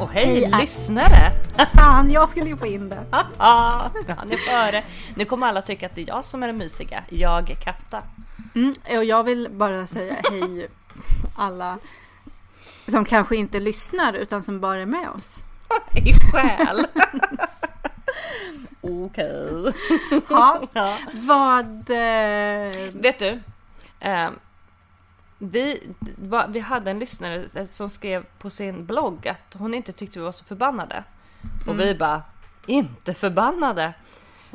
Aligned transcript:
Och 0.00 0.10
hej, 0.10 0.24
Hej, 0.26 0.44
Ä- 0.44 0.58
lyssnare! 0.60 1.32
Fan, 1.74 2.10
jag 2.10 2.30
skulle 2.30 2.46
ju 2.46 2.56
få 2.56 2.66
in 2.66 2.88
det. 2.88 3.04
Hann 3.38 4.30
jag 4.30 4.40
före. 4.40 4.84
Nu 5.14 5.24
kommer 5.24 5.46
alla 5.46 5.62
tycka 5.62 5.86
att 5.86 5.94
det 5.94 6.00
är 6.02 6.08
jag 6.08 6.24
som 6.24 6.42
är 6.42 6.46
den 6.46 6.56
mysiga. 6.56 7.04
Jag 7.08 7.50
är 7.50 7.54
Katta. 7.54 8.02
Mm, 8.54 8.74
och 8.98 9.04
jag 9.04 9.24
vill 9.24 9.48
bara 9.50 9.86
säga 9.86 10.16
hej 10.30 10.68
alla 11.36 11.78
som 12.88 13.04
kanske 13.04 13.36
inte 13.36 13.60
lyssnar 13.60 14.12
utan 14.12 14.42
som 14.42 14.60
bara 14.60 14.80
är 14.82 14.86
med 14.86 15.08
oss. 15.10 15.36
I 15.94 16.12
själ. 16.32 16.86
Okej. 18.80 19.72
Ha, 20.28 20.60
Ja. 20.72 20.96
vad... 21.12 21.90
Eh, 21.90 22.90
Vet 22.92 23.18
du? 23.18 23.40
Eh, 24.00 24.30
vi, 25.42 25.92
vi 26.48 26.60
hade 26.60 26.90
en 26.90 26.98
lyssnare 26.98 27.66
som 27.70 27.90
skrev 27.90 28.24
på 28.38 28.50
sin 28.50 28.86
blogg 28.86 29.28
att 29.28 29.54
hon 29.58 29.74
inte 29.74 29.92
tyckte 29.92 30.18
vi 30.18 30.24
var 30.24 30.32
så 30.32 30.44
förbannade. 30.44 31.04
Och 31.66 31.80
vi 31.80 31.94
bara, 31.94 32.22
inte 32.66 33.14
förbannade. 33.14 33.92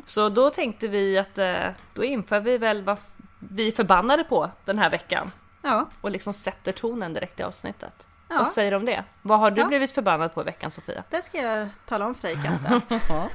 Så 0.04 0.28
då 0.28 0.50
tänkte 0.50 0.88
vi 0.88 1.18
att 1.18 1.38
eh, 1.38 1.66
då 1.94 2.04
inför 2.04 2.40
vi 2.40 2.58
väl 2.58 2.82
vad 2.82 2.96
vi 3.38 3.68
är 3.68 3.72
förbannade 3.72 4.24
på 4.24 4.50
den 4.64 4.78
här 4.78 4.90
veckan. 4.90 5.30
ja, 5.62 5.88
och 6.00 6.10
liksom 6.10 6.32
sätter 6.32 6.72
tonen 6.72 7.12
direkt 7.12 7.40
i 7.40 7.42
avsnittet. 7.42 8.06
Ja. 8.28 8.36
Vad 8.38 8.48
säger 8.48 8.70
du 8.70 8.76
om 8.76 8.84
det? 8.84 9.04
Vad 9.22 9.38
har 9.38 9.50
du 9.50 9.60
Ja. 9.60 9.66
blivit 9.66 9.92
förbannad 9.92 10.34
på 10.34 10.40
i 10.40 10.44
veckan 10.44 10.70
Sofia? 10.70 11.04
det 11.10 11.26
ska 11.26 11.38
jag 11.42 11.68
tala 11.86 12.06
om 12.06 12.14
för 12.14 12.22
dig 12.22 12.36
Katta. 12.44 12.80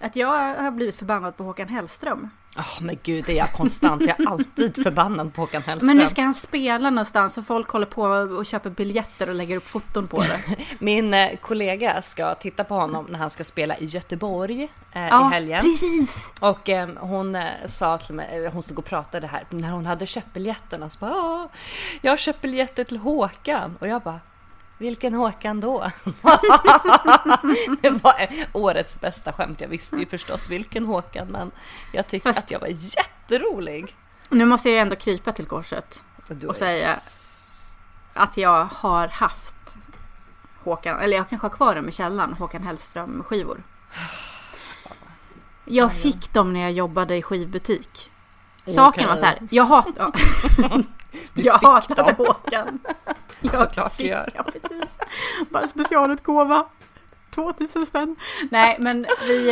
Att 0.00 0.16
jag 0.16 0.54
har 0.54 0.70
blivit 0.70 0.94
förbannad 0.96 1.36
på 1.36 1.44
Håkan 1.44 1.68
Hellström. 1.68 2.30
Åh 2.58 2.78
men 2.82 2.98
gud, 3.02 3.24
det 3.26 3.32
är 3.32 3.36
jag 3.36 3.52
konstant. 3.52 4.02
Jag 4.06 4.20
är 4.20 4.28
alltid 4.30 4.82
förbannad 4.82 5.34
på 5.34 5.40
Håkan 5.42 5.62
Hellström. 5.62 5.86
Men 5.86 5.96
nu 5.96 6.08
ska 6.08 6.22
han 6.22 6.34
spela 6.34 6.90
någonstans 6.90 7.38
och 7.38 7.46
folk 7.46 7.68
håller 7.70 7.86
på 7.86 8.02
och 8.02 8.46
köper 8.46 8.70
biljetter 8.70 9.28
och 9.28 9.34
lägger 9.34 9.56
upp 9.56 9.68
foton 9.68 10.06
på 10.08 10.22
det. 10.22 10.40
Min 10.78 11.14
eh, 11.14 11.36
kollega 11.40 12.02
ska 12.02 12.34
titta 12.34 12.64
på 12.64 12.74
honom 12.74 13.06
när 13.10 13.18
han 13.18 13.30
ska 13.30 13.44
spela 13.44 13.76
i 13.76 13.84
Göteborg 13.84 14.68
eh, 14.92 15.02
Ja, 15.08 15.30
i 15.30 15.34
helgen. 15.34 15.60
precis! 15.60 16.32
Och 16.40 16.68
eh, 16.68 16.88
hon 17.00 17.38
sa 17.66 17.98
till 17.98 18.14
mig, 18.14 18.48
hon 18.52 18.62
stod 18.62 18.78
och 18.78 18.84
pratade 18.84 19.26
här, 19.26 19.44
när 19.50 19.70
hon 19.70 19.86
hade 19.86 20.06
köpt 20.06 20.32
biljetterna 20.32 20.90
så 20.90 20.98
bara, 20.98 21.10
"Ah, 21.12 21.48
jag 22.00 22.12
har 22.12 22.16
köpt 22.16 22.40
biljetter 22.40 22.84
till 22.84 22.96
Håkan. 22.96 23.76
Och 23.80 23.88
jag 23.88 24.02
bara, 24.02 24.20
vilken 24.80 25.14
Håkan 25.14 25.60
då? 25.60 25.90
det 27.80 27.90
var 27.90 28.14
årets 28.52 29.00
bästa 29.00 29.32
skämt. 29.32 29.60
Jag 29.60 29.68
visste 29.68 29.96
ju 29.96 30.06
förstås 30.06 30.48
vilken 30.48 30.84
Håkan, 30.84 31.28
men 31.28 31.50
jag 31.92 32.06
tyckte 32.06 32.28
Fast- 32.28 32.38
att 32.38 32.50
jag 32.50 32.60
var 32.60 32.68
jätterolig. 32.68 33.96
Nu 34.28 34.44
måste 34.44 34.70
jag 34.70 34.80
ändå 34.80 34.96
krypa 34.96 35.32
till 35.32 35.46
korset. 35.46 36.04
Och 36.48 36.56
säga 36.56 36.96
att 38.14 38.36
jag 38.36 38.64
har 38.64 39.08
haft 39.08 39.76
Håkan, 40.64 41.00
eller 41.00 41.16
jag 41.16 41.28
kanske 41.28 41.44
har 41.44 41.56
kvar 41.56 41.74
dem 41.74 41.88
i 41.88 41.92
källaren, 41.92 42.32
Håkan 42.32 42.62
Hellström 42.62 43.22
skivor. 43.24 43.62
Jag 45.64 45.92
fick 45.92 46.32
dem 46.32 46.52
när 46.52 46.60
jag 46.60 46.72
jobbade 46.72 47.16
i 47.16 47.22
skivbutik. 47.22 48.10
Saken 48.66 49.08
var 49.08 49.16
så 49.16 49.24
här, 49.24 49.38
jag 49.50 49.64
hat, 49.64 49.88
ja. 49.98 50.12
jag 51.34 51.54
hatade. 51.58 52.12
Håkan. 52.12 52.78
Jag 53.42 53.56
Såklart 53.56 53.96
du 53.98 54.04
gör. 54.06 54.32
Ja, 54.34 54.42
precis. 54.42 54.90
Bara 55.50 55.66
specialutgåva. 55.66 56.66
2000 57.30 57.86
spänn. 57.86 58.16
Nej, 58.50 58.76
men 58.78 59.06
vi, 59.26 59.48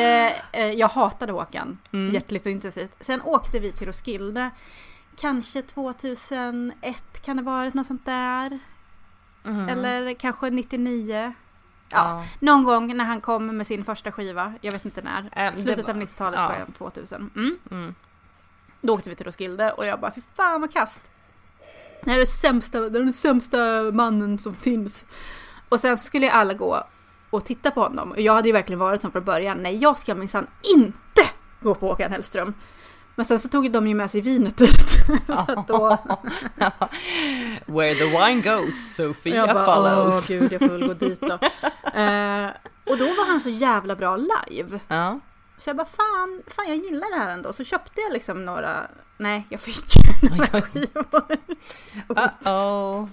eh, 0.53 0.61
eh, 0.61 0.71
jag 0.71 0.89
hatade 0.89 1.33
Håkan 1.33 1.79
Mm. 1.93 2.15
hjärtligt 2.15 2.47
och 2.47 2.53
intensivt. 2.53 2.93
Sen 3.01 3.23
åkte 3.23 3.59
vi 3.59 3.73
till 3.73 3.87
Roskilde. 3.87 4.51
Kanske 5.17 5.63
2001 5.63 7.23
kan 7.25 7.37
det 7.37 7.43
vara, 7.43 7.71
något 7.75 7.87
sånt 7.87 8.07
där. 8.07 8.59
Mm. 9.47 9.69
Eller 9.69 10.15
kanske 10.15 10.51
99. 10.51 11.33
Ja, 11.89 11.97
Ja. 11.99 12.25
någon 12.41 12.65
gång 12.65 12.97
när 12.97 13.05
han 13.05 13.21
kom 13.21 13.57
med 13.57 13.67
sin 13.67 13.85
första 13.85 14.13
skiva. 14.13 14.55
Jag 14.61 14.73
vet 14.73 14.85
inte 14.85 15.03
när. 15.03 15.53
Det 15.57 15.63
Slutet 15.63 15.87
var- 15.87 15.95
av 15.95 16.01
90-talet, 16.01 16.39
ja. 16.41 16.49
början 16.49 16.67
på 16.67 16.73
2000. 16.73 17.31
Mm. 17.37 17.59
Mm. 17.71 17.95
Då 18.81 18.95
åkte 18.95 19.11
vi 19.11 19.17
till 19.17 19.27
Roskilde 19.27 19.71
och 19.73 19.87
jag 19.87 20.01
bara, 20.01 20.13
fy 20.15 20.21
fan 20.37 20.61
vad 20.61 20.73
kast. 20.73 21.01
Det 22.05 22.11
här 22.11 22.19
är 22.19 22.25
sämsta, 22.25 22.81
det 22.81 22.99
är 22.99 23.03
den 23.03 23.13
sämsta 23.13 23.59
mannen 23.93 24.39
som 24.39 24.55
finns. 24.55 25.05
Och 25.69 25.81
sen 25.81 25.97
skulle 25.99 26.31
alla 26.31 26.55
gå 26.55 26.85
och 27.31 27.45
titta 27.45 27.71
på 27.71 27.81
honom. 27.81 28.11
Och 28.11 28.21
jag 28.21 28.33
hade 28.33 28.49
ju 28.49 28.53
verkligen 28.53 28.79
varit 28.79 29.03
som 29.03 29.13
från 29.13 29.25
början, 29.25 29.59
nej 29.63 29.77
jag 29.77 29.99
ska 29.99 30.15
minsann 30.15 30.47
inte 30.77 31.23
gå 31.61 31.75
på 31.75 31.89
Håkan 31.89 32.13
Hellström. 32.13 32.55
Men 33.15 33.25
sen 33.25 33.39
så 33.39 33.49
tog 33.49 33.71
de 33.73 33.89
ju 33.89 33.95
med 33.95 34.11
sig 34.11 34.21
vinet 34.21 34.57
dit. 34.57 34.91
så 35.27 35.65
då, 35.69 35.99
Where 37.67 37.95
the 37.95 38.05
wine 38.05 38.41
goes, 38.41 38.97
Sofia 38.97 39.35
jag 39.37 39.49
bara, 39.49 39.69
åh 39.69 39.75
follows. 39.75 40.29
gud 40.29 40.53
jag 40.53 40.61
får 40.61 40.69
väl 40.69 40.87
gå 40.87 40.95
dit 40.95 41.21
då. 41.21 41.39
Eh, 41.89 42.51
och 42.85 42.99
då 42.99 43.05
var 43.05 43.27
han 43.27 43.41
så 43.41 43.49
jävla 43.49 43.97
bra 43.97 44.17
live. 44.17 44.81
Ja. 44.89 45.21
Så 45.59 45.71
jag 45.71 45.77
bara, 45.77 45.87
fan, 45.87 46.43
fan 46.47 46.69
jag 46.69 46.77
gillar 46.77 47.11
det 47.11 47.19
här 47.19 47.31
ändå. 47.31 47.53
Så 47.53 47.65
köpte 47.65 48.01
jag 48.01 48.13
liksom 48.13 48.45
några, 48.45 48.87
nej 49.17 49.47
jag 49.49 49.61
fick 49.61 49.85
några 50.31 50.63
skivor. 50.63 51.37
Uh-oh. 52.09 53.09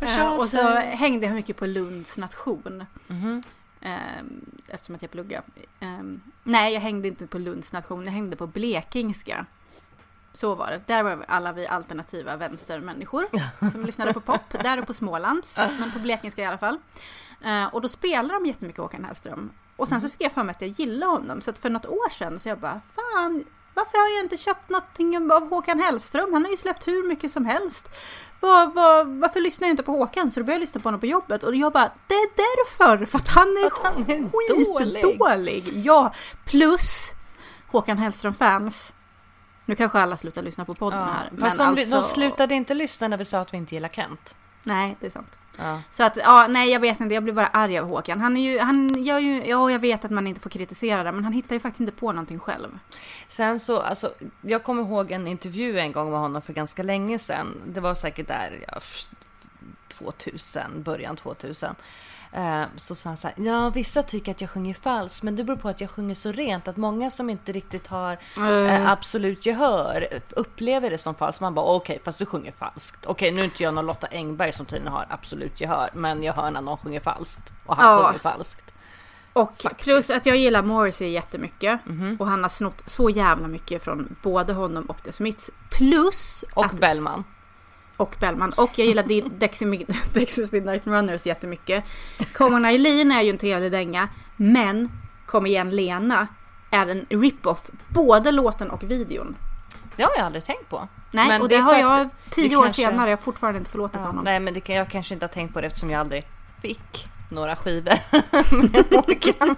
Eh, 0.00 0.32
och 0.32 0.48
så 0.48 0.62
hängde 0.76 1.26
jag 1.26 1.34
mycket 1.34 1.56
på 1.56 1.66
Lunds 1.66 2.16
nation. 2.18 2.86
Mhm. 3.06 3.42
ehm, 3.80 4.50
eftersom 4.68 4.94
att 4.94 5.02
jag 5.02 5.10
pluggade. 5.10 5.42
Ehm, 5.80 6.20
nej, 6.42 6.74
jag 6.74 6.80
hängde 6.80 7.08
inte 7.08 7.26
på 7.26 7.38
Lunds 7.38 7.72
nation. 7.72 8.04
Jag 8.04 8.12
hängde 8.12 8.36
på 8.36 8.46
blekingska. 8.46 9.46
Så 10.32 10.54
var 10.54 10.66
det. 10.70 10.80
Där 10.86 11.02
var 11.02 11.24
alla 11.28 11.52
vi 11.52 11.66
alternativa 11.66 12.36
vänstermänniskor 12.36 13.26
som 13.72 13.86
lyssnade 13.86 14.12
på 14.12 14.20
pop. 14.20 14.62
Där 14.62 14.78
och 14.78 14.86
på 14.86 14.92
Smålands, 14.92 15.56
men 15.56 15.92
på 15.92 15.98
blekingska 15.98 16.42
i 16.42 16.46
alla 16.46 16.58
fall. 16.58 16.78
Eh, 17.44 17.66
och 17.66 17.80
då 17.80 17.88
spelade 17.88 18.34
de 18.34 18.46
jättemycket 18.46 18.80
Håkan 18.80 19.04
Hellström. 19.04 19.50
Och 19.82 19.88
sen 19.88 20.00
så 20.00 20.10
fick 20.10 20.22
jag 20.22 20.32
för 20.32 20.42
mig 20.42 20.50
att 20.54 20.60
jag 20.60 20.70
gillade 20.70 21.12
honom. 21.12 21.40
Så 21.40 21.50
att 21.50 21.58
för 21.58 21.70
något 21.70 21.86
år 21.86 22.10
sedan 22.10 22.40
så 22.40 22.48
jag 22.48 22.58
bara, 22.58 22.80
fan, 22.94 23.44
varför 23.74 23.98
har 23.98 24.16
jag 24.16 24.24
inte 24.24 24.36
köpt 24.36 24.68
någonting 24.70 25.32
av 25.32 25.48
Håkan 25.50 25.78
Hellström? 25.80 26.32
Han 26.32 26.44
har 26.44 26.50
ju 26.50 26.56
släppt 26.56 26.88
hur 26.88 27.08
mycket 27.08 27.30
som 27.32 27.44
helst. 27.46 27.88
Var, 28.40 28.66
var, 28.66 29.04
varför 29.20 29.40
lyssnar 29.40 29.68
jag 29.68 29.72
inte 29.72 29.82
på 29.82 29.92
Håkan? 29.92 30.30
Så 30.30 30.40
då 30.40 30.44
började 30.44 30.56
jag 30.56 30.60
lyssna 30.60 30.80
på 30.80 30.86
honom 30.88 31.00
på 31.00 31.06
jobbet 31.06 31.42
och 31.42 31.54
jag 31.54 31.72
bara, 31.72 31.90
det 32.06 32.14
är 32.14 32.28
därför! 32.36 33.06
För 33.06 33.18
att 33.18 33.28
han 33.28 33.48
är, 33.48 33.66
Att 33.66 33.94
han 33.94 34.10
är 34.10 34.18
dålig. 34.78 35.02
skitdålig! 35.04 35.72
Ja, 35.84 36.14
plus 36.46 37.10
Håkan 37.70 37.98
Hellström-fans. 37.98 38.92
Nu 39.64 39.76
kanske 39.76 39.98
alla 39.98 40.16
slutar 40.16 40.42
lyssna 40.42 40.64
på 40.64 40.74
podden 40.74 40.98
Ja. 40.98 41.04
här. 41.06 41.32
Fast 41.40 41.58
men 41.58 41.74
de, 41.74 41.80
alltså, 41.80 41.96
de 41.96 42.02
slutade 42.02 42.54
inte 42.54 42.74
lyssna 42.74 43.08
när 43.08 43.16
vi 43.16 43.24
sa 43.24 43.38
att 43.38 43.52
vi 43.54 43.56
inte 43.58 43.74
gillar 43.74 43.88
Kent. 43.88 44.34
Nej, 44.62 44.96
det 45.00 45.06
är 45.06 45.10
sant. 45.10 45.38
Ja. 45.58 45.82
Så 45.90 46.04
att, 46.04 46.16
ja, 46.16 46.46
nej 46.50 46.70
jag 46.70 46.80
vet 46.80 47.00
inte, 47.00 47.14
jag 47.14 47.22
blir 47.22 47.34
bara 47.34 47.46
arg 47.46 47.78
av 47.78 47.88
Håkan. 47.88 48.20
Han 48.20 48.36
är 48.36 48.40
ju, 48.52 48.58
han 48.58 49.04
gör 49.04 49.18
ju, 49.18 49.44
ja 49.46 49.70
jag 49.70 49.78
vet 49.78 50.04
att 50.04 50.10
man 50.10 50.26
inte 50.26 50.40
får 50.40 50.50
kritisera 50.50 51.02
det, 51.02 51.12
men 51.12 51.24
han 51.24 51.32
hittar 51.32 51.56
ju 51.56 51.60
faktiskt 51.60 51.80
inte 51.80 51.92
på 51.92 52.12
någonting 52.12 52.38
själv. 52.38 52.78
Sen 53.28 53.60
så, 53.60 53.80
alltså, 53.80 54.12
jag 54.40 54.62
kommer 54.64 54.82
ihåg 54.82 55.10
en 55.10 55.26
intervju 55.26 55.78
en 55.78 55.92
gång 55.92 56.10
med 56.10 56.20
honom 56.20 56.42
för 56.42 56.52
ganska 56.52 56.82
länge 56.82 57.18
sedan. 57.18 57.54
Det 57.66 57.80
var 57.80 57.94
säkert 57.94 58.28
där 58.28 58.64
ja, 58.68 58.74
f- 58.76 59.06
2000, 59.88 60.82
början 60.82 61.16
2000. 61.16 61.74
Eh, 62.34 62.62
Så 62.76 62.94
sa 62.94 63.08
han 63.10 63.16
så 63.16 63.26
här, 63.28 63.44
ja 63.46 63.70
vissa 63.70 64.02
tycker 64.02 64.32
att 64.32 64.40
jag 64.40 64.50
sjunger 64.50 64.74
falskt 64.74 65.22
men 65.22 65.36
det 65.36 65.44
beror 65.44 65.56
på 65.56 65.68
att 65.68 65.80
jag 65.80 65.90
sjunger 65.90 66.14
så 66.14 66.32
rent 66.32 66.68
att 66.68 66.76
många 66.76 67.10
som 67.10 67.30
inte 67.30 67.52
riktigt 67.52 67.86
har 67.86 68.18
eh, 68.38 68.90
absolut 68.90 69.46
gehör 69.46 70.06
upplever 70.30 70.90
det 70.90 70.98
som 70.98 71.14
falskt. 71.14 71.40
Man 71.40 71.54
bara 71.54 71.66
okej 71.66 72.00
fast 72.04 72.18
du 72.18 72.26
sjunger 72.26 72.52
falskt. 72.52 73.06
Okej 73.06 73.32
nu 73.32 73.40
är 73.40 73.44
inte 73.44 73.62
jag 73.62 73.74
någon 73.74 73.86
Lotta 73.86 74.06
Engberg 74.10 74.52
som 74.52 74.66
tydligen 74.66 74.92
har 74.92 75.06
absolut 75.10 75.60
gehör 75.60 75.90
men 75.94 76.22
jag 76.22 76.32
hör 76.34 76.50
när 76.50 76.60
någon 76.60 76.78
sjunger 76.78 77.00
falskt 77.00 77.52
och 77.66 77.76
han 77.76 77.86
Ja. 77.98 78.06
sjunger 78.06 78.18
falskt. 78.18 78.74
Och 79.32 79.62
Faktiskt. 79.62 79.82
plus 79.84 80.10
att 80.10 80.26
jag 80.26 80.36
gillar 80.36 80.62
Morrissey 80.62 81.08
jättemycket. 81.08 81.80
Mhm. 81.86 82.16
Och 82.20 82.26
han 82.26 82.42
har 82.42 82.50
snott 82.50 82.82
så 82.86 83.10
jävla 83.10 83.48
mycket 83.48 83.82
från 83.84 84.16
både 84.22 84.52
honom 84.52 84.84
och 84.86 85.02
The 85.02 85.12
Smiths. 85.12 85.50
Plus 85.70 86.44
Och 86.54 86.64
att, 86.66 86.72
Bellman. 86.72 87.24
Och 87.96 88.16
Bellman. 88.20 88.52
Och 88.52 88.70
jag 88.78 88.86
gillar 88.86 89.38
Dexys 89.38 89.68
Mid- 89.68 89.94
Dexys 90.14 90.52
Midnight 90.52 90.86
Runners 90.86 91.26
jättemycket. 91.26 91.84
Come 92.32 92.56
on 92.56 92.64
Eileen 92.64 93.12
är 93.12 93.22
ju 93.22 93.30
en 93.30 93.38
trevlig 93.38 93.72
dänga. 93.72 94.08
Men 94.36 94.90
Kom 95.26 95.46
igen 95.46 95.70
Lena 95.70 96.26
är 96.70 96.86
en 96.86 97.06
rip-off. 97.08 97.70
Både 97.88 98.30
låten 98.32 98.70
och 98.70 98.82
videon. 98.82 99.36
Det 99.96 100.02
har 100.02 100.10
jag 100.16 100.26
aldrig 100.26 100.44
tänkt 100.44 100.68
på. 100.68 100.88
Nej, 101.10 101.28
Men 101.28 101.42
och 101.42 101.48
det 101.48 101.56
det, 101.56 101.60
har 101.62 101.78
jag 101.78 102.08
tio 102.30 102.56
år 102.56 102.62
kanske- 102.62 102.82
senare. 102.82 103.10
Jag 103.10 103.16
har 103.16 103.22
fortfarande 103.22 103.58
inte 103.58 103.70
förlåtit 103.70 103.96
Ja, 104.00 104.06
honom. 104.06 104.24
nej, 104.24 104.40
men 104.40 104.54
det 104.54 104.60
kan 104.60 104.74
jag 104.76 104.88
kanske 104.90 105.14
inte 105.14 105.26
ha 105.26 105.32
tänkt 105.32 105.54
på 105.54 105.60
det 105.60 105.66
eftersom 105.66 105.90
jag 105.90 106.00
aldrig 106.00 106.26
fick 106.62 107.08
några 107.32 107.56
skivor 107.56 107.94
med 108.72 108.84
Håkan. 108.90 109.56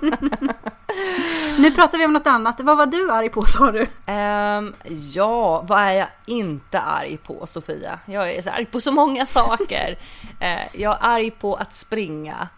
Nu 1.58 1.70
pratar 1.70 1.98
vi 1.98 2.04
om 2.04 2.12
något 2.12 2.26
annat. 2.26 2.60
Vad 2.60 2.76
var 2.76 2.86
du 2.86 3.10
arg 3.12 3.28
på 3.28 3.42
sa 3.42 3.72
du? 3.72 3.86
Ehm, 4.06 4.74
ja, 5.12 5.62
vad 5.62 5.80
är 5.80 5.92
jag 5.92 6.08
inte 6.26 6.80
arg 6.80 7.16
på 7.16 7.46
Sofia? 7.46 7.98
Jag 8.06 8.30
är 8.30 8.42
så 8.42 8.50
arg 8.50 8.66
på 8.66 8.80
så 8.80 8.92
många 8.92 9.26
saker. 9.26 9.98
Eh, 10.40 10.58
jag 10.72 10.92
är 10.92 10.98
arg 11.00 11.30
på 11.30 11.54
att 11.54 11.74
springa. 11.74 12.48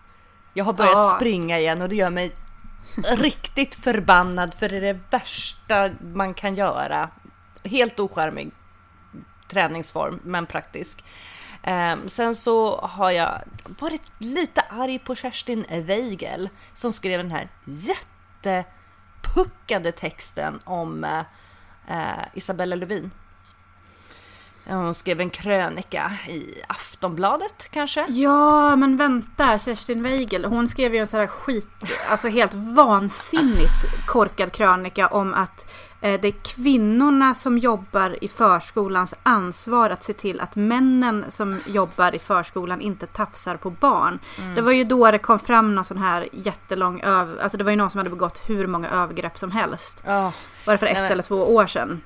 Jag 0.55 0.65
har 0.65 0.73
börjat 0.73 0.93
Ja. 0.95 1.13
springa 1.17 1.59
igen 1.59 1.83
och 1.83 1.89
det 1.89 1.97
gör 1.97 2.11
mig 2.11 2.33
riktigt 3.05 3.75
förbannad 3.75 4.55
för 4.55 4.69
det 4.69 4.77
är 4.77 4.81
det 4.81 4.99
värsta 5.11 5.91
man 6.15 6.35
kan 6.35 6.55
göra. 6.55 7.11
Helt 7.65 8.01
ocharmig 8.01 8.51
träningsform, 9.49 10.21
men 10.25 10.47
praktisk. 10.47 11.05
Ehm, 11.69 12.09
sen 12.09 12.35
så 12.35 12.77
har 12.77 13.11
jag 13.11 13.43
varit 13.81 14.13
lite 14.19 14.61
arg 14.61 14.99
på 14.99 15.15
Kerstin 15.15 15.65
Weigel 15.71 16.49
som 16.75 16.93
skrev 16.93 17.19
den 17.19 17.31
här 17.31 17.49
jättepuckade 17.65 19.93
texten 19.93 20.61
om 20.65 21.05
eh, 21.05 21.23
eh, 21.89 22.25
Isabella 22.35 22.77
Lövin. 22.77 23.11
Eh, 24.67 24.77
hon 24.77 24.95
skrev 24.95 25.21
en 25.21 25.31
krönika 25.31 26.13
i 26.29 26.63
Aftonbladet 26.69 27.69
kanske? 27.71 28.07
Ja, 28.09 28.77
men 28.77 28.97
vänta, 28.97 29.59
Kerstin 29.59 30.03
Weigel, 30.03 30.45
hon 30.45 30.69
skrev 30.69 30.95
ju 30.95 31.01
en 31.01 31.07
sån 31.07 31.21
här 31.21 31.27
skit, 31.27 31.69
alltså 32.11 32.29
helt 32.29 32.55
vansinnigt 32.55 34.07
korkad 34.07 34.53
krönika 34.53 35.07
om 35.07 35.35
att 35.35 35.61
eh, 35.61 35.67
det 36.07 36.29
är 36.29 36.55
kvinnorna 36.55 37.35
som 37.35 37.59
jobbar 37.59 38.25
i 38.25 38.29
förskolans 38.29 39.15
ansvar 39.23 39.91
att 39.91 40.03
se 40.03 40.13
till 40.13 40.41
att 40.41 40.57
männen 40.57 41.25
som 41.29 41.61
jobbar 41.67 42.15
i 42.15 42.19
förskolan 42.19 42.81
inte 42.81 43.07
tafsar 43.07 43.57
på 43.57 43.71
barn. 43.71 44.19
Det 44.55 44.61
var 44.61 44.73
ju 44.73 44.85
då 44.85 45.11
det 45.11 45.19
kom 45.19 45.39
fram 45.39 45.75
någon 45.75 45.85
sån 45.85 45.99
här 45.99 46.29
jättelång 46.33 47.01
öv... 47.01 47.39
Alltså 47.43 47.59
det 47.59 47.65
var 47.65 47.71
ju 47.71 47.77
någon 47.77 47.91
som 47.91 47.99
hade 47.99 48.11
begått 48.11 48.43
hur 48.47 48.67
många 48.67 48.91
övergrepp 48.91 49.39
som 49.39 49.51
helst. 49.51 50.03
Var 50.05 50.33
det 50.75 50.79
för 50.79 50.87
ett 50.87 50.97
Nej, 50.99 51.13
eller 51.13 51.23
två 51.23 51.55
år 51.55 51.67
sedan? 51.67 52.01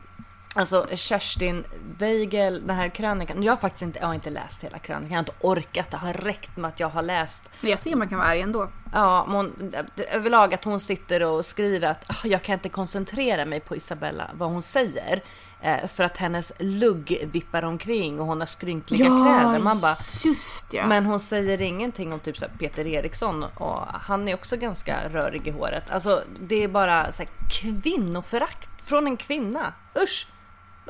Alltså 0.54 0.86
Kerstin 0.94 1.64
Weigel, 1.98 2.66
den 2.66 2.76
här 2.76 2.88
krönikan. 2.88 3.42
Jag 3.42 3.52
har 3.52 3.56
faktiskt 3.56 3.82
inte, 3.82 3.98
jag 3.98 4.06
har 4.06 4.14
inte 4.14 4.30
läst 4.30 4.64
hela 4.64 4.78
krönikan, 4.78 5.08
jag 5.10 5.16
har 5.16 5.20
inte 5.20 5.32
orkat. 5.40 5.90
Det 5.90 5.96
har 5.96 6.12
räckt 6.12 6.56
med 6.56 6.68
att 6.68 6.80
jag 6.80 6.88
har 6.88 7.02
läst 7.02 7.50
Jag 7.60 7.78
ser 7.78 7.96
man 7.96 8.08
kan 8.08 8.18
vara 8.18 8.28
arg 8.28 8.40
ändå. 8.40 8.68
Ja, 8.92 9.24
men 9.26 9.36
hon, 9.36 9.72
överlag 10.12 10.54
att 10.54 10.64
hon 10.64 10.80
sitter 10.80 11.22
och 11.22 11.46
skriver 11.46 11.88
att 11.88 12.04
"Ah, 12.10 12.14
jag 12.24 12.42
kan 12.42 12.52
inte 12.52 12.68
koncentrera 12.68 13.44
mig 13.44 13.60
på 13.60 13.76
Isabella, 13.76 14.30
vad 14.34 14.50
hon 14.50 14.62
säger. 14.62 15.22
Eh, 15.62 15.86
för 15.86 16.04
att 16.04 16.16
hennes 16.16 16.52
lugg 16.58 17.28
vippar 17.32 17.62
omkring 17.62 18.20
och 18.20 18.26
hon 18.26 18.40
har 18.40 18.46
skrynkliga 18.46 19.06
kläder. 19.06 19.58
Man 19.58 19.80
bara, 19.80 19.96
just 20.24 20.66
ja. 20.72 20.86
men 20.86 21.06
hon 21.06 21.20
säger 21.20 21.62
ingenting 21.62 22.12
om 22.12 22.20
typ 22.20 22.38
så 22.38 22.46
Peter 22.58 22.86
Eriksson 22.86 23.44
och 23.44 23.78
han 23.92 24.28
är 24.28 24.34
också 24.34 24.56
ganska 24.56 25.08
rörig 25.08 25.46
i 25.48 25.50
håret. 25.50 25.90
Alltså 25.90 26.22
det 26.40 26.64
är 26.64 26.68
bara 26.68 27.12
så 27.12 27.22
här 27.22 27.30
kvinnoförakt 27.50 28.68
från 28.84 29.06
en 29.06 29.16
kvinna. 29.16 29.72
Usch! 30.02 30.26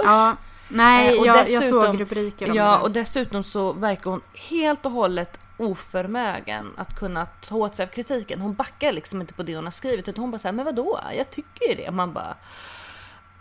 Ja, 0.05 0.37
nej, 0.69 1.14
Eh, 1.14 1.20
och 1.20 1.26
jag, 1.26 1.37
jag 1.37 1.47
dessutom- 1.47 1.82
såg 1.82 2.00
rubriker 2.00 2.50
om 2.50 2.56
Ja, 2.56 2.70
det. 2.76 2.79
och 2.82 2.91
dessutom 2.91 3.43
så 3.43 3.73
verkar 3.73 4.11
hon 4.11 4.20
helt 4.35 4.87
och 4.87 4.93
hållet 4.93 5.38
oförmögen 5.56 6.70
att 6.76 6.99
kunna 6.99 7.26
ta 7.26 7.55
åt 7.56 7.76
sig 7.76 7.85
av 7.87 7.91
kritiken. 7.91 8.41
Hon 8.41 8.52
backar 8.55 8.93
liksom 8.93 9.20
inte 9.20 9.35
på 9.35 9.43
det 9.43 9.56
hon 9.56 9.64
har 9.64 9.70
skrivit 9.70 10.08
utan 10.08 10.23
hon 10.23 10.31
bara 10.31 10.38
säger 10.38 10.52
men 10.52 10.64
vadå, 10.64 11.00
jag 11.17 11.31
tycker 11.31 11.69
ju 11.69 11.75
det. 11.75 11.91
Man 11.91 12.12
bara 12.12 12.37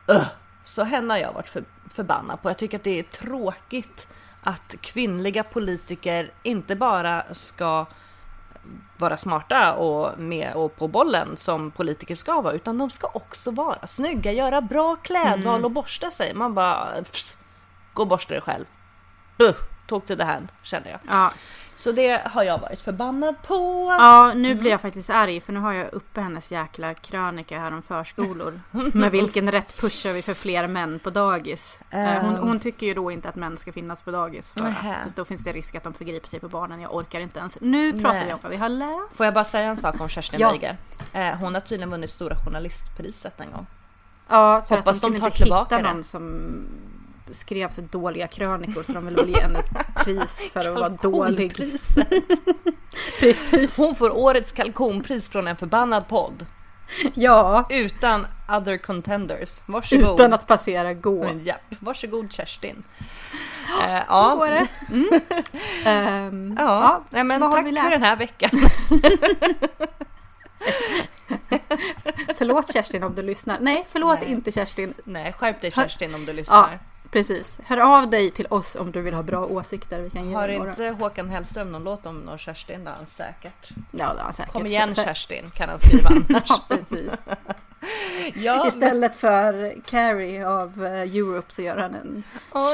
Ugh. 0.07 0.25
Så 0.63 0.83
henne 0.83 1.13
har 1.13 1.19
jag 1.19 1.33
varit 1.33 1.50
för, 1.50 1.63
förbannad 1.89 2.41
på. 2.41 2.50
Jag 2.50 2.57
tycker 2.57 2.77
att 2.77 2.83
det 2.83 3.00
är 3.00 3.03
tråkigt 3.03 4.07
att 4.44 4.75
kvinnliga 4.81 5.44
politiker 5.44 6.31
inte 6.44 6.75
bara 6.75 7.23
ska 7.31 7.85
vara 8.97 9.17
smarta 9.17 9.73
och 9.73 10.19
med 10.19 10.53
och 10.53 10.75
på 10.75 10.88
bollen 10.88 11.38
som 11.38 11.71
politiker 11.71 12.15
ska 12.15 12.41
vara, 12.41 12.53
utan 12.53 12.77
de 12.77 12.89
ska 12.89 13.07
också 13.13 13.51
vara 13.51 13.88
snygga, 13.88 14.31
göra 14.31 14.61
bra 14.61 14.95
klädval 14.95 15.56
Mm. 15.56 15.65
och 15.65 15.71
borsta 15.71 16.11
sig. 16.11 16.33
Man 16.33 16.53
bara, 16.53 16.88
pss, 17.11 17.38
gå 17.94 18.01
och 18.01 18.07
borsta 18.07 18.33
dig 18.33 18.41
själv. 18.41 18.65
Buh, 19.38 19.56
talk 19.88 20.06
to 20.06 20.15
the 20.15 20.23
hand, 20.23 20.47
känner 20.63 20.89
jag. 20.91 21.00
Ja. 21.07 21.31
Så 21.79 21.91
det 21.91 22.21
har 22.25 22.43
jag 22.43 22.57
varit 22.57 22.81
förbannad 22.81 23.35
på. 23.47 23.55
ja, 23.99 24.31
nu 24.35 24.55
blir 24.55 24.71
jag 24.71 24.81
faktiskt 24.81 25.09
arg 25.09 25.39
för 25.41 25.53
nu 25.53 25.59
har 25.59 25.73
jag 25.73 25.93
uppe 25.93 26.21
hennes 26.21 26.51
jäkla 26.51 26.93
krönika 26.93 27.59
här 27.59 27.71
om 27.73 27.81
förskolor. 27.81 28.59
Med 28.93 29.11
vilken 29.11 29.51
rätt 29.51 29.81
pushar 29.81 30.13
vi 30.13 30.21
för 30.21 30.33
fler 30.33 30.67
män 30.67 30.99
på 30.99 31.09
dagis? 31.09 31.79
Eh, 31.89 31.99
Hon, 31.99 32.35
Ehm. 32.35 32.47
hon 32.47 32.59
tycker 32.59 32.87
ju 32.87 32.93
då 32.93 33.11
inte 33.11 33.29
att 33.29 33.35
män 33.35 33.57
ska 33.57 33.71
finnas 33.71 34.01
på 34.01 34.11
dagis. 34.11 34.51
För 34.51 34.65
att 34.65 34.75
då 35.15 35.25
finns 35.25 35.43
det 35.43 35.51
risk 35.53 35.75
att 35.75 35.83
de 35.83 35.93
förgriper 35.93 36.27
sig 36.27 36.39
på 36.39 36.47
barnen. 36.49 36.81
Jag 36.81 36.95
orkar 36.95 37.19
inte 37.19 37.39
ens. 37.39 37.57
Nu 37.61 37.93
pratar 37.93 38.13
Nej. 38.13 38.25
vi 38.27 38.33
om 38.33 38.39
vad 38.41 38.51
vi 38.51 38.57
har 38.57 38.69
läst. 38.69 39.17
Får 39.17 39.25
jag 39.25 39.33
bara 39.33 39.43
säga 39.43 39.69
en 39.69 39.77
sak 39.77 40.01
om 40.01 40.09
Kerstin 40.09 40.39
Ja. 40.39 40.49
Weige? 40.51 40.77
Eh, 41.13 41.35
hon 41.35 41.53
har 41.53 41.61
tydligen 41.61 41.89
vunnit 41.89 42.09
Stora 42.09 42.35
Journalistpriset 42.45 43.39
en 43.41 43.51
gång. 43.51 43.65
Ja, 44.29 44.61
för 44.67 44.75
Hoppas 44.75 44.97
att 44.97 45.01
de 45.01 45.13
de 45.13 45.19
tar 45.19 45.27
inte 45.27 45.37
tillbaka 45.37 45.75
hitta 45.75 45.87
det. 45.87 45.93
någon 45.93 46.03
som 46.03 46.51
skrev 47.31 47.69
så 47.69 47.81
dåliga 47.81 48.27
krönikor 48.27 48.83
så 48.83 48.91
de 48.91 49.05
ville 49.05 49.17
väl 49.21 49.29
ge 49.29 49.41
henne 49.41 49.59
ett 49.59 49.95
pris 50.05 50.45
för 50.53 50.59
att 50.69 50.75
vara 50.75 50.89
dålig. 50.89 51.53
Precis. 53.19 53.77
Hon 53.77 53.95
får 53.95 54.17
årets 54.17 54.51
kalkonpris 54.51 55.29
från 55.29 55.47
en 55.47 55.55
förbannad 55.57 56.07
podd. 56.07 56.45
Ja, 57.13 57.65
Utan 57.69 58.27
other 58.49 58.77
contenders. 58.77 59.61
Varsågod. 59.65 60.13
utan 60.13 60.33
att 60.33 60.47
passera 60.47 60.93
gå. 60.93 61.23
Mm, 61.23 61.43
Japp, 61.43 61.75
varsågod 61.79 62.33
Kerstin. 62.33 62.83
Eh, 63.87 63.99
Så 63.99 64.03
ja, 64.07 64.35
går 64.35 64.47
det. 64.47 64.67
Mm. 64.91 65.21
Ehm, 65.85 66.55
ja. 66.59 67.03
Nej, 67.09 67.23
men 67.23 67.41
tack 67.41 67.65
vi 67.65 67.75
för 67.75 67.89
den 67.89 68.03
här 68.03 68.15
veckan. 68.15 68.49
Förlåt 72.37 72.73
Kerstin 72.73 73.03
om 73.03 73.15
du 73.15 73.21
lyssnar. 73.21 73.57
Nej, 73.59 73.85
förlåt 73.89 74.19
Nej. 74.21 74.31
inte 74.31 74.51
Kerstin. 74.51 74.93
Nej, 75.03 75.33
skärp 75.33 75.61
dig 75.61 75.71
Kerstin 75.71 76.15
om 76.15 76.25
du 76.25 76.33
lyssnar. 76.33 76.79
Precis. 77.11 77.59
Hör 77.63 77.77
av 77.77 78.09
dig 78.09 78.31
till 78.31 78.47
oss 78.50 78.75
om 78.75 78.91
du 78.91 79.01
vill 79.01 79.13
ha 79.13 79.23
bra 79.23 79.45
åsikter. 79.45 80.01
Vi 80.01 80.09
kan 80.09 80.33
Har 80.33 80.47
inte 80.47 80.89
Håkan 80.89 81.29
Hellström 81.29 81.71
någon 81.71 81.83
låt 81.83 82.06
om 82.06 82.19
någon 82.19 82.38
Kerstin? 82.38 82.88
Han 82.97 83.06
säkert. 83.06 83.69
Ja, 83.91 84.15
han 84.17 84.33
säkert. 84.33 84.53
Kom 84.53 84.65
igen 84.65 84.95
Kerstin 84.95 85.51
kan 85.56 85.69
han 85.69 85.79
skriva 85.79 86.09
annars. 86.29 86.50
Ja, 86.50 86.61
precis. 86.67 87.13
ja, 88.35 88.67
Istället 88.67 89.15
för 89.15 89.81
Carrie 89.85 90.47
av 90.47 90.85
eh, 90.85 90.91
Europe 90.91 91.53
så 91.53 91.61
gör 91.61 91.77
han 91.77 91.95
en 91.95 92.23
Åh, 92.51 92.71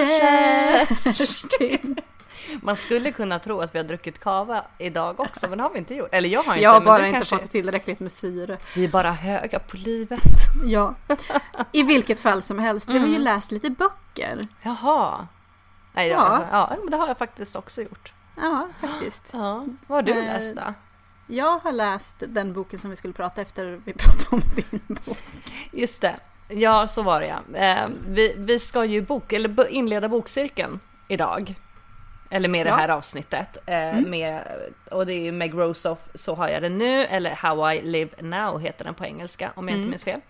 Kerstin. 1.13 1.95
Man 2.62 2.75
skulle 2.75 3.12
kunna 3.12 3.39
tro 3.39 3.62
att 3.62 3.75
vi 3.75 3.80
har 3.80 3.83
druckit 3.86 4.19
kava 4.19 4.65
idag 4.77 5.19
också, 5.19 5.47
men 5.47 5.57
det 5.57 5.63
har 5.63 5.71
vi 5.71 5.77
inte 5.80 5.95
gjort. 5.95 6.09
Eller 6.12 6.30
jag 6.30 6.44
har 6.44 6.53
inte. 6.53 6.63
Jag 6.63 6.71
har 6.71 6.80
men 6.80 6.86
bara 6.86 7.07
inte 7.07 7.18
kanske- 7.19 7.38
fått 7.38 7.51
tillräckligt 7.51 8.00
med 8.00 8.12
syre. 8.12 8.57
Vi 8.75 8.83
är 8.83 8.89
bara 8.89 9.12
höga 9.12 9.59
på 9.59 9.77
livet. 9.77 10.19
Ja. 10.65 10.95
I 11.71 11.83
vilket 11.83 12.19
fall 12.19 12.41
som 12.41 12.60
helst. 12.60 12.89
Vi 12.89 12.93
har 13.00 13.08
ju 13.08 13.12
Mm. 13.13 13.22
läst 13.24 13.51
lite 13.51 13.69
böcker. 13.69 14.48
Jaha. 14.62 15.27
Nej, 15.93 16.10
Ja. 16.10 16.46
ja. 16.51 16.67
ja, 16.72 16.77
men 16.81 16.91
det 16.91 16.98
har 16.98 17.08
jag 17.08 17.17
faktiskt 17.17 17.55
också 17.55 17.81
gjort. 17.81 18.13
Ja, 18.38 18.67
faktiskt. 18.81 19.24
Ja. 19.31 19.65
Vad 19.88 19.98
har 19.98 20.01
du 20.01 20.12
Eh, 20.12 20.25
läst 20.25 20.55
då? 20.55 20.74
Jag 21.27 21.60
har 21.60 21.72
läst 21.72 22.15
den 22.19 22.53
boken 22.53 22.79
som 22.79 22.89
vi 22.89 22.96
skulle 22.96 23.13
prata 23.13 23.41
efter 23.41 23.81
vi 23.86 23.93
pratade 23.93 24.25
om 24.29 24.41
din 24.55 24.81
bok. 25.05 25.17
Just 25.72 26.01
det. 26.01 26.15
Ja, 26.48 26.88
så 26.88 27.01
var 27.03 27.22
det 27.22 27.27
ja. 27.27 27.58
Eh, 27.60 27.88
vi, 28.08 28.34
vi 28.38 28.60
ska 28.60 28.86
ju 28.86 29.01
bok, 29.01 29.34
eller 29.34 29.69
inleda 29.69 30.10
bokcirkeln 30.10 30.79
idag. 31.08 31.55
Eller 32.29 32.50
med 32.50 32.60
Ja. 32.67 32.72
det 32.72 32.72
här 32.82 32.89
avsnittet. 32.89 33.58
Eh, 33.65 33.75
Mm. 33.98 34.10
med, 34.10 34.44
och 34.91 35.05
det 35.05 35.13
är 35.13 35.20
ju 35.20 35.32
Meg 35.32 35.53
Rosoff, 35.53 36.00
Så 36.13 36.36
har 36.36 36.48
jag 36.50 36.62
det 36.62 36.70
nu, 36.70 37.03
eller 37.05 37.32
How 37.36 37.72
I 37.72 37.82
live 37.82 38.12
now 38.22 38.60
heter 38.60 38.86
den 38.86 38.94
på 38.94 39.05
engelska 39.05 39.51
om 39.55 39.67
jag 39.67 39.74
Mm. 39.74 39.79
inte 39.82 39.89
minns 39.89 40.03
fel. 40.03 40.22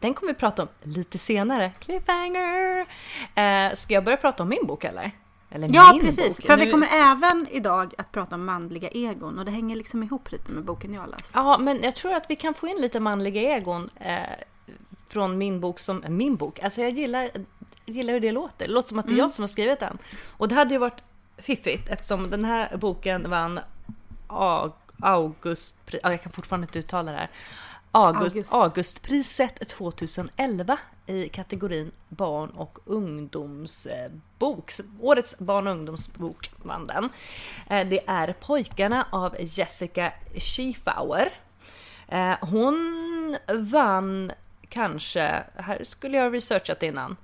Den 0.00 0.14
kommer 0.14 0.32
vi 0.32 0.38
prata 0.38 0.62
om 0.62 0.68
lite 0.82 1.18
senare. 1.18 1.72
Cliffhanger! 1.80 2.86
Eh, 3.34 3.74
ska 3.74 3.94
jag 3.94 4.04
börja 4.04 4.16
prata 4.16 4.42
om 4.42 4.48
min 4.48 4.66
bok 4.66 4.84
eller? 4.84 5.10
eller 5.50 5.68
Ja, 5.72 5.92
min 5.92 6.00
precis. 6.02 6.36
Bok? 6.36 6.46
För 6.46 6.56
Nu- 6.56 6.64
vi 6.64 6.70
kommer 6.70 6.88
även 6.92 7.46
idag 7.50 7.94
att 7.98 8.12
prata 8.12 8.34
om 8.34 8.44
manliga 8.44 8.88
egon 8.88 9.38
och 9.38 9.44
det 9.44 9.50
hänger 9.50 9.76
liksom 9.76 10.02
ihop 10.02 10.32
lite 10.32 10.50
med 10.52 10.64
boken 10.64 10.94
jag 10.94 11.08
läst. 11.10 11.30
Ja, 11.34 11.58
men 11.58 11.82
jag 11.82 11.96
tror 11.96 12.14
att 12.14 12.24
vi 12.28 12.36
kan 12.36 12.54
få 12.54 12.68
in 12.68 12.76
lite 12.80 13.00
manliga 13.00 13.40
egon 13.56 13.90
eh, 13.96 14.18
från 15.08 15.38
min 15.38 15.60
bok 15.60 15.78
som 15.80 16.04
min 16.08 16.36
bok. 16.36 16.58
Alltså 16.62 16.80
jag 16.80 16.90
gillar, 16.90 17.30
gillar 17.86 18.12
hur 18.12 18.20
det 18.20 18.32
låter. 18.32 18.66
Det 18.66 18.72
låter 18.74 18.88
som 18.88 18.98
att 18.98 19.04
det 19.06 19.10
är 19.10 19.12
Mm. 19.12 19.24
jag 19.24 19.32
som 19.32 19.42
har 19.42 19.48
skrivit 19.48 19.78
den. 19.80 19.98
Och 20.26 20.48
det 20.48 20.54
hade 20.54 20.74
ju 20.74 20.78
varit 20.78 21.02
fiffigt 21.38 21.88
eftersom 21.88 22.30
den 22.30 22.44
här 22.44 22.76
boken 22.76 23.30
vann 23.30 23.60
Au- 24.28 24.72
August... 25.02 25.76
Ja, 25.90 26.10
jag 26.10 26.22
kan 26.22 26.32
fortfarande 26.32 26.64
inte 26.64 26.78
uttala 26.78 27.12
det 27.12 27.18
här. 27.18 27.28
August, 27.92 28.34
August. 28.34 28.52
Augustpriset 28.52 29.68
2011 29.68 30.78
i 31.06 31.28
kategorin 31.28 31.90
barn 32.08 32.50
och 32.50 32.78
ungdomsbok. 32.84 34.72
Årets 35.00 35.38
barn 35.38 35.66
och 35.66 35.72
ungdomsbok 35.72 36.50
vann 36.62 36.84
den. 36.86 37.08
Eh, 37.70 37.88
Det 37.88 38.00
är 38.08 38.32
Pojkarna 38.32 39.06
av 39.10 39.36
Jessica 39.40 40.12
Schiefauer. 40.36 41.32
Eh, 42.08 42.34
Hon 42.40 43.36
vann 43.54 44.32
kanske, 44.68 45.42
här 45.56 45.84
skulle 45.84 46.16
jag 46.16 46.24
ha 46.24 46.30
researchat 46.32 46.82
innan, 46.82 47.16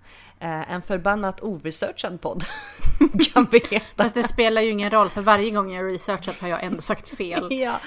en 0.44 0.82
förbannat 0.82 1.42
oresearchad 1.42 2.20
podd 2.20 2.44
kan 3.32 3.48
vi 3.50 3.58
heta. 3.70 3.84
Fast 3.96 4.14
det 4.14 4.22
spelar 4.22 4.62
ju 4.62 4.70
ingen 4.70 4.90
roll 4.90 5.10
för 5.10 5.22
varje 5.22 5.50
gång 5.50 5.72
jag 5.72 5.92
researchat 5.92 6.40
har 6.40 6.48
jag 6.48 6.64
ändå 6.64 6.82
sagt 6.82 7.08
fel. 7.08 7.48
ja. 7.60 7.80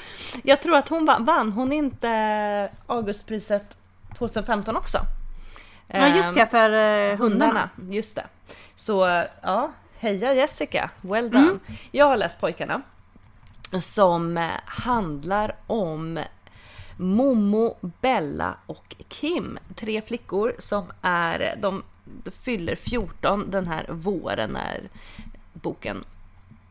Jag 0.43 0.61
tror 0.61 0.75
att 0.75 0.89
hon 0.89 1.05
vann, 1.05 1.25
vann 1.25 1.51
hon 1.51 1.71
inte 1.71 2.69
Augustpriset 2.87 3.77
2015 4.17 4.75
också? 4.75 4.97
Ja 5.87 6.07
just 6.07 6.33
det, 6.33 6.47
för 6.47 6.69
eh, 6.69 7.17
hundarna. 7.17 7.19
hundarna. 7.19 7.69
Just 7.95 8.15
det. 8.15 8.25
Så 8.75 9.23
ja, 9.41 9.71
heja 9.99 10.33
Jessica, 10.33 10.89
well 11.01 11.29
done. 11.29 11.43
Mm. 11.43 11.59
Jag 11.91 12.05
har 12.05 12.17
läst 12.17 12.39
Pojkarna 12.39 12.81
som 13.81 14.37
eh, 14.37 14.49
handlar 14.65 15.55
om 15.67 16.19
Momo, 16.97 17.77
Bella 18.01 18.55
och 18.65 18.95
Kim. 19.07 19.59
Tre 19.75 20.01
flickor 20.01 20.55
som 20.57 20.91
är, 21.01 21.55
de 21.61 21.83
fyller 22.41 22.75
14 22.75 23.51
den 23.51 23.67
här 23.67 23.85
våren 23.89 24.49
när 24.49 24.89
boken 25.53 26.03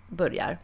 börjar. 0.08 0.58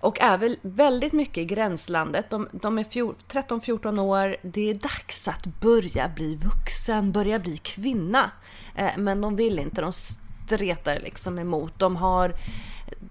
Och 0.00 0.20
är 0.20 0.38
väl 0.38 0.58
väldigt 0.62 1.12
mycket 1.12 1.38
i 1.38 1.44
gränslandet. 1.44 2.30
De, 2.30 2.48
de 2.52 2.78
är 2.78 2.84
13-14 2.84 4.00
år. 4.00 4.36
Det 4.42 4.70
är 4.70 4.74
dags 4.74 5.28
att 5.28 5.46
börja 5.46 6.08
bli 6.08 6.36
vuxen, 6.36 7.12
börja 7.12 7.38
bli 7.38 7.56
kvinna. 7.56 8.30
Eh, 8.74 8.90
men 8.96 9.20
de 9.20 9.36
vill 9.36 9.58
inte, 9.58 9.80
de 9.80 9.92
stretar 9.92 11.00
liksom 11.00 11.38
emot. 11.38 11.78
De 11.78 11.96
har, 11.96 12.34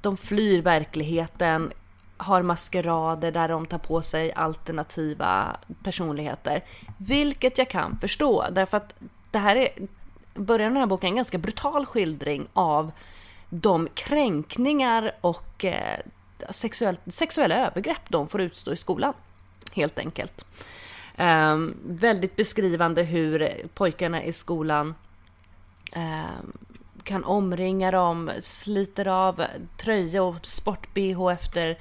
de 0.02 0.18
flyr 0.18 0.62
verkligheten, 0.62 1.72
har 2.18 2.42
maskerader 2.42 3.32
där 3.32 3.48
de 3.48 3.66
tar 3.66 3.78
på 3.78 4.02
sig 4.02 4.34
alternativa 4.34 5.58
personligheter. 5.84 6.64
Vilket 6.98 7.58
jag 7.58 7.70
kan 7.70 7.98
förstå, 8.00 8.46
därför 8.52 8.78
att 8.78 8.94
det 9.32 9.40
här 9.40 9.56
är, 9.56 9.70
början 10.36 10.68
av 10.68 10.74
den 10.74 10.80
här 10.80 10.88
boken 10.88 11.10
en 11.10 11.16
ganska 11.16 11.38
brutal 11.38 11.86
skildring 11.86 12.48
av 12.54 12.92
de 13.50 13.88
kränkningar 13.94 15.12
och 15.22 15.66
eh, 15.66 16.00
sexuell, 16.50 16.98
sexuella 17.08 17.56
övergrepp 17.56 18.10
de 18.10 18.28
får 18.28 18.42
utstå 18.42 18.74
i 18.74 18.78
skolan. 18.78 19.14
Helt 19.72 20.00
enkelt. 20.00 20.46
Ehm, 21.18 21.76
väldigt 21.86 22.36
beskrivande 22.36 23.04
hur 23.04 23.52
pojkarna 23.74 24.24
i 24.24 24.34
skolan 24.34 24.96
ehm, 25.92 26.52
kan 27.04 27.24
omringa 27.24 27.92
dem, 27.92 28.32
sliter 28.42 29.08
av 29.08 29.46
tröja 29.78 30.24
och 30.24 30.46
sport-bh 30.46 31.34
efter 31.34 31.80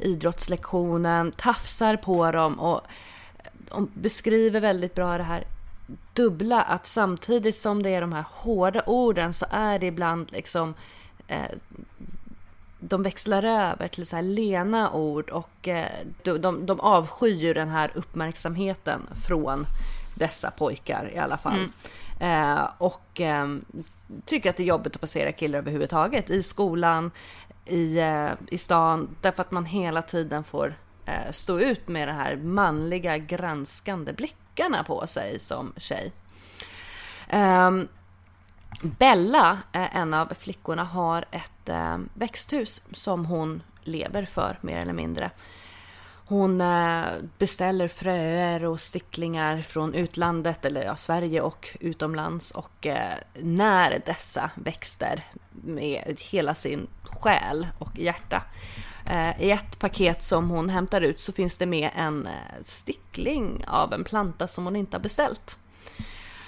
idrottslektionen, 0.00 1.32
tafsar 1.32 1.96
på 1.96 2.30
dem 2.30 2.60
och 2.60 2.80
eh, 3.38 3.50
de 3.54 3.90
beskriver 3.94 4.60
väldigt 4.60 4.94
bra 4.94 5.18
det 5.18 5.24
här 5.24 5.44
dubbla, 6.12 6.62
att 6.62 6.86
samtidigt 6.86 7.56
som 7.56 7.82
det 7.82 7.90
är 7.90 8.00
de 8.00 8.12
här 8.12 8.24
hårda 8.30 8.82
orden 8.86 9.32
så 9.32 9.46
är 9.50 9.78
det 9.78 9.86
ibland 9.86 10.32
liksom 10.32 10.74
eh, 11.28 11.50
de 12.80 13.02
växlar 13.02 13.42
över 13.42 13.88
till 13.88 14.06
så 14.06 14.16
här 14.16 14.22
lena 14.22 14.92
ord 14.92 15.30
och 15.30 15.68
eh, 15.68 15.86
de, 16.22 16.38
de, 16.38 16.66
de 16.66 16.80
avskyr 16.80 17.54
den 17.54 17.68
här 17.68 17.90
uppmärksamheten 17.94 19.00
från 19.26 19.66
dessa 20.14 20.50
pojkar 20.50 21.10
i 21.14 21.18
alla 21.18 21.36
fall. 21.36 21.68
Eh, 22.20 22.68
och 22.78 23.20
eh, 23.20 23.56
tycker 24.24 24.50
att 24.50 24.56
det 24.56 24.62
är 24.62 24.66
jobbigt 24.66 24.94
att 24.94 25.00
passera 25.00 25.32
killar 25.32 25.58
överhuvudtaget 25.58 26.30
i 26.30 26.42
skolan, 26.42 27.10
i, 27.66 27.98
eh, 27.98 28.30
i 28.50 28.58
stan, 28.58 29.08
därför 29.20 29.42
att 29.42 29.50
man 29.50 29.64
hela 29.64 30.02
tiden 30.02 30.44
får 30.44 30.74
eh, 31.06 31.30
stå 31.30 31.60
ut 31.60 31.88
med 31.88 32.08
de 32.08 32.12
här 32.12 32.36
manliga 32.36 33.18
granskande 33.18 34.12
blickarna 34.54 34.84
på 34.84 35.06
sig 35.06 35.38
som 35.38 35.72
tjej. 35.76 36.12
Um, 37.32 37.88
Bella, 38.82 39.58
eh, 39.72 39.96
en 39.96 40.14
av 40.14 40.32
flickorna, 40.38 40.84
har 40.84 41.24
ett 41.30 41.68
eh, 41.68 41.98
växthus 42.14 42.82
som 42.92 43.26
hon 43.26 43.62
lever 43.82 44.24
för 44.24 44.58
mer 44.60 44.78
eller 44.78 44.92
mindre. 44.92 45.30
Hon 46.26 46.60
eh, 46.60 47.04
beställer 47.38 47.88
fröer 47.88 48.64
och 48.64 48.80
sticklingar 48.80 49.62
från 49.62 49.94
utlandet, 49.94 50.64
eller 50.64 50.84
ja, 50.84 50.96
Sverige 50.96 51.40
och 51.40 51.76
utomlands 51.80 52.50
och 52.50 52.86
eh, 52.86 53.18
när 53.34 54.02
dessa 54.06 54.50
växter 54.54 55.24
med 55.50 56.16
hela 56.20 56.54
sin 56.54 56.86
själ 57.02 57.66
och 57.78 57.98
hjärta. 57.98 58.42
Eh, 59.10 59.42
I 59.42 59.50
ett 59.50 59.78
paket 59.78 60.22
som 60.22 60.50
hon 60.50 60.70
hämtar 60.70 61.00
ut 61.00 61.20
så 61.20 61.32
finns 61.32 61.58
det 61.58 61.66
med 61.66 61.90
en 61.94 62.26
eh, 62.26 62.32
stickling 62.62 63.64
av 63.66 63.92
en 63.92 64.04
planta 64.04 64.48
som 64.48 64.64
hon 64.64 64.76
inte 64.76 64.96
har 64.96 65.02
beställt. 65.02 65.58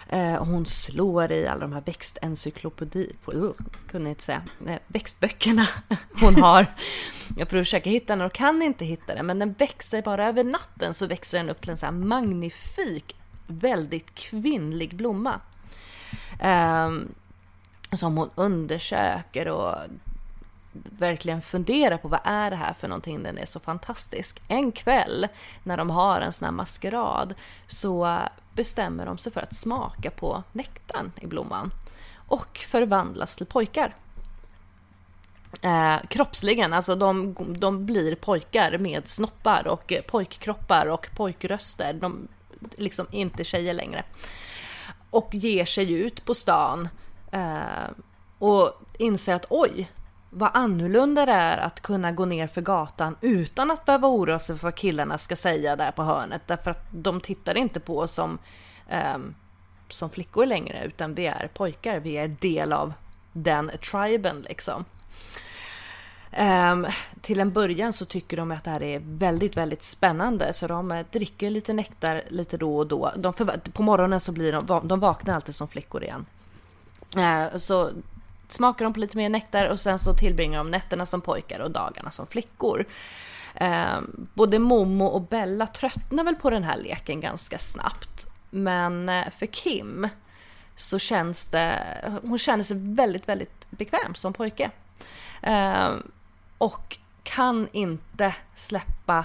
Eh, 0.09 0.45
hon 0.45 0.67
slår 0.67 1.33
i 1.33 1.47
alla 1.47 1.61
de 1.61 1.73
här 1.73 1.83
växtencyklopedi, 1.87 3.13
uh, 3.35 3.51
kunde 3.91 4.11
inte 4.11 4.23
säga, 4.23 4.43
växtböckerna 4.87 5.67
hon 6.21 6.43
har. 6.43 6.67
Jag 7.37 7.49
försöker 7.49 7.91
hitta 7.91 8.17
den 8.17 8.27
och 8.27 8.33
kan 8.33 8.63
inte 8.63 8.85
hitta 8.85 9.15
den, 9.15 9.27
men 9.27 9.39
den 9.39 9.53
växer 9.53 10.03
bara 10.03 10.29
över 10.29 10.45
natten 10.45 10.95
så 10.95 11.07
växer 11.07 11.39
den 11.39 11.51
upp 11.51 11.61
till 11.61 11.71
en 11.71 11.77
så 11.77 11.87
här 11.87 11.93
magnifik, 11.93 13.17
väldigt 13.47 14.15
kvinnlig 14.15 14.97
blomma. 14.97 15.41
Um, 16.43 17.15
som 17.93 18.17
hon 18.17 18.31
undersöker 18.35 19.49
och 19.49 19.77
verkligen 20.73 21.43
fundera 21.43 21.99
på 21.99 22.09
vad 22.09 22.21
är 22.25 22.51
det 22.51 22.57
här 22.57 22.73
för 22.73 22.89
någonting, 22.89 23.23
den 23.23 23.39
är 23.39 23.47
så 23.47 23.61
fantastisk. 23.61 24.43
En 24.49 24.73
kväll 24.73 25.29
när 25.63 25.77
de 25.77 25.91
har 25.91 26.21
en 26.21 26.33
sån 26.33 26.45
här 26.45 26.53
maskerad 26.53 27.35
så 27.67 28.19
bestämmer 28.55 29.07
de 29.07 29.19
sig 29.19 29.33
för 29.33 29.41
att 29.41 29.57
smaka 29.57 30.11
på 30.11 30.43
nektarn 30.53 31.13
i 31.21 31.27
blomman 31.27 31.71
och 32.17 32.59
förvandlas 32.59 33.37
till 33.37 33.47
pojkar. 33.47 33.95
Eh, 35.63 35.97
kroppsligen, 36.09 36.73
alltså 36.73 36.95
de, 36.95 37.37
de 37.59 37.87
blir 37.87 38.15
pojkar 38.15 38.79
med 38.79 39.09
snoppar 39.09 39.67
och 39.67 39.93
pojkkroppar 40.09 40.87
och 40.87 41.09
pojkröster. 41.17 41.93
De 41.93 42.29
liksom 42.77 43.07
inte 43.11 43.45
tjejer 43.45 43.75
längre. 43.75 44.05
Och 45.11 45.35
ger 45.35 45.65
sig 45.65 45.93
ut 45.93 46.25
på 46.25 46.35
stan 46.35 46.89
eh, 47.33 47.91
och 48.39 48.73
inser 48.99 49.35
att 49.35 49.47
oj, 49.49 49.91
vad 50.35 50.51
annorlunda 50.55 51.27
det 51.27 51.33
är 51.33 51.59
att 51.59 51.81
kunna 51.81 52.13
gå 52.13 52.25
ner 52.25 52.47
för 52.47 52.61
gatan 52.61 53.17
utan 53.21 53.71
att 53.71 53.85
behöva 53.85 54.09
oroa 54.09 54.39
sig 54.39 54.59
för 54.59 54.67
vad 54.67 54.75
killarna 54.75 55.19
ska 55.19 55.37
säga 55.37 55.77
där 55.77 55.91
på 55.91 56.03
hörnet. 56.03 56.43
Därför 56.47 56.71
att 56.71 56.87
de 56.91 57.21
tittar 57.21 57.57
inte 57.57 57.81
på 57.81 57.99
oss 57.99 58.13
som, 58.13 58.39
ehm, 58.89 59.35
som 59.89 60.11
flickor 60.11 60.47
längre, 60.47 60.85
utan 60.85 61.15
vi 61.15 61.27
är 61.27 61.51
pojkar. 61.55 62.01
Vi 62.01 62.17
är 62.17 62.29
del 62.29 62.73
av 62.73 62.93
den 63.33 63.71
triben 63.91 64.47
liksom. 64.49 64.85
Um, 66.39 66.87
till 67.21 67.41
en 67.41 67.53
början 67.53 67.93
så 67.93 68.05
tycker 68.05 68.37
de 68.37 68.51
att 68.51 68.65
det 68.65 68.71
här 68.71 68.83
är 68.83 69.03
väldigt, 69.05 69.57
väldigt 69.57 69.83
spännande 69.83 70.53
så 70.53 70.67
de 70.67 70.93
eh, 70.93 71.07
dricker 71.13 71.51
lite 71.51 71.73
nektar 71.73 72.23
lite 72.29 72.57
då 72.57 72.77
och 72.77 72.87
då. 72.87 73.13
De 73.17 73.33
på 73.73 73.83
morgonen 73.83 74.21
så 74.21 74.33
blir 74.33 74.53
de, 74.53 74.89
de 74.89 75.01
vaknar 75.01 75.35
alltid 75.35 75.55
som 75.55 75.69
flickor 75.69 76.03
igen. 76.03 76.27
Uh, 77.17 77.59
så 77.59 77.91
smakar 78.53 78.85
de 78.85 78.95
på 78.95 79.01
lite 79.01 79.17
mer 79.17 79.29
nektar 79.29 79.69
och 79.69 79.81
sen 79.81 79.99
så 79.99 80.15
tillbringar 80.15 80.59
de 80.59 80.71
nätterna 80.71 81.07
som 81.07 81.21
pojkar 81.21 81.61
och 81.61 81.71
dagarna 81.71 82.11
som 82.11 82.27
flickor. 82.27 82.85
Eh, 83.55 84.01
både 84.35 84.59
Momo 84.59 85.07
och 85.07 85.23
Bella 85.23 85.67
tröttnar 85.67 86.25
väl 86.25 86.37
på 86.37 86.51
den 86.51 86.65
här 86.65 86.77
leken 86.77 87.21
ganska 87.21 87.59
snabbt. 87.59 88.27
Men 88.51 89.09
eh, 89.09 89.31
för 89.39 89.47
Kim 89.47 90.09
så 90.77 90.99
känns 90.99 91.49
det, 91.49 91.79
hon 92.23 92.39
känner 92.39 92.65
sig 92.65 92.77
väldigt, 92.81 93.29
väldigt 93.29 93.71
bekväm 93.71 94.15
som 94.15 94.33
pojke. 94.33 94.71
Eh, 95.43 95.91
och 96.59 96.99
kan 97.23 97.69
inte 97.73 98.35
släppa 98.55 99.25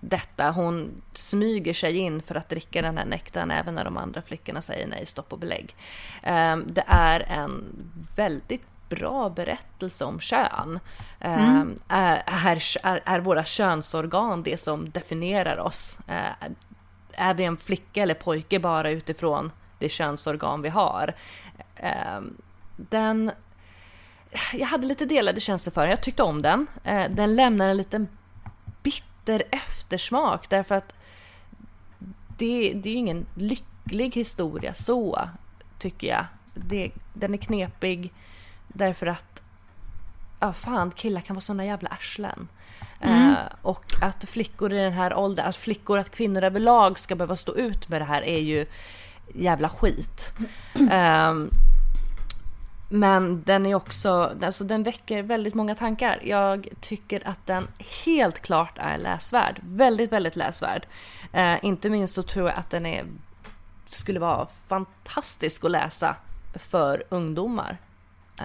detta. 0.00 0.50
Hon 0.50 1.02
smyger 1.12 1.74
sig 1.74 1.96
in 1.96 2.22
för 2.22 2.34
att 2.34 2.48
dricka 2.48 2.82
den 2.82 2.98
här 2.98 3.04
nektarn 3.04 3.50
även 3.50 3.74
när 3.74 3.84
de 3.84 3.96
andra 3.96 4.22
flickorna 4.22 4.62
säger 4.62 4.86
nej, 4.86 5.06
stopp 5.06 5.32
och 5.32 5.38
belägg. 5.38 5.74
Eh, 6.22 6.56
Det 6.56 6.84
är 6.86 7.20
en 7.20 7.64
väldigt 8.16 8.62
bra 8.88 9.30
berättelse 9.30 10.04
om 10.04 10.20
kön. 10.20 10.80
Eh, 11.20 11.60
Är, 11.88 12.22
är, 12.26 12.62
är, 12.82 13.00
är 13.04 13.20
våra 13.20 13.44
könsorgan 13.44 14.42
det 14.42 14.56
som 14.56 14.90
definierar 14.90 15.58
oss? 15.58 15.98
Eh, 16.08 16.48
Är 17.12 17.34
vi 17.34 17.44
en 17.44 17.56
flicka 17.56 18.02
eller 18.02 18.14
pojke 18.14 18.58
bara 18.58 18.90
utifrån 18.90 19.52
det 19.78 19.88
könsorgan 19.88 20.62
vi 20.62 20.68
har? 20.68 21.14
Den 22.76 23.30
jag 24.52 24.66
hade 24.66 24.86
lite 24.86 25.04
delade 25.06 25.40
känslor 25.40 25.72
för 25.72 25.80
den. 25.80 25.90
Jag 25.90 26.02
tyckte 26.02 26.22
om 26.22 26.42
den. 26.42 26.66
Den 27.10 27.36
lämnar 27.36 27.68
en 27.68 27.76
liten 27.76 28.08
bitter 29.30 29.56
eftersmak 29.56 30.50
därför 30.50 30.74
att 30.74 30.94
det, 32.38 32.72
det 32.74 32.88
är 32.88 32.92
ju 32.92 32.98
ingen 32.98 33.26
lycklig 33.34 34.14
historia 34.14 34.74
så, 34.74 35.28
tycker 35.78 36.08
jag. 36.08 36.24
Det, 36.54 36.90
den 37.14 37.34
är 37.34 37.38
knepig 37.38 38.12
därför 38.68 39.06
att, 39.06 39.42
ja 40.40 40.52
fan, 40.52 40.90
killar 40.90 41.20
kan 41.20 41.34
vara 41.34 41.40
såna 41.40 41.64
jävla 41.64 41.88
arslen. 41.88 42.48
Eh, 43.00 43.34
och 43.62 43.84
att 44.02 44.24
flickor 44.24 44.72
i 44.72 44.76
den 44.76 44.92
här 44.92 45.14
åldern, 45.14 45.46
att 45.46 45.56
flickor, 45.56 45.98
att 45.98 46.10
kvinnor 46.10 46.44
överlag 46.44 46.98
ska 46.98 47.14
behöva 47.14 47.36
stå 47.36 47.54
ut 47.54 47.88
med 47.88 48.00
det 48.00 48.04
här 48.04 48.22
är 48.22 48.40
ju 48.40 48.66
jävla 49.34 49.68
skit. 49.68 50.32
Ehm, 50.90 51.50
men 52.92 53.42
den 53.42 53.66
är 53.66 53.74
också, 53.74 54.32
alltså 54.42 54.64
den 54.64 54.82
väcker 54.82 55.22
väldigt 55.22 55.54
många 55.54 55.74
tankar. 55.74 56.18
Jag 56.22 56.68
tycker 56.80 57.28
att 57.28 57.46
den 57.46 57.66
helt 58.04 58.38
klart 58.42 58.78
är 58.78 58.98
läsvärd. 58.98 59.60
Väldigt, 59.62 60.12
väldigt 60.12 60.36
läsvärd. 60.36 60.86
Eh, 61.32 61.64
inte 61.64 61.90
minst 61.90 62.14
så 62.14 62.22
tror 62.22 62.48
jag 62.48 62.58
att 62.58 62.70
den 62.70 62.86
är, 62.86 63.04
skulle 63.88 64.20
vara 64.20 64.46
fantastisk 64.68 65.64
att 65.64 65.70
läsa 65.70 66.16
för 66.54 67.02
ungdomar. 67.08 67.78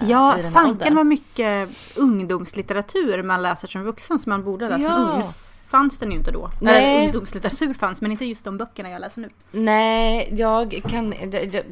eh, 0.00 0.10
Ja, 0.10 0.32
fanken 0.42 0.70
åldern. 0.70 0.94
var 0.94 1.04
mycket 1.04 1.68
ungdomslitteratur 1.96 3.22
man 3.22 3.42
läser 3.42 3.68
som 3.68 3.82
vuxen 3.82 4.18
som 4.18 4.30
man 4.30 4.44
borde 4.44 4.68
läsa 4.68 4.80
som 4.80 5.02
Ja. 5.02 5.12
ung. 5.12 5.32
Fanns 5.68 5.98
den 5.98 6.10
ju 6.10 6.16
inte 6.16 6.30
då. 6.30 6.50
Nej. 6.60 6.94
Eller 6.94 7.04
ungdomslitteratur 7.04 7.74
fanns, 7.74 8.00
men 8.00 8.12
inte 8.12 8.24
just 8.24 8.44
de 8.44 8.58
böckerna 8.58 8.90
jag 8.90 9.00
läser 9.00 9.20
nu. 9.20 9.30
Nej, 9.50 10.34
jag 10.36 10.82
kan... 10.88 11.10
Det, 11.10 11.46
det, 11.46 11.64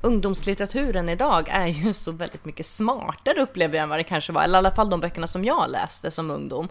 ungdomslitteraturen 0.00 1.08
idag 1.08 1.48
är 1.48 1.66
ju 1.66 1.92
så 1.92 2.12
väldigt 2.12 2.44
mycket 2.44 2.66
smartare 2.66 3.42
upplever 3.42 3.74
jag 3.74 3.82
än 3.82 3.88
vad 3.88 3.98
det 3.98 4.04
kanske 4.04 4.32
var. 4.32 4.42
Eller 4.42 4.58
i 4.58 4.58
alla 4.58 4.70
fall 4.70 4.90
de 4.90 5.00
böckerna 5.00 5.26
som 5.26 5.44
jag 5.44 5.70
läste 5.70 6.10
som 6.10 6.30
ungdom. 6.30 6.68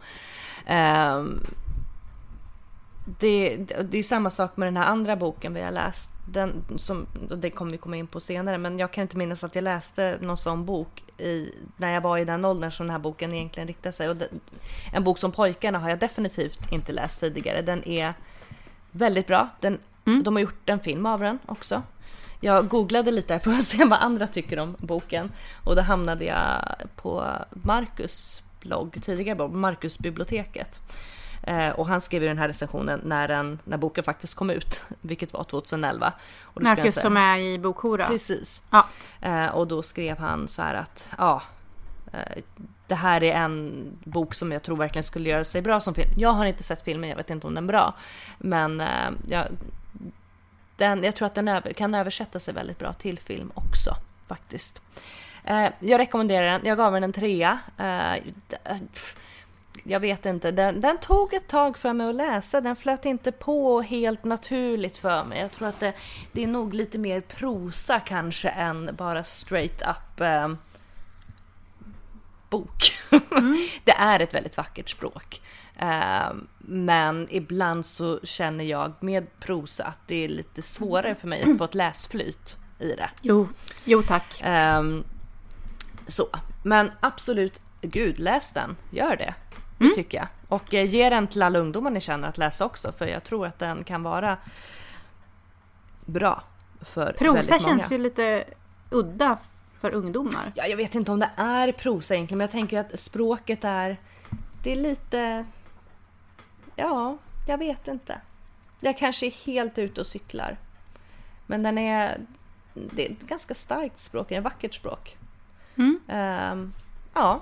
Ehm, 0.65 1.39
det, 3.05 3.57
det 3.57 3.83
det 3.83 3.97
är 3.97 4.03
samma 4.03 4.29
sak 4.29 4.57
med 4.57 4.67
den 4.67 4.77
här 4.77 4.85
andra 4.85 5.15
boken 5.15 5.53
vi 5.53 5.61
har 5.61 5.71
läst. 5.71 6.09
Den, 6.27 6.63
som, 6.77 7.07
det 7.37 7.49
kommer 7.49 7.71
vi 7.71 7.77
komma 7.77 7.95
in 7.95 8.07
på 8.07 8.19
senare, 8.19 8.57
men 8.57 8.79
jag 8.79 8.91
kan 8.91 9.01
inte 9.01 9.17
minnas 9.17 9.43
att 9.43 9.55
jag 9.55 9.63
läste 9.63 10.17
någon 10.21 10.37
sån 10.37 10.65
bok 10.65 11.03
i, 11.17 11.51
när 11.77 11.93
jag 11.93 12.01
var 12.01 12.17
i 12.17 12.25
den 12.25 12.45
åldern 12.45 12.71
som 12.71 12.85
den 12.87 12.91
här 12.91 12.99
boken 12.99 13.33
egentligen 13.33 13.67
riktar 13.67 13.91
sig. 13.91 14.09
Och 14.09 14.15
den, 14.15 14.39
en 14.93 15.03
bok 15.03 15.19
som 15.19 15.31
Pojkarna 15.31 15.79
har 15.79 15.89
jag 15.89 15.99
definitivt 15.99 16.71
inte 16.71 16.91
läst 16.91 17.19
tidigare. 17.19 17.61
Den 17.61 17.87
är 17.87 18.13
väldigt 18.91 19.27
bra. 19.27 19.49
Den, 19.59 19.79
De 20.23 20.35
har 20.35 20.41
gjort 20.41 20.69
en 20.69 20.79
film 20.79 21.05
av 21.05 21.19
den 21.19 21.39
också. 21.45 21.81
Jag 22.39 22.67
googlade 22.67 23.11
lite 23.11 23.39
för 23.39 23.51
att 23.51 23.63
se 23.63 23.85
vad 23.85 23.99
andra 23.99 24.27
tycker 24.27 24.59
om 24.59 24.75
boken 24.79 25.31
och 25.63 25.75
då 25.75 25.81
hamnade 25.81 26.25
jag 26.25 26.75
på 26.95 27.27
Marcus 27.51 28.41
blogg, 28.61 29.03
tidigare 29.05 29.35
blogg, 29.35 29.53
Marcus 29.53 29.99
biblioteket. 29.99 30.79
Eh, 31.43 31.69
och 31.69 31.87
han 31.87 32.01
skrev 32.01 32.21
ju 32.21 32.27
den 32.27 32.37
här 32.37 32.47
recensionen 32.47 33.01
när, 33.03 33.27
den, 33.27 33.59
när 33.63 33.77
boken 33.77 34.03
faktiskt 34.03 34.35
kom 34.35 34.49
ut, 34.49 34.85
vilket 35.01 35.33
var 35.33 35.43
2011. 35.43 36.13
Och 36.41 36.61
då 36.61 36.69
Marcus 36.69 37.01
som 37.01 37.17
är 37.17 37.37
i 37.37 37.59
Bokhora. 37.59 38.07
Precis. 38.07 38.61
Ja. 38.69 38.85
Eh, 39.21 39.47
och 39.47 39.67
då 39.67 39.83
skrev 39.83 40.17
han 40.17 40.47
så 40.47 40.61
här 40.61 40.75
att 40.75 41.09
ja, 41.17 41.41
eh, 42.13 42.43
det 42.87 42.95
här 42.95 43.23
är 43.23 43.33
en 43.33 43.87
bok 44.03 44.33
som 44.33 44.51
jag 44.51 44.63
tror 44.63 44.77
verkligen 44.77 45.03
skulle 45.03 45.29
göra 45.29 45.43
sig 45.43 45.61
bra 45.61 45.79
som 45.79 45.93
film. 45.93 46.11
Jag 46.17 46.33
har 46.33 46.45
inte 46.45 46.63
sett 46.63 46.83
filmen, 46.83 47.09
jag 47.09 47.17
vet 47.17 47.29
inte 47.29 47.47
om 47.47 47.55
den 47.55 47.63
är 47.63 47.67
bra. 47.67 47.93
Men 48.37 48.81
eh, 48.81 49.11
jag, 49.27 49.47
den, 50.77 51.03
jag 51.03 51.15
tror 51.15 51.25
att 51.25 51.35
den 51.35 51.47
över, 51.47 51.73
kan 51.73 51.95
översätta 51.95 52.39
sig 52.39 52.53
väldigt 52.53 52.79
bra 52.79 52.93
till 52.93 53.19
film 53.19 53.51
också 53.53 53.95
faktiskt. 54.27 54.81
Eh, 55.43 55.67
jag 55.79 55.99
rekommenderar 55.99 56.51
den, 56.51 56.61
jag 56.63 56.77
gav 56.77 56.93
den 56.93 57.03
en 57.03 57.13
trea. 57.13 57.59
Eh, 59.75 59.91
jag 59.91 59.99
vet 59.99 60.25
inte, 60.25 60.51
den, 60.51 60.81
den 60.81 60.97
tog 60.97 61.33
ett 61.33 61.47
tag 61.47 61.77
för 61.77 61.93
mig 61.93 62.09
att 62.09 62.15
läsa. 62.15 62.61
Den 62.61 62.75
flöt 62.75 63.05
inte 63.05 63.31
på 63.31 63.81
helt 63.81 64.23
naturligt 64.23 64.97
för 64.97 65.23
mig. 65.23 65.39
Jag 65.39 65.51
tror 65.51 65.67
att 65.67 65.79
det, 65.79 65.93
det 66.31 66.43
är 66.43 66.47
nog 66.47 66.73
lite 66.73 66.97
mer 66.97 67.21
prosa 67.21 67.99
kanske 67.99 68.49
än 68.49 68.89
bara 68.97 69.23
straight 69.23 69.81
up 69.81 70.21
eh, 70.21 70.49
bok. 72.49 72.93
det 73.83 73.91
är 73.91 74.19
ett 74.19 74.33
väldigt 74.33 74.57
vackert 74.57 74.89
språk. 74.89 75.41
Eh, 75.75 76.33
men 76.57 77.27
ibland 77.29 77.85
så 77.85 78.19
känner 78.23 78.63
jag 78.63 78.93
med 78.99 79.39
prosa 79.39 79.83
att 79.83 80.07
det 80.07 80.23
är 80.23 80.29
lite 80.29 80.61
svårare 80.61 81.15
för 81.15 81.27
mig 81.27 81.51
att 81.51 81.57
få 81.57 81.63
ett 81.63 81.75
läsflyt 81.75 82.57
i 82.79 82.95
det. 82.95 83.09
Jo, 83.21 83.47
jo 83.83 84.01
tack. 84.01 84.41
Ehm, 84.43 85.03
så, 86.07 86.27
men 86.63 86.91
absolut, 86.99 87.61
gud 87.81 88.19
läs 88.19 88.51
den, 88.53 88.75
gör 88.91 89.15
det. 89.15 89.33
Det 89.83 89.95
tycker 89.95 90.17
jag. 90.17 90.27
Och 90.47 90.73
eh, 90.73 90.89
ge 90.89 91.09
den 91.09 91.27
till 91.27 91.41
alla 91.41 91.59
ungdomar 91.59 91.91
ni 91.91 92.01
känner 92.01 92.29
att 92.29 92.37
läsa 92.37 92.65
också, 92.65 92.91
för 92.91 93.07
jag 93.07 93.23
tror 93.23 93.45
att 93.45 93.59
den 93.59 93.83
kan 93.83 94.03
vara 94.03 94.37
bra 96.05 96.43
för 96.81 97.13
Prosa 97.13 97.33
väldigt 97.33 97.61
många. 97.61 97.79
känns 97.79 97.91
ju 97.91 97.97
lite 97.97 98.43
udda 98.89 99.37
för 99.79 99.91
ungdomar. 99.91 100.51
Ja, 100.55 100.67
jag 100.67 100.77
vet 100.77 100.95
inte 100.95 101.11
om 101.11 101.19
det 101.19 101.29
är 101.35 101.71
prosa 101.71 102.15
egentligen, 102.15 102.37
men 102.37 102.45
jag 102.45 102.51
tänker 102.51 102.79
att 102.79 102.99
språket 102.99 103.63
är... 103.63 103.97
Det 104.63 104.71
är 104.71 104.75
lite... 104.75 105.45
Ja, 106.75 107.17
jag 107.47 107.57
vet 107.57 107.87
inte. 107.87 108.21
Jag 108.79 108.97
kanske 108.97 109.25
är 109.25 109.31
helt 109.31 109.77
ute 109.77 110.01
och 110.01 110.07
cyklar. 110.07 110.57
Men 111.47 111.63
den 111.63 111.77
är... 111.77 112.17
Det 112.73 113.07
är 113.07 113.11
ett 113.11 113.21
ganska 113.21 113.55
starkt 113.55 113.99
språk, 113.99 114.29
det 114.29 114.35
är 114.35 114.39
ett 114.39 114.43
vackert 114.43 114.73
språk. 114.73 115.17
Mm. 115.75 115.99
Ehm, 116.07 116.73
ja. 117.13 117.41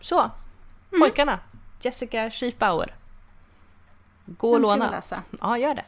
Så. 0.00 0.30
Pojkarna. 0.98 1.38
Jessica 1.80 2.30
Schiefauer. 2.30 2.94
Gå 4.26 4.52
och 4.52 4.60
låna. 4.60 4.90
läsa. 4.90 5.22
Ja, 5.40 5.58
gör 5.58 5.74
det. 5.74 5.84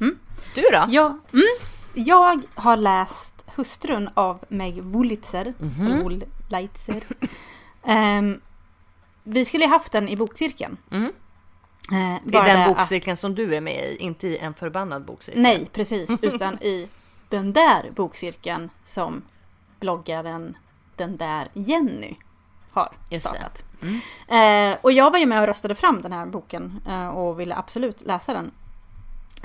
Mm. 0.00 0.18
Du 0.54 0.62
då? 0.62 0.86
Ja, 0.88 1.18
mm, 1.32 1.44
jag 1.94 2.42
har 2.54 2.76
läst 2.76 3.34
Hustrun 3.56 4.10
av 4.14 4.44
Meg 4.48 4.82
Wolitzer. 4.82 5.54
Eller 5.80 6.02
Wolitzer. 6.02 7.02
Ehm, 7.84 8.40
vi 9.22 9.44
skulle 9.44 9.64
ju 9.64 9.70
haft 9.70 9.92
den 9.92 10.08
i 10.08 10.16
bokcirkeln. 10.16 10.76
Mm. 10.90 11.12
Eh, 11.92 12.16
I 12.16 12.20
den 12.24 12.44
det 12.44 12.64
att- 12.64 12.76
bokcirkeln 12.76 13.16
som 13.16 13.34
du 13.34 13.54
är 13.54 13.60
med 13.60 13.84
i, 13.92 13.96
inte 13.96 14.26
i 14.26 14.38
en 14.38 14.54
förbannad 14.54 15.04
bokcirkel. 15.04 15.42
Nej, 15.42 15.68
precis. 15.72 16.10
Utan 16.22 16.62
i 16.62 16.88
den 17.28 17.52
där 17.52 17.90
bokcirkeln 17.90 18.70
som 18.82 19.22
bloggaren 19.80 20.56
den 20.96 21.16
där 21.16 21.48
Jenny 21.52 22.16
har 22.72 22.92
Just 23.10 23.32
det. 23.32 23.50
Eh, 24.28 24.78
och 24.80 24.92
jag 24.92 25.10
var 25.10 25.18
ju 25.18 25.26
med 25.26 25.40
och 25.40 25.46
röstade 25.46 25.74
fram 25.74 26.02
den 26.02 26.12
här 26.12 26.26
boken 26.26 26.80
eh, 26.88 27.08
och 27.08 27.40
ville 27.40 27.56
absolut 27.56 28.00
läsa 28.00 28.32
den. 28.32 28.50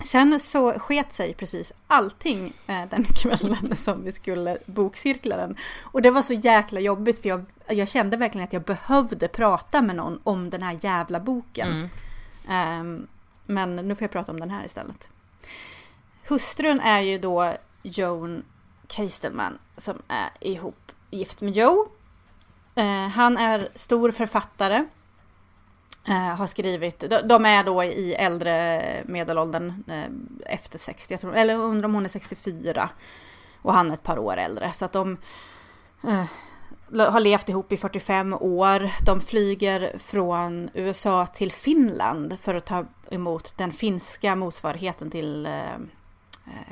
Sen 0.06 0.40
så 0.40 0.80
sket 0.80 1.12
sig 1.12 1.34
precis 1.34 1.74
allting 1.88 2.54
eh, 2.68 2.82
den 2.90 3.04
kvällen 3.16 3.76
som 3.76 4.04
vi 4.04 4.12
skulle 4.12 4.58
bokcirkla 4.66 5.38
den. 5.38 5.58
Och 5.82 6.02
det 6.02 6.12
var 6.12 6.22
så 6.22 6.34
jäkla 6.34 6.80
jobbigt 6.80 7.22
för 7.22 7.30
jag, 7.30 7.46
jag 7.68 7.88
kände 7.88 8.18
verkligen 8.18 8.44
att 8.44 8.54
jag 8.54 8.64
behövde 8.64 9.28
prata 9.28 9.82
med 9.82 9.96
någon 9.96 10.20
om 10.24 10.50
den 10.50 10.64
här 10.64 10.78
jävla 10.82 11.20
boken. 11.20 11.72
Mm. 11.72 11.90
Ehm, 12.50 13.08
men 13.46 13.76
nu 13.76 13.96
får 13.96 14.04
jag 14.04 14.12
prata 14.12 14.32
om 14.32 14.40
den 14.40 14.52
här 14.52 14.66
istället. 14.66 15.08
Hustrun 16.28 16.80
är 16.80 17.00
ju 17.00 17.18
då 17.18 17.54
Joan 17.84 18.44
Kastelman 18.88 19.60
som 19.78 20.02
är 20.08 20.30
ihop 20.40 20.92
gift 21.12 21.42
med 21.42 21.58
Joe. 21.58 21.88
Eh, 22.78 23.08
han 23.08 23.38
är 23.38 23.68
stor 23.76 24.12
författare. 24.12 24.86
Eh, 26.08 26.36
har 26.36 26.48
skrivit, 26.48 27.04
de, 27.24 27.46
är 27.46 27.64
då 27.64 27.84
i 27.84 28.14
äldre 28.14 29.04
medelåldern 29.06 29.84
eh, 29.88 30.54
efter 30.54 30.80
60, 30.80 31.14
jag 31.14 31.22
tror, 31.22 31.36
eller 31.36 31.56
undrar 31.56 31.86
om 31.86 31.94
hon 31.94 32.06
är 32.06 32.10
64. 32.10 32.90
Och 33.62 33.74
han 33.74 33.90
är 33.90 33.94
ett 33.94 34.04
par 34.04 34.20
år 34.20 34.38
äldre. 34.38 34.74
Så 34.74 34.86
att 34.86 34.92
de 34.92 35.18
har 36.92 37.20
levt 37.20 37.50
ihop 37.50 37.72
i 37.72 37.78
45 37.78 38.34
år. 38.34 38.92
De 39.06 39.22
flyger 39.22 39.98
från 40.00 40.70
USA 40.74 41.28
till 41.28 41.52
Finland 41.52 42.40
för 42.40 42.56
att 42.56 42.66
ta 42.66 42.86
emot 43.12 43.54
den 43.58 43.72
finska 43.72 44.36
motsvarigheten 44.36 45.12
till 45.12 45.48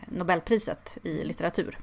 Nobelpriset 0.07 0.97
i 1.03 1.23
litteratur. 1.23 1.77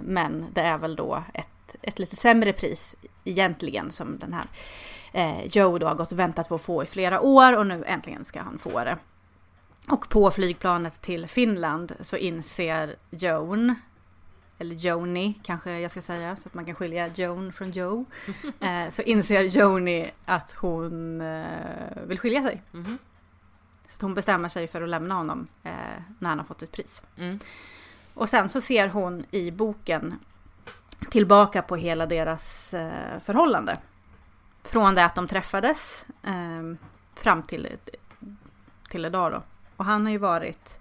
Men 0.00 0.46
det 0.52 0.60
är 0.60 0.78
väl 0.78 0.96
då 0.96 1.22
ett, 1.34 1.48
ett 1.82 1.98
lite 1.98 2.16
sämre 2.16 2.52
pris 2.52 2.94
egentligen 3.24 3.90
som 3.90 4.18
den 4.18 4.32
här 4.32 4.46
eh, 5.12 5.46
Joe 5.46 5.78
då 5.78 5.86
har 5.86 5.94
gått 5.94 6.12
och 6.12 6.18
väntat 6.18 6.48
på 6.48 6.54
att 6.54 6.62
få 6.62 6.82
i 6.82 6.86
flera 6.86 7.20
år 7.20 7.56
och 7.56 7.66
nu 7.66 7.84
äntligen 7.86 8.24
ska 8.24 8.40
han 8.40 8.58
få 8.58 8.84
det. 8.84 8.98
Och 9.88 10.08
på 10.08 10.30
flygplanet 10.30 11.02
till 11.02 11.26
Finland 11.26 11.92
så 12.00 12.16
inser 12.16 12.96
Joan, 13.10 13.74
eller 14.58 14.74
Joni 14.74 15.40
kanske 15.42 15.78
jag 15.78 15.90
ska 15.90 16.02
säga 16.02 16.36
så 16.36 16.48
att 16.48 16.54
man 16.54 16.64
kan 16.64 16.74
skilja 16.74 17.08
Joan 17.08 17.52
från 17.52 17.70
Joe. 17.70 18.04
Eh, 18.60 18.90
så 18.90 19.02
inser 19.02 19.42
Joni 19.42 20.10
att 20.24 20.52
hon 20.52 21.20
eh, 21.20 22.02
vill 22.06 22.18
skilja 22.18 22.42
sig. 22.42 22.62
Mhm. 22.72 22.98
Så 23.88 23.94
att 23.94 24.02
hon 24.02 24.14
bestämmer 24.14 24.48
sig 24.48 24.66
för 24.66 24.82
att 24.82 24.88
lämna 24.88 25.14
honom 25.14 25.48
eh, 25.62 25.72
när 26.18 26.28
han 26.28 26.38
har 26.38 26.46
fått 26.46 26.62
ett 26.62 26.72
pris. 26.72 27.02
Mm. 27.16 27.38
Och 28.14 28.28
sen 28.28 28.48
så 28.48 28.60
ser 28.60 28.88
hon 28.88 29.24
i 29.30 29.50
boken 29.50 30.18
tillbaka 31.10 31.62
på 31.62 31.76
hela 31.76 32.06
deras 32.06 32.74
eh, 32.74 33.20
förhållande. 33.24 33.78
Från 34.62 34.94
det 34.94 35.04
att 35.04 35.14
de 35.14 35.28
träffades 35.28 36.06
eh, 36.22 36.88
fram 37.14 37.42
till, 37.42 37.68
till 38.88 39.04
idag 39.04 39.32
då. 39.32 39.42
Och 39.76 39.84
han 39.84 40.04
har 40.04 40.12
ju 40.12 40.18
varit... 40.18 40.78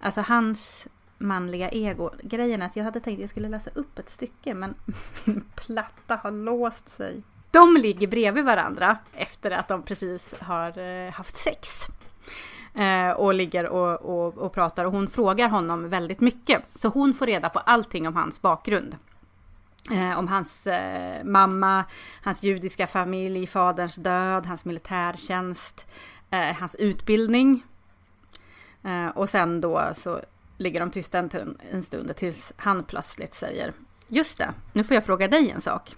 Alltså 0.00 0.20
hans 0.20 0.86
manliga 1.18 1.70
ego. 1.70 2.10
Grejen 2.22 2.62
är 2.62 2.66
att 2.66 2.76
jag 2.76 2.84
hade 2.84 3.00
tänkt 3.00 3.16
att 3.16 3.20
jag 3.20 3.30
skulle 3.30 3.48
läsa 3.48 3.70
upp 3.74 3.98
ett 3.98 4.08
stycke 4.08 4.54
men 4.54 4.74
min 5.24 5.44
platta 5.54 6.16
har 6.16 6.30
låst 6.30 6.88
sig. 6.88 7.22
De 7.50 7.76
ligger 7.76 8.06
bredvid 8.06 8.44
varandra 8.44 8.96
efter 9.14 9.50
att 9.50 9.68
de 9.68 9.82
precis 9.82 10.34
har 10.40 10.78
eh, 10.78 11.12
haft 11.12 11.36
sex. 11.36 11.68
Eh, 12.74 13.10
och 13.10 13.34
ligger 13.34 13.66
och, 13.66 14.00
och, 14.00 14.38
och 14.38 14.52
pratar 14.52 14.84
och 14.84 14.92
hon 14.92 15.08
frågar 15.08 15.48
honom 15.48 15.88
väldigt 15.88 16.20
mycket. 16.20 16.62
Så 16.74 16.88
hon 16.88 17.14
får 17.14 17.26
reda 17.26 17.48
på 17.48 17.58
allting 17.58 18.08
om 18.08 18.16
hans 18.16 18.42
bakgrund. 18.42 18.96
Eh, 19.90 20.18
om 20.18 20.28
hans 20.28 20.66
eh, 20.66 21.24
mamma, 21.24 21.84
hans 22.22 22.42
judiska 22.42 22.86
familj, 22.86 23.46
faderns 23.46 23.96
död, 23.96 24.46
hans 24.46 24.64
militärtjänst, 24.64 25.86
eh, 26.30 26.56
hans 26.56 26.74
utbildning. 26.74 27.62
Eh, 28.84 29.06
och 29.06 29.28
sen 29.28 29.60
då 29.60 29.90
så 29.94 30.20
ligger 30.56 30.80
de 30.80 30.90
tysta 30.90 31.18
en, 31.18 31.58
en 31.70 31.82
stund 31.82 32.16
tills 32.16 32.52
han 32.56 32.84
plötsligt 32.84 33.34
säger 33.34 33.72
Just 34.08 34.38
det, 34.38 34.54
nu 34.72 34.84
får 34.84 34.94
jag 34.94 35.04
fråga 35.04 35.28
dig 35.28 35.50
en 35.50 35.60
sak. 35.60 35.96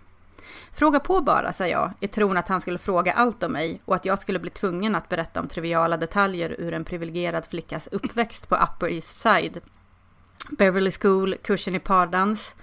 Fråga 0.73 1.01
på 1.01 1.21
bara, 1.21 1.53
sa 1.53 1.67
jag, 1.67 1.93
i 2.01 2.09
tron 2.09 2.37
att 2.37 2.49
han 2.49 2.61
skulle 2.61 2.79
fråga 2.79 3.13
allt 3.13 3.43
om 3.43 3.53
mig 3.53 3.81
och 3.85 3.95
att 3.95 4.05
jag 4.05 4.19
skulle 4.19 4.39
bli 4.39 4.51
tvungen 4.51 4.95
att 4.95 5.09
berätta 5.09 5.41
om 5.41 5.49
triviala 5.49 5.97
detaljer 5.97 6.57
ur 6.59 6.73
en 6.73 6.85
privilegierad 6.85 7.47
flickas 7.47 7.89
uppväxt 7.93 8.49
på 8.49 8.57
Upper 8.57 8.89
East 8.89 9.19
Side. 9.19 9.61
Beverly 10.51 10.91
School, 10.91 11.37
kursen 11.43 11.75
i 11.75 11.79
pardans, 11.79 12.55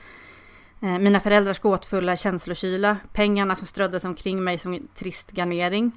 eh, 0.82 1.00
mina 1.00 1.20
föräldrars 1.20 1.60
gåtfulla 1.60 2.16
känslokyla, 2.16 2.98
pengarna 3.14 3.56
som 3.56 3.68
ströddes 3.68 4.04
omkring 4.04 4.44
mig 4.44 4.58
som 4.58 4.88
trist 4.96 5.32
garnering. 5.32 5.92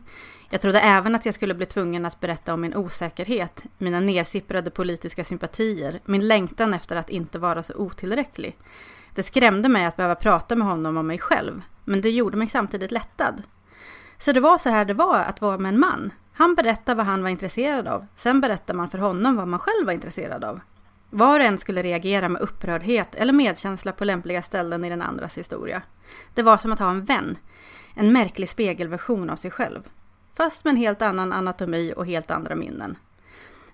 Jag 0.51 0.61
trodde 0.61 0.81
även 0.81 1.14
att 1.14 1.27
jag 1.27 1.35
skulle 1.35 1.55
bli 1.55 1.66
tvungen 1.66 2.07
att 2.07 2.20
berätta 2.20 2.55
om 2.55 2.61
min 2.61 2.77
osäkerhet, 2.77 3.62
mina 3.79 4.01
nersipprade 4.01 4.70
politiska 4.70 5.25
sympatier, 5.25 6.01
min 6.05 6.29
längtan 6.29 6.75
efter 6.75 6.97
att 6.97 7.11
inte 7.11 7.38
vara 7.38 7.62
så 7.62 7.75
otillräcklig. 7.75 8.57
Det 9.14 9.23
skrämde 9.23 9.68
mig 9.68 9.85
att 9.85 9.97
behöva 9.97 10.14
prata 10.14 10.57
med 10.57 10.66
honom 10.66 10.97
om 10.97 11.07
mig 11.07 11.18
själv, 11.18 11.62
men 11.85 12.01
det 12.01 12.11
gjorde 12.11 12.37
mig 12.37 12.49
samtidigt 12.49 12.90
lättad. 12.90 13.42
Så 14.18 14.33
det 14.33 14.40
var 14.40 14.59
så 14.59 14.68
här 14.68 14.85
det 14.85 14.94
var 14.94 15.18
att 15.18 15.40
vara 15.40 15.59
med 15.59 15.75
en 15.75 15.81
man. 15.81 16.12
Han 16.33 16.55
berättade 16.55 16.97
vad 16.97 17.07
han 17.07 17.23
var 17.23 17.31
intresserad 17.31 17.87
av, 17.87 18.07
sen 18.16 18.40
berättade 18.40 18.77
man 18.77 18.90
för 18.90 18.99
honom 18.99 19.37
vad 19.37 19.49
man 19.49 19.59
själv 19.59 19.87
var 19.87 19.92
intresserad 19.92 20.44
av. 20.44 20.61
Var 21.11 21.40
och 21.40 21.47
en 21.47 21.59
skulle 21.59 21.83
reagera 21.83 22.29
med 22.29 22.42
upprördhet 22.42 23.14
eller 23.14 23.33
medkänsla 23.33 23.92
på 23.92 24.05
lämpliga 24.05 24.42
ställen 24.42 24.85
i 24.85 24.88
den 24.88 25.03
andras 25.03 25.38
historia. 25.38 25.83
Det 26.35 26.42
var 26.42 26.57
som 26.57 26.73
att 26.73 26.79
ha 26.79 26.90
en 26.90 27.05
vän, 27.05 27.37
en 27.94 28.12
märklig 28.12 28.49
spegelversion 28.49 29.31
av 29.31 29.37
sig 29.37 29.51
själv. 29.51 29.83
Fast 30.35 30.64
med 30.64 30.70
en 30.70 30.77
helt 30.77 31.03
annan 31.03 31.33
anatomi 31.33 31.92
och 31.97 32.07
helt 32.07 32.31
andra 32.31 32.55
minnen. 32.55 32.97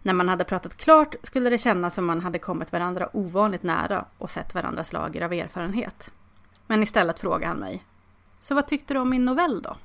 När 0.03 0.13
man 0.13 0.29
hade 0.29 0.45
pratat 0.45 0.77
klart 0.77 1.15
skulle 1.23 1.51
det 1.51 1.59
kännas 1.59 1.95
som 1.95 2.07
man 2.07 2.21
hade 2.21 2.39
kommit 2.39 2.73
varandra 2.73 3.09
ovanligt 3.13 3.63
nära 3.63 4.05
och 4.19 4.31
sett 4.31 4.55
varandras 4.55 4.93
lager 4.93 5.23
av 5.23 5.33
erfarenhet. 5.33 6.11
Men 6.67 6.83
istället 6.83 7.19
frågade 7.19 7.47
han 7.47 7.57
mig. 7.57 7.85
Så 8.41 8.55
vad 8.55 8.67
tyckte 8.67 8.95
du 8.95 9.01
om 9.01 9.11
min 9.11 9.25
novell 9.25 9.63
då? 9.63 9.77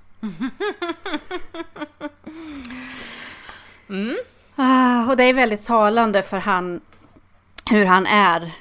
Mm. 3.90 4.18
Ah, 4.56 5.10
och 5.10 5.18
det 5.18 5.24
är 5.24 5.34
väldigt 5.34 5.66
talande 5.66 6.24
för 6.24 6.38
han 6.38 6.82
hur 7.70 7.86
han 7.86 8.06
är 8.06 8.52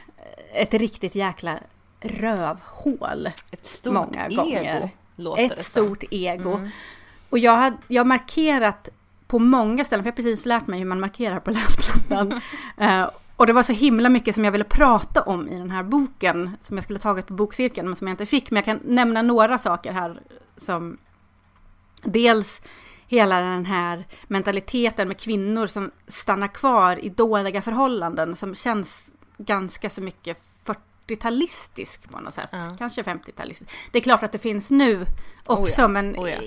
ett 0.54 0.74
riktigt 0.74 1.14
jäkla 1.14 1.58
rövhål. 2.00 3.30
Ett 3.50 3.64
stort 3.64 3.94
många 3.94 4.26
ego. 4.26 4.36
Gånger. 4.36 4.90
Ett 5.38 5.64
stort 5.64 6.04
ego. 6.10 6.52
Mm. 6.52 6.70
Och 7.30 7.38
jag 7.38 7.56
har, 7.56 7.76
jag 7.88 8.00
har 8.00 8.06
markerat 8.06 8.88
på 9.26 9.38
många 9.38 9.84
ställen, 9.84 10.04
för 10.04 10.08
jag 10.08 10.12
har 10.12 10.16
precis 10.16 10.46
lärt 10.46 10.66
mig 10.66 10.78
hur 10.78 10.86
man 10.86 11.00
markerar 11.00 11.40
på 11.40 11.50
läsplattan. 11.50 12.32
uh, 12.80 13.08
och 13.36 13.46
det 13.46 13.52
var 13.52 13.62
så 13.62 13.72
himla 13.72 14.08
mycket 14.08 14.34
som 14.34 14.44
jag 14.44 14.52
ville 14.52 14.64
prata 14.64 15.22
om 15.22 15.48
i 15.48 15.58
den 15.58 15.70
här 15.70 15.82
boken, 15.82 16.56
som 16.60 16.76
jag 16.76 16.84
skulle 16.84 16.98
tagit 16.98 17.26
på 17.26 17.34
bokcirkeln, 17.34 17.88
men 17.88 17.96
som 17.96 18.06
jag 18.06 18.12
inte 18.12 18.26
fick. 18.26 18.50
Men 18.50 18.56
jag 18.56 18.64
kan 18.64 18.80
nämna 18.84 19.22
några 19.22 19.58
saker 19.58 19.92
här 19.92 20.20
som 20.56 20.98
dels 22.02 22.60
hela 23.06 23.40
den 23.40 23.66
här 23.66 24.06
mentaliteten 24.24 25.08
med 25.08 25.18
kvinnor 25.18 25.66
som 25.66 25.90
stannar 26.08 26.48
kvar 26.48 27.04
i 27.04 27.08
dåliga 27.08 27.62
förhållanden 27.62 28.36
som 28.36 28.54
känns 28.54 29.10
ganska 29.38 29.90
så 29.90 30.02
mycket 30.02 30.38
40-talistisk 30.64 32.10
på 32.10 32.20
något 32.20 32.34
sätt. 32.34 32.48
Ja. 32.52 32.76
Kanske 32.78 33.02
50-talistisk. 33.02 33.70
Det 33.92 33.98
är 33.98 34.02
klart 34.02 34.22
att 34.22 34.32
det 34.32 34.38
finns 34.38 34.70
nu 34.70 35.06
också, 35.44 35.82
oh 35.82 35.82
ja. 35.82 35.88
men 35.88 36.16
oh 36.16 36.30
ja. 36.30 36.38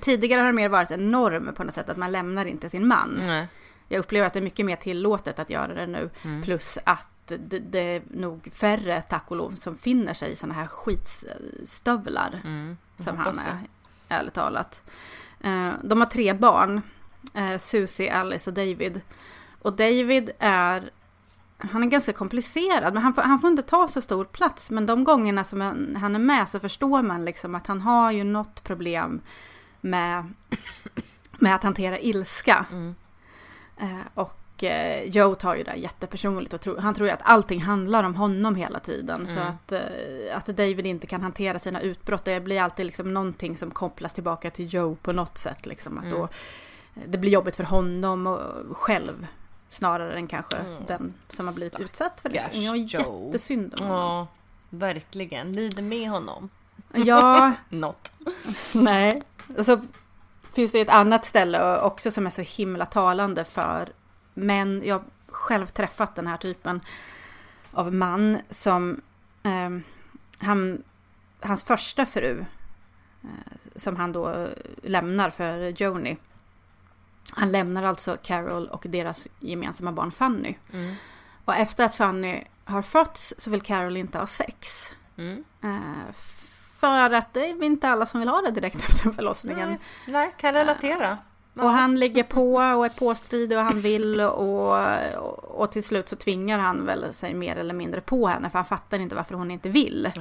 tidigare 0.00 0.40
har 0.40 0.46
det 0.46 0.52
mer 0.52 0.68
varit 0.68 0.90
en 0.90 1.10
norm 1.10 1.50
på 1.56 1.64
något 1.64 1.74
sätt 1.74 1.90
att 1.90 1.96
man 1.96 2.12
lämnar 2.12 2.46
inte 2.46 2.70
sin 2.70 2.86
man. 2.86 3.20
Nej. 3.26 3.48
Jag 3.88 3.98
upplever 3.98 4.26
att 4.26 4.32
det 4.32 4.38
är 4.38 4.42
mycket 4.42 4.66
mer 4.66 4.76
tillåtet 4.76 5.38
att 5.38 5.50
göra 5.50 5.74
det 5.74 5.86
nu. 5.86 6.10
Mm. 6.22 6.42
Plus 6.42 6.78
att 6.84 7.08
det, 7.26 7.58
det, 7.58 7.78
är 7.78 8.02
nog 8.10 8.48
färre, 8.52 9.02
tack 9.02 9.30
och 9.30 9.36
lov, 9.36 9.54
som 9.54 9.76
finner 9.76 10.14
sig 10.14 10.32
i 10.32 10.36
sådana 10.36 10.54
här 10.54 10.66
skitstövlar. 10.66 12.40
Mm. 12.44 12.76
Som 12.96 13.16
han 13.16 13.38
är, 13.38 13.58
ärligt 14.08 14.34
talat. 14.34 14.82
Eh, 15.40 15.70
de 15.82 16.00
har 16.00 16.06
tre 16.06 16.32
barn. 16.32 16.82
Eh, 17.34 17.58
Susie, 17.58 18.14
Alice 18.14 18.50
och 18.50 18.54
David. 18.54 19.00
Och 19.58 19.72
David 19.72 20.30
är 20.38 20.90
han 21.70 21.82
är 21.82 21.86
ganska 21.86 22.12
komplicerad, 22.12 22.94
men 22.94 23.02
han 23.02 23.14
får, 23.14 23.22
han 23.22 23.40
får 23.40 23.50
inte 23.50 23.62
ta 23.62 23.88
så 23.88 24.00
stor 24.00 24.24
plats. 24.24 24.70
Men 24.70 24.86
de 24.86 25.04
gångerna 25.04 25.44
som 25.44 25.60
han 26.00 26.14
är 26.14 26.18
med 26.18 26.48
så 26.48 26.60
förstår 26.60 27.02
man 27.02 27.24
liksom 27.24 27.54
att 27.54 27.66
han 27.66 27.80
har 27.80 28.10
ju 28.10 28.24
något 28.24 28.64
problem 28.64 29.20
med, 29.80 30.32
med 31.38 31.54
att 31.54 31.62
hantera 31.62 31.98
ilska. 31.98 32.66
Mm. 32.72 32.94
Eh, 33.76 34.00
och 34.14 34.64
eh, 34.64 35.04
Joe 35.04 35.34
tar 35.34 35.54
ju 35.54 35.62
det 35.62 35.74
jättepersonligt 35.74 36.54
och 36.54 36.60
tro, 36.60 36.80
han 36.80 36.94
tror 36.94 37.08
ju 37.08 37.14
att 37.14 37.22
allting 37.22 37.62
handlar 37.62 38.04
om 38.04 38.14
honom 38.14 38.54
hela 38.54 38.78
tiden. 38.78 39.20
Mm. 39.20 39.34
Så 39.34 39.40
att, 39.40 39.72
eh, 39.72 40.36
att 40.36 40.46
David 40.46 40.86
inte 40.86 41.06
kan 41.06 41.22
hantera 41.22 41.58
sina 41.58 41.80
utbrott, 41.80 42.24
det 42.24 42.40
blir 42.40 42.60
alltid 42.60 42.86
liksom 42.86 43.14
någonting 43.14 43.56
som 43.56 43.70
kopplas 43.70 44.12
tillbaka 44.12 44.50
till 44.50 44.74
Joe 44.74 44.96
på 45.02 45.12
något 45.12 45.38
sätt. 45.38 45.66
Liksom, 45.66 45.98
att 45.98 46.04
mm. 46.04 46.18
då, 46.18 46.28
det 47.06 47.18
blir 47.18 47.30
jobbigt 47.30 47.56
för 47.56 47.64
honom 47.64 48.26
och 48.26 48.76
själv 48.76 49.26
Snarare 49.72 50.14
än 50.14 50.26
kanske 50.26 50.56
mm. 50.56 50.82
den 50.86 51.14
som 51.28 51.46
har 51.46 51.54
blivit 51.54 51.80
utsatt 51.80 52.20
för 52.20 52.28
det. 52.28 52.48
Jag 52.52 52.70
har 52.70 52.76
jättesynd 52.76 53.74
om 53.74 53.86
honom. 53.86 54.02
Ja, 54.02 54.26
verkligen. 54.70 55.52
Lider 55.52 55.82
med 55.82 56.10
honom. 56.10 56.48
Ja. 56.92 57.52
Något. 57.68 58.12
Nej. 58.72 59.22
Och 59.58 59.64
så 59.64 59.80
finns 60.54 60.72
det 60.72 60.80
ett 60.80 60.88
annat 60.88 61.24
ställe 61.24 61.80
också 61.80 62.10
som 62.10 62.26
är 62.26 62.30
så 62.30 62.42
himla 62.42 62.86
talande 62.86 63.44
för 63.44 63.88
män. 64.34 64.82
Jag 64.84 64.94
har 64.94 65.04
själv 65.28 65.66
träffat 65.66 66.14
den 66.14 66.26
här 66.26 66.36
typen 66.36 66.80
av 67.72 67.94
man 67.94 68.38
som 68.50 69.00
eh, 69.42 69.70
han, 70.38 70.82
hans 71.40 71.64
första 71.64 72.06
fru 72.06 72.44
eh, 73.22 73.28
som 73.76 73.96
han 73.96 74.12
då 74.12 74.48
lämnar 74.82 75.30
för 75.30 75.82
Joni 75.82 76.16
han 77.30 77.52
lämnar 77.52 77.82
alltså 77.82 78.16
Carol 78.22 78.68
och 78.68 78.86
deras 78.88 79.28
gemensamma 79.40 79.92
barn 79.92 80.12
Fanny. 80.12 80.54
Mm. 80.72 80.94
Och 81.44 81.56
efter 81.56 81.84
att 81.84 81.94
Fanny 81.94 82.44
har 82.64 82.82
fötts 82.82 83.34
så 83.38 83.50
vill 83.50 83.60
Carol 83.60 83.96
inte 83.96 84.18
ha 84.18 84.26
sex. 84.26 84.88
Mm. 85.16 85.44
Uh, 85.64 86.12
för 86.82 87.12
att 87.12 87.34
det 87.34 87.48
är 87.48 87.62
inte 87.62 87.88
alla 87.88 88.06
som 88.06 88.20
vill 88.20 88.28
ha 88.28 88.40
det 88.40 88.50
direkt 88.50 88.76
efter 88.88 89.10
förlossningen. 89.10 89.68
Nej, 89.68 89.78
nej 90.06 90.34
kan 90.36 90.54
relatera. 90.54 91.18
Uh, 91.56 91.64
och 91.64 91.70
han 91.70 92.00
ligger 92.00 92.22
på 92.22 92.54
och 92.54 92.86
är 92.86 92.98
påstridig 92.98 93.58
och 93.58 93.64
han 93.64 93.80
vill 93.80 94.20
och, 94.20 94.78
och, 95.60 95.72
till 95.72 95.84
slut 95.84 96.08
så 96.08 96.16
tvingar 96.16 96.58
han 96.58 96.86
väl 96.86 97.14
sig 97.14 97.34
mer 97.34 97.56
eller 97.56 97.74
mindre 97.74 98.00
på 98.00 98.26
henne 98.26 98.50
för 98.50 98.58
han 98.58 98.66
fattar 98.66 98.98
inte 98.98 99.14
varför 99.14 99.34
hon 99.34 99.50
inte 99.50 99.68
vill. 99.68 100.12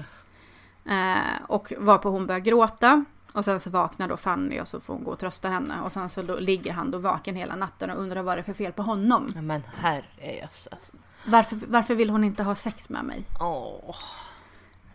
Uh, 0.87 1.41
och 1.47 1.73
varpå 1.77 2.09
hon 2.09 2.27
börjar 2.27 2.39
gråta. 2.39 3.05
Och 3.33 3.45
sen 3.45 3.59
så 3.59 3.69
vaknar 3.69 4.07
då 4.07 4.17
Fanny 4.17 4.59
och 4.59 4.67
så 4.67 4.79
får 4.79 4.93
hon 4.93 5.03
gå 5.03 5.11
och 5.11 5.19
trösta 5.19 5.49
henne. 5.49 5.73
Och 5.83 5.91
sen 5.91 6.09
så 6.09 6.21
ligger 6.21 6.73
han 6.73 6.91
då 6.91 6.97
vaken 6.97 7.35
hela 7.35 7.55
natten 7.55 7.89
och 7.89 8.01
undrar 8.01 8.23
vad 8.23 8.37
det 8.37 8.41
är 8.41 8.43
för 8.43 8.53
fel 8.53 8.71
på 8.71 8.83
honom. 8.83 9.31
Ja, 9.35 9.41
men 9.41 9.63
herrejösses. 9.77 10.91
Varför, 11.25 11.59
varför 11.67 11.95
vill 11.95 12.09
hon 12.09 12.23
inte 12.23 12.43
ha 12.43 12.55
sex 12.55 12.89
med 12.89 13.05
mig? 13.05 13.23
Åh. 13.39 13.95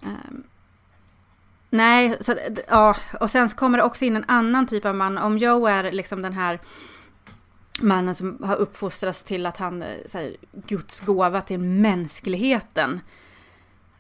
Um, 0.02 0.44
nej, 1.70 2.16
så, 2.20 2.35
ja. 2.68 2.96
Och 3.20 3.31
sen 3.31 3.48
så 3.48 3.57
kommer 3.57 3.79
det 3.79 3.85
också 3.85 4.05
in 4.05 4.16
en 4.16 4.24
annan 4.29 4.66
typ 4.66 4.85
av 4.85 4.94
man. 4.94 5.18
Om 5.18 5.38
Joe 5.38 5.66
är 5.66 5.92
liksom 5.92 6.22
den 6.22 6.33
här 6.33 6.61
mannen 7.81 8.14
som 8.14 8.42
har 8.44 8.57
uppfostrats 8.57 9.22
till 9.22 9.46
att 9.46 9.57
han 9.57 9.83
eh, 9.83 10.16
är 10.16 10.37
Guds 10.52 11.00
gåva 11.00 11.40
till 11.40 11.59
mänskligheten. 11.59 13.00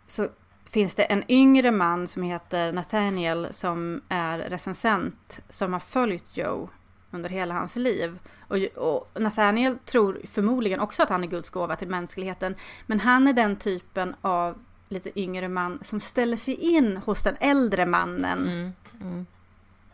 Så 0.06 0.28
finns 0.64 0.94
det 0.94 1.02
en 1.02 1.24
yngre 1.28 1.70
man 1.70 2.06
som 2.06 2.22
heter 2.22 2.72
Nathaniel 2.72 3.48
som 3.50 4.00
är 4.08 4.38
recensent 4.38 5.40
som 5.48 5.72
har 5.72 5.80
följt 5.80 6.36
Joe 6.36 6.68
under 7.10 7.30
hela 7.30 7.54
hans 7.54 7.76
liv. 7.76 8.18
Och, 8.48 8.56
och, 8.76 9.20
Nathaniel 9.20 9.78
tror 9.84 10.20
förmodligen 10.30 10.80
också 10.80 11.02
att 11.02 11.08
han 11.08 11.24
är 11.24 11.28
Guds 11.28 11.50
gåva 11.50 11.76
till 11.76 11.88
mänskligheten. 11.88 12.54
Men 12.86 13.00
han 13.00 13.26
är 13.26 13.32
den 13.32 13.56
typen 13.56 14.14
av 14.20 14.58
lite 14.88 15.20
yngre 15.20 15.48
man 15.48 15.78
som 15.82 16.00
ställer 16.00 16.36
sig 16.36 16.54
in 16.54 16.96
hos 16.96 17.22
den 17.22 17.36
äldre 17.40 17.86
mannen. 17.86 18.38
Mm, 18.48 18.72
mm. 19.00 19.26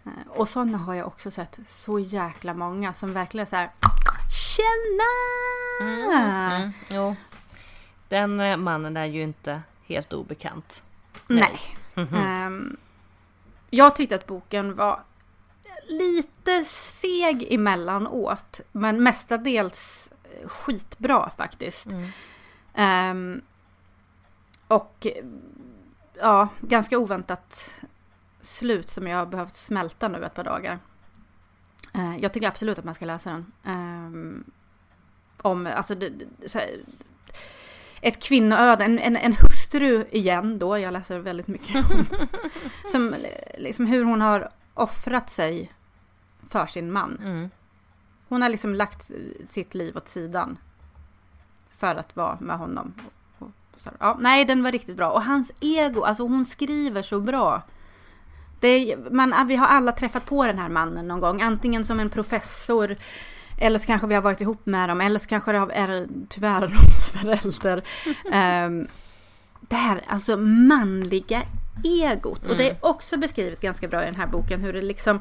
Eh, 0.04 0.10
och 0.28 0.48
sådana 0.48 0.78
har 0.78 0.94
jag 0.94 1.06
också 1.06 1.30
sett 1.30 1.58
så 1.68 1.98
jäkla 1.98 2.54
många 2.54 2.92
som 2.92 3.12
verkligen 3.12 3.46
så 3.46 3.56
här 3.56 3.70
Tjena! 4.32 5.12
Mm, 5.80 6.10
mm 6.10 6.72
jo. 6.88 7.16
Den 8.08 8.40
eh, 8.40 8.56
mannen 8.56 8.96
är 8.96 9.04
ju 9.04 9.22
inte 9.22 9.62
helt 9.86 10.12
obekant. 10.12 10.82
Nej. 11.26 11.60
Mm 11.94 12.08
-hmm. 12.08 12.46
um, 12.46 12.76
jag 13.70 13.96
tyckte 13.96 14.14
att 14.14 14.26
boken 14.26 14.74
var 14.74 15.02
lite 15.88 16.64
seg 16.64 17.52
emellanåt. 17.54 18.60
Men 18.72 19.02
mestadels 19.02 20.10
skitbra 20.44 21.30
faktiskt. 21.36 21.86
Ehm, 22.74 23.42
och 24.72 25.06
ja, 26.14 26.48
ganska 26.60 26.98
oväntat 26.98 27.70
slut 28.40 28.88
som 28.88 29.06
jag 29.06 29.18
har 29.18 29.26
behövt 29.26 29.56
smälta 29.56 30.08
nu 30.08 30.24
ett 30.24 30.34
par 30.34 30.44
dagar. 30.44 30.78
Eh, 31.94 32.16
jag 32.16 32.32
tycker 32.32 32.48
absolut 32.48 32.78
att 32.78 32.84
man 32.84 32.94
ska 32.94 33.04
läsa 33.04 33.30
den. 33.30 33.52
Ehm, 33.64 34.44
om, 35.42 35.66
alltså, 35.66 35.94
ett 38.00 38.22
kvinnoöde, 38.22 38.84
en, 38.84 38.98
en, 38.98 39.16
en 39.16 39.36
hustru 39.40 40.04
igen 40.10 40.58
då, 40.58 40.78
jag 40.78 40.92
läser 40.92 41.18
väldigt 41.18 41.48
mycket 41.48 41.90
om, 41.90 42.06
som, 42.88 43.14
liksom 43.58 43.86
hur 43.86 44.04
hon 44.04 44.20
har 44.20 44.48
offrat 44.74 45.30
sig 45.30 45.72
för 46.48 46.66
sin 46.66 46.92
man. 46.92 47.18
Mm. 47.22 47.50
Hon 48.28 48.42
har 48.42 48.48
liksom 48.48 48.74
lagt 48.74 49.10
sitt 49.48 49.74
liv 49.74 49.96
åt 49.96 50.08
sidan 50.08 50.58
för 51.76 51.94
att 51.94 52.16
vara 52.16 52.38
med 52.40 52.58
honom. 52.58 52.94
Så- 53.84 53.90
Ja, 54.00 54.16
nej, 54.20 54.44
den 54.44 54.62
var 54.62 54.72
riktigt 54.72 54.96
bra. 54.96 55.10
Och 55.10 55.22
hans 55.24 55.52
ego, 55.60 56.02
alltså 56.02 56.22
hon 56.22 56.44
skriver 56.44 57.02
så 57.02 57.20
bra. 57.20 57.62
Det 58.60 58.68
är, 58.68 59.10
man, 59.10 59.34
vi 59.48 59.56
har 59.56 59.66
alla 59.66 59.92
träffat 59.92 60.26
på 60.26 60.46
den 60.46 60.58
här 60.58 60.68
mannen 60.68 61.08
någon 61.08 61.20
gång, 61.20 61.42
antingen 61.42 61.84
som 61.84 62.00
en 62.00 62.10
professor 62.10 62.96
eller 63.58 63.78
så 63.78 63.86
kanske 63.86 64.06
vi 64.06 64.14
har 64.14 64.22
varit 64.22 64.40
ihop 64.40 64.66
med 64.66 64.88
dem, 64.88 65.00
eller 65.00 65.18
så 65.18 65.28
kanske 65.28 65.52
det 65.52 65.58
är 65.74 66.06
tyvärr 66.28 66.60
någons 66.68 67.06
förälder. 67.06 67.82
um, 68.66 68.86
det 69.60 69.76
här 69.76 70.00
alltså 70.08 70.36
manliga 70.36 71.42
egot. 71.84 72.46
Och 72.50 72.56
det 72.56 72.70
är 72.70 72.76
också 72.80 73.16
beskrivet 73.16 73.60
ganska 73.60 73.88
bra 73.88 74.02
i 74.02 74.06
den 74.06 74.14
här 74.14 74.26
boken 74.26 74.60
hur 74.60 74.72
det 74.72 74.82
liksom 74.82 75.20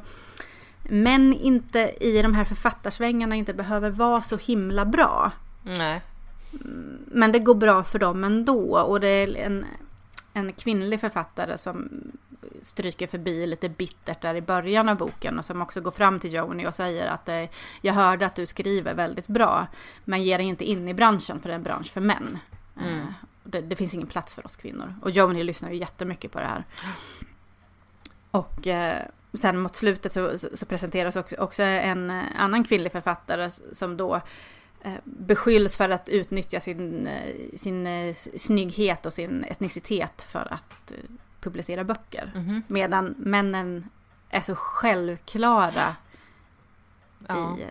män 0.84 1.34
inte 1.34 1.80
i 2.00 2.22
de 2.22 2.34
här 2.34 2.44
författarsvängarna 2.46 3.36
inte 3.36 3.54
behöver 3.54 3.90
vara 3.90 4.22
så 4.22 4.38
himla 4.38 4.86
bra. 4.86 5.32
Nej. 5.64 6.02
Men 7.06 7.32
det 7.32 7.40
går 7.40 7.56
bra 7.56 7.84
för 7.84 8.00
dem 8.00 8.24
ändå. 8.24 8.80
Och 8.80 9.00
det 9.00 9.08
är 9.08 9.36
en, 9.36 9.66
en 10.34 10.54
kvinnlig 10.54 11.02
författare 11.02 11.58
som 11.58 11.90
stryker 12.62 13.08
förbi 13.08 13.48
lite 13.48 13.70
bittert 13.70 14.22
där 14.22 14.36
i 14.36 14.42
början 14.42 14.90
av 14.90 14.98
boken 14.98 15.40
och 15.40 15.46
som 15.46 15.62
också 15.62 15.82
går 15.82 15.92
fram 15.92 16.20
till 16.20 16.34
Joni 16.34 16.68
och 16.68 16.76
säger 16.76 17.08
att 17.08 17.30
eh, 17.30 17.44
jag 17.82 17.94
hörde 17.94 18.26
att 18.26 18.36
du 18.36 18.46
skriver 18.46 18.94
väldigt 18.94 19.28
bra 19.28 19.68
men 20.06 20.24
ge 20.24 20.38
dig 20.38 20.46
inte 20.46 20.66
in 20.66 20.88
i 20.88 20.94
branschen 20.94 21.40
för 21.40 21.50
det 21.50 21.54
är 21.54 21.58
en 21.58 21.64
bransch 21.64 21.92
för 21.92 22.02
män. 22.02 22.40
Eh, 22.78 23.06
det, 23.44 23.62
det 23.62 23.76
finns 23.76 23.94
ingen 23.94 24.08
plats 24.08 24.36
för 24.36 24.46
oss 24.46 24.56
kvinnor. 24.56 24.96
Och 25.02 25.12
Joni 25.12 25.44
lyssnar 25.44 25.72
ju 25.72 25.78
jättemycket 25.78 26.32
på 26.32 26.40
det 26.40 26.46
här. 26.46 26.66
Och 28.32 28.68
eh, 28.68 29.06
sen 29.34 29.60
mot 29.60 29.76
slutet 29.76 30.14
så, 30.14 30.38
så, 30.54 30.66
presenteras 30.66 31.16
också, 31.16 31.36
också 31.36 31.64
en 31.64 32.10
annan 32.38 32.64
kvinnlig 32.64 32.92
författare 32.92 33.52
som 33.72 33.98
då 33.98 34.22
beskylls 35.04 35.78
för 35.78 35.90
att 35.90 36.10
utnyttja 36.10 36.60
sin, 36.60 37.08
eh, 37.08 37.36
sin 37.58 37.88
eh, 37.88 38.16
snygghet 38.38 39.06
och 39.06 39.14
sin 39.14 39.44
etnicitet 39.44 40.24
för 40.30 40.54
att 40.54 40.92
eh, 40.92 40.98
publicera 41.42 41.84
böcker. 41.84 42.32
Mhm. 42.36 42.64
Medan 42.68 43.16
männen 43.18 43.90
är 44.30 44.42
så 44.42 44.56
självklara 44.56 45.96
Ja. 47.28 47.58
i... 47.60 47.62
eh, 47.64 47.68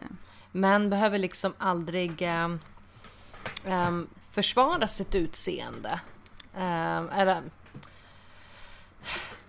Män 0.53 0.90
behöver 0.90 1.18
liksom 1.18 1.53
aldrig 1.59 2.23
ehm, 2.23 2.59
försvara 4.31 4.88
sitt 4.88 5.14
utseende. 5.14 6.01
Um, 6.57 7.09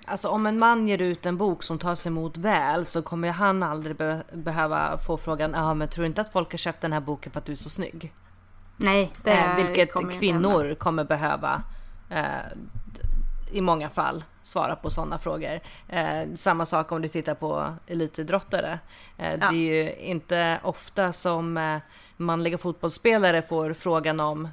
alltså 0.05 0.29
om 0.29 0.45
en 0.45 0.59
man 0.59 0.87
ger 0.87 1.01
ut 1.01 1.25
en 1.25 1.37
bok 1.37 1.63
som 1.63 1.79
tas 1.79 2.07
emot 2.07 2.37
väl 2.37 2.85
så 2.85 3.01
kommer 3.01 3.29
han 3.31 3.63
aldrig 3.63 3.95
be- 3.95 4.23
behöva 4.33 4.97
få 4.97 5.17
frågan 5.17 5.51
ja 5.55 5.73
men 5.73 5.87
tror 5.87 6.05
inte 6.05 6.21
att 6.21 6.31
folk 6.31 6.51
har 6.51 6.57
köpt 6.57 6.81
den 6.81 6.93
här 6.93 6.99
boken 6.99 7.31
för 7.31 7.39
att 7.39 7.45
du 7.45 7.51
är 7.51 7.55
så 7.55 7.69
snygg? 7.69 8.13
Nej, 8.77 9.11
det 9.23 9.31
Eh, 9.31 9.55
vilket 9.55 9.93
kommer 9.93 10.13
kvinnor 10.13 10.75
kommer 10.75 11.03
behöva 11.03 11.63
eh, 12.09 12.25
i 13.51 13.61
många 13.61 13.89
fall 13.89 14.23
svara 14.41 14.75
på 14.75 14.89
sådana 14.89 15.19
frågor. 15.19 15.59
Eh, 15.87 16.23
samma 16.35 16.65
sak 16.65 16.91
om 16.91 17.01
du 17.01 17.07
tittar 17.07 17.35
på 17.35 17.75
elitidrottare. 17.87 18.79
Eh, 19.17 19.39
Det 19.39 19.45
Ja. 19.45 19.47
är 19.47 19.51
ju 19.55 19.93
inte 19.95 20.59
ofta 20.63 21.13
som 21.13 21.57
eh, 21.57 21.77
manliga 22.17 22.57
fotbollsspelare 22.57 23.41
får 23.41 23.73
frågan 23.73 24.19
om 24.19 24.47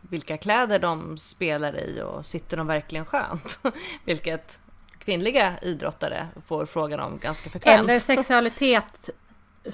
vilka 0.00 0.36
kläder 0.36 0.78
de 0.78 1.18
spelar 1.18 1.78
i 1.80 2.02
och 2.02 2.26
sitter 2.26 2.56
de 2.56 2.66
verkligen 2.66 3.04
skönt? 3.04 3.58
Vilket 4.04 4.60
kvinnliga 5.04 5.58
idrottare 5.62 6.28
får 6.46 6.66
frågan 6.66 7.00
om 7.00 7.18
ganska 7.18 7.50
frekvent. 7.50 7.80
Eller 7.80 7.98
sexualitet 7.98 9.10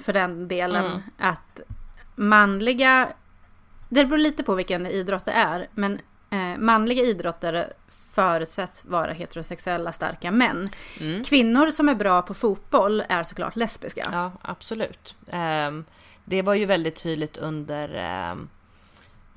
för 0.03 0.13
den 0.13 0.47
delen. 0.47 0.85
Mm. 0.85 1.01
Att 1.17 1.61
manliga... 2.15 3.09
Det 3.89 4.05
beror 4.05 4.17
lite 4.17 4.43
på 4.43 4.55
vilken 4.55 4.87
idrott 4.87 5.25
det 5.25 5.31
är. 5.31 5.67
Men 5.73 5.99
eh, 6.29 6.57
manliga 6.57 7.03
idrottare 7.03 7.73
förutsätts 8.13 8.85
vara 8.85 9.11
heterosexuella 9.11 9.91
starka 9.91 10.31
män. 10.31 10.69
Mm. 10.99 11.23
Kvinnor 11.23 11.71
som 11.71 11.89
är 11.89 11.95
bra 11.95 12.21
på 12.21 12.33
fotboll 12.33 13.03
är 13.09 13.23
såklart 13.23 13.55
lesbiska. 13.55 14.09
Ja, 14.11 14.31
absolut. 14.41 15.15
Ehm, 15.31 15.85
det 16.25 16.41
var 16.41 16.53
ju 16.53 16.65
väldigt 16.65 16.95
tydligt 16.95 17.37
under 17.37 17.93
ehm, 17.95 18.49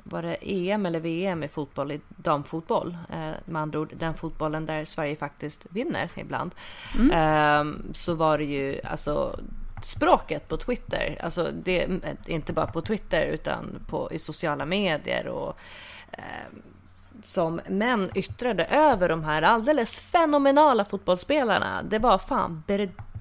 var 0.04 0.22
det 0.22 0.36
EM 0.40 0.86
eller 0.86 1.00
VM 1.00 1.42
i 1.42 1.48
fotboll, 1.48 1.92
i 1.92 2.00
damfotboll. 2.08 2.96
Eh, 3.10 3.30
med 3.44 3.62
andra 3.62 3.78
ord 3.78 3.92
den 3.96 4.14
fotbollen 4.14 4.66
där 4.66 4.84
Sverige 4.84 5.16
faktiskt 5.16 5.66
vinner 5.70 6.10
ibland. 6.14 6.54
Mm. 6.98 7.10
Ehm, 7.10 7.94
så 7.94 8.14
var 8.14 8.38
det 8.38 8.44
ju 8.44 8.80
alltså 8.84 9.40
språket 9.82 10.48
på 10.48 10.56
Twitter, 10.56 11.18
alltså 11.20 11.50
det 11.64 11.88
inte 12.26 12.52
bara 12.52 12.66
på 12.66 12.80
Twitter 12.80 13.26
utan 13.26 13.84
på, 13.86 14.08
i 14.12 14.18
sociala 14.18 14.66
medier 14.66 15.26
och 15.26 15.58
ehm, 16.12 16.62
som 17.22 17.60
män 17.68 18.10
yttrade 18.14 18.64
över 18.64 19.08
de 19.08 19.24
här 19.24 19.42
alldeles 19.42 20.00
fenomenala 20.00 20.84
fotbollsspelarna. 20.84 21.82
Det 21.82 21.98
var 21.98 22.18
fan 22.18 22.62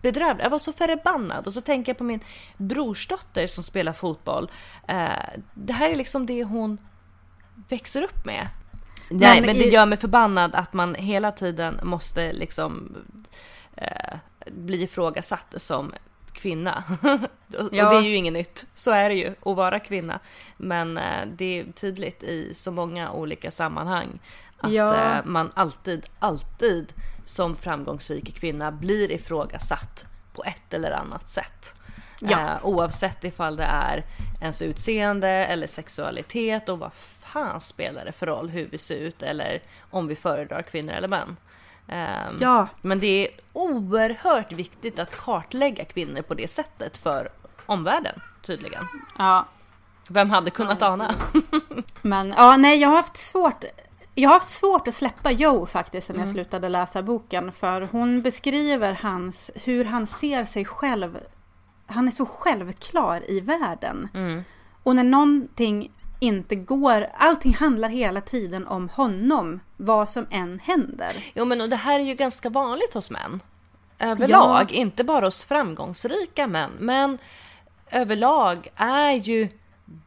bedrövligt. 0.04 0.44
Jag 0.44 0.50
var 0.50 0.60
så 0.60 0.74
förbannad 0.74 1.48
och 1.48 1.54
så 1.54 1.62
tänker 1.62 1.89
jag 1.89 1.98
på 1.98 2.04
min 2.04 2.20
brorsdotter 2.58 3.48
som 3.48 3.63
spelar 3.63 3.94
fotboll. 3.94 4.52
Eh, 4.88 5.08
det 5.54 5.74
här 5.74 5.89
är 5.89 5.96
liksom 5.96 6.26
det 6.26 6.44
hon 6.44 6.78
växer 7.70 8.02
upp 8.02 8.26
med. 8.26 8.48
Nej, 9.10 9.36
Men 9.39 9.46
men 9.46 9.56
det 9.58 9.66
i- 9.66 9.74
gör 9.74 9.86
mig 9.86 9.98
förbannad 9.98 10.56
att 10.56 10.74
man 10.74 10.96
hela 10.96 11.32
tiden 11.32 11.80
måste 11.84 12.34
liksom 12.34 12.98
eh, 13.76 14.18
bli 14.52 14.82
ifrågasatt 14.84 15.54
som 15.58 15.94
kvinna. 16.34 16.84
och, 17.60 17.69
Ja. 17.72 17.89
det 17.89 17.96
är 17.96 18.02
ju 18.02 18.15
inget 18.15 18.34
nytt. 18.34 18.65
Så 18.74 18.91
är 18.91 19.10
det 19.10 19.15
ju 19.15 19.28
att 19.46 19.56
vara 19.56 19.80
kvinna. 19.80 20.19
Men 20.58 20.98
eh, 20.98 21.28
det 21.38 21.60
är 21.60 21.72
tydligt 21.72 22.24
i 22.24 22.54
så 22.54 22.72
många 22.72 23.12
olika 23.12 23.52
sammanhang 23.52 24.19
att 24.58 24.72
Ja. 24.72 24.96
eh, 25.17 25.26
man 25.26 25.52
alltid, 25.56 26.06
alltid 26.19 26.93
som 27.26 27.56
framgångsrik 27.56 28.36
kvinna 28.36 28.72
blir 28.72 29.12
ifrågasatt 29.12 30.06
på 30.34 30.43
ett 30.43 30.74
eller 30.74 30.91
annat 30.91 31.30
sätt. 31.30 31.76
Ja. 32.19 32.39
Eh, 32.39 32.65
oavsett 32.65 33.24
ifall 33.24 33.56
det 33.56 33.63
är 33.63 34.06
ens 34.41 34.62
utseende 34.62 35.28
eller 35.30 35.67
sexualitet 35.67 36.69
och 36.69 36.80
vad 36.80 36.93
fan 36.93 37.62
spelar 37.62 38.06
det 38.06 38.12
för 38.12 38.26
roll 38.26 38.50
hur 38.50 38.67
vi 38.72 38.78
ser 38.78 38.96
ut 38.98 39.24
eller 39.24 39.62
om 39.91 40.08
vi 40.08 40.15
föredrar 40.15 40.62
kvinnor 40.62 40.93
eller 40.93 41.08
män. 41.08 41.38
Ehm, 41.88 42.38
Ja, 42.39 42.67
Men 42.82 43.00
det 43.00 43.08
är 43.28 43.28
oerhört 43.54 44.52
viktigt 44.52 45.00
att 45.00 45.17
kartlägga 45.17 45.86
kvinnor 45.86 46.22
på 46.22 46.34
det 46.34 46.48
sättet 46.48 46.98
för 46.98 47.30
omvärlden 47.65 48.22
tydligen. 48.41 48.84
ja. 49.17 49.46
Vem 50.10 50.30
hade 50.30 50.52
kunnat 50.52 50.82
ana? 50.82 51.15
Men 52.02 52.30
ja, 52.38 52.58
nej, 52.58 52.80
jag 52.82 52.89
har 52.89 52.96
haft 52.96 53.17
svårt. 53.17 53.63
Jag 54.15 54.30
har 54.30 54.34
haft 54.34 54.50
svårt 54.50 54.88
att 54.88 54.93
släppa 54.93 55.32
Joe 55.32 55.65
faktiskt 55.65 56.08
sen 56.08 56.19
jag 56.19 56.30
slutade 56.30 56.69
läsa 56.69 57.02
boken. 57.02 57.52
För 57.52 57.82
hon 57.91 58.22
beskriver 58.22 58.93
hans, 59.02 59.52
hur 59.56 59.86
han 59.86 60.08
ser 60.08 60.46
sig 60.46 60.65
själv. 60.65 61.17
Han 61.88 62.08
är 62.08 62.12
så 62.12 62.26
självklar 62.26 63.32
i 63.32 63.39
världen. 63.39 64.10
Mm. 64.13 64.43
Och 64.84 64.96
när 64.96 65.04
någonting 65.04 65.91
inte 66.24 66.56
går, 66.56 67.08
allting 67.18 67.54
handlar 67.54 67.90
hela 67.90 68.22
tiden 68.22 68.68
om 68.68 68.90
honom. 68.90 69.60
Vad 69.78 70.10
som 70.10 70.28
än 70.32 70.60
händer. 70.60 71.12
Jo 71.36 71.46
men 71.46 71.62
och 71.62 71.70
det 71.70 71.76
här 71.76 72.00
är 72.00 72.04
ju 72.04 72.14
ganska 72.16 72.50
vanligt 72.50 72.94
hos 72.94 73.12
män. 73.12 73.42
Överlag, 74.00 74.66
Ja. 74.72 74.76
inte 74.76 75.04
bara 75.04 75.26
hos 75.26 75.44
framgångsrika 75.44 76.48
män. 76.48 76.72
Men 76.80 77.18
överlag 77.92 78.68
är 78.76 79.12
ju 79.14 79.48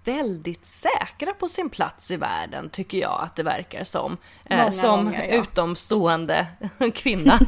väldigt 0.04 0.66
säkra 0.66 1.32
på 1.38 1.48
sin 1.48 1.70
plats 1.70 2.10
i 2.10 2.16
världen 2.16 2.68
tycker 2.70 2.98
jag 2.98 3.20
att 3.22 3.36
det 3.36 3.42
verkar 3.42 3.84
som. 3.84 4.16
Eh, 4.44 4.58
Många 4.58 4.72
som 4.72 5.04
gånger, 5.04 5.24
ja. 5.24 5.42
utomstående 5.42 6.46
kvinna. 6.94 7.38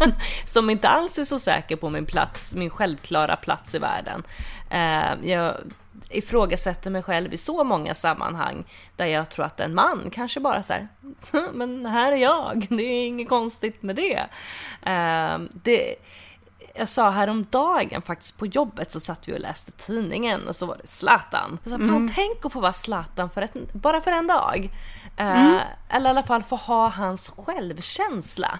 som 0.44 0.70
inte 0.70 0.88
alls 0.88 1.18
är 1.18 1.24
så 1.24 1.38
säker 1.38 1.76
på 1.76 1.90
min 1.90 2.06
plats, 2.06 2.54
min 2.54 2.70
självklara 2.70 3.36
plats 3.36 3.74
i 3.74 3.78
världen. 3.78 4.22
Eh, 4.70 5.30
jag 5.30 5.54
ifrågasätter 6.10 6.90
mig 6.90 7.02
själv 7.02 7.34
i 7.34 7.36
så 7.36 7.64
många 7.64 7.94
sammanhang 7.94 8.64
där 8.96 9.06
jag 9.06 9.30
tror 9.30 9.44
att 9.44 9.60
en 9.60 9.74
man 9.74 10.10
kanske 10.12 10.40
bara 10.40 10.62
så 10.62 10.72
här, 10.72 10.88
men 11.52 11.86
här 11.86 12.12
är 12.12 12.16
jag, 12.16 12.66
det 12.70 12.82
är 12.82 13.06
inget 13.06 13.28
konstigt 13.28 13.82
med 13.82 13.96
det. 13.96 14.26
Eh, 14.82 15.38
det 15.62 15.94
jag 16.74 16.88
sa 16.88 17.10
häromdagen 17.10 18.02
faktiskt 18.02 18.38
på 18.38 18.46
jobbet 18.46 18.92
så 18.92 19.00
satt 19.00 19.28
vi 19.28 19.34
och 19.34 19.40
läste 19.40 19.72
tidningen 19.72 20.48
och 20.48 20.56
så 20.56 20.66
var 20.66 20.76
det 20.82 20.86
Zlatan. 20.86 21.58
Jag 21.62 21.70
sa, 21.70 21.78
fan 21.78 21.88
Mm. 21.88 22.08
tänk 22.14 22.44
att 22.44 22.52
få 22.52 22.60
vara 22.60 22.72
Zlatan 22.72 23.30
för 23.30 23.42
ett, 23.42 23.72
bara 23.72 24.00
för 24.00 24.10
en 24.12 24.26
dag. 24.26 24.70
Eh, 25.16 25.56
Eller 25.88 26.06
i 26.06 26.10
alla 26.10 26.22
fall 26.22 26.42
få 26.42 26.56
ha 26.56 26.88
hans 26.88 27.28
självkänsla 27.36 28.58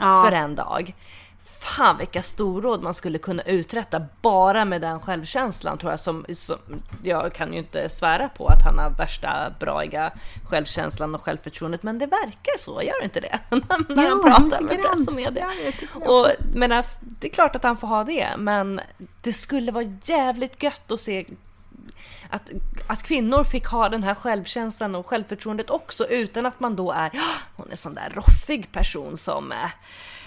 Ja. 0.00 0.24
för 0.24 0.32
en 0.32 0.54
dag. 0.54 0.94
Fan 1.64 1.98
vilka 1.98 2.22
storråd 2.22 2.82
man 2.82 2.94
skulle 2.94 3.18
kunna 3.18 3.42
uträtta 3.42 4.02
bara 4.22 4.64
med 4.64 4.80
den 4.80 5.00
självkänslan 5.00 5.78
tror 5.78 5.92
jag. 5.92 6.00
Som, 6.00 6.26
som, 6.34 6.56
jag 7.02 7.32
kan 7.32 7.52
ju 7.52 7.58
inte 7.58 7.88
svära 7.88 8.28
på 8.28 8.46
att 8.46 8.62
han 8.64 8.78
har 8.78 8.90
värsta 8.90 9.52
braiga 9.60 10.12
självkänslan 10.48 11.14
och 11.14 11.22
självförtroendet 11.22 11.82
men 11.82 11.98
det 11.98 12.06
verkar 12.06 12.58
så, 12.58 12.82
gör 12.82 13.04
inte 13.04 13.20
det? 13.20 13.38
När 13.88 14.08
han 14.08 14.20
Jo, 14.22 14.22
pratar 14.22 14.60
lite 14.60 14.74
med 14.74 14.82
press 14.82 15.08
och 15.08 15.14
media. 15.14 15.50
Ja, 15.94 16.10
Och 16.10 16.28
menar, 16.54 16.84
det 17.00 17.28
är 17.28 17.32
klart 17.32 17.56
att 17.56 17.62
han 17.62 17.76
får 17.76 17.86
ha 17.86 18.04
det 18.04 18.28
men 18.38 18.80
det 19.22 19.32
skulle 19.32 19.72
vara 19.72 19.84
jävligt 20.04 20.62
gött 20.62 20.92
att 20.92 21.00
se 21.00 21.26
att, 22.30 22.50
att 22.86 23.02
kvinnor 23.02 23.44
fick 23.44 23.66
ha 23.66 23.88
den 23.88 24.02
här 24.02 24.14
självkänslan 24.14 24.94
och 24.94 25.06
självförtroendet 25.06 25.70
också 25.70 26.06
utan 26.06 26.46
att 26.46 26.60
man 26.60 26.76
då 26.76 26.92
är, 26.92 27.06
"Ah, 27.06 27.38
hon 27.56 27.66
är 27.66 27.70
en 27.70 27.76
sån 27.76 27.94
där 27.94 28.12
roffig 28.14 28.72
person 28.72 29.16
som 29.16 29.52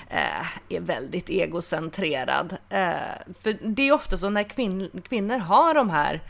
eh, 0.10 0.46
är 0.70 0.80
väldigt 0.80 1.30
egocentrerad. 1.30 2.58
Eh, 2.70 3.34
för 3.42 3.58
det 3.62 3.88
är 3.88 3.92
ofta 3.92 4.18
så 4.18 4.30
när 4.30 4.44
kvinn, 4.44 5.02
kvinnor 5.10 5.38
har 5.38 5.74
de 5.74 5.90
här 5.90 6.22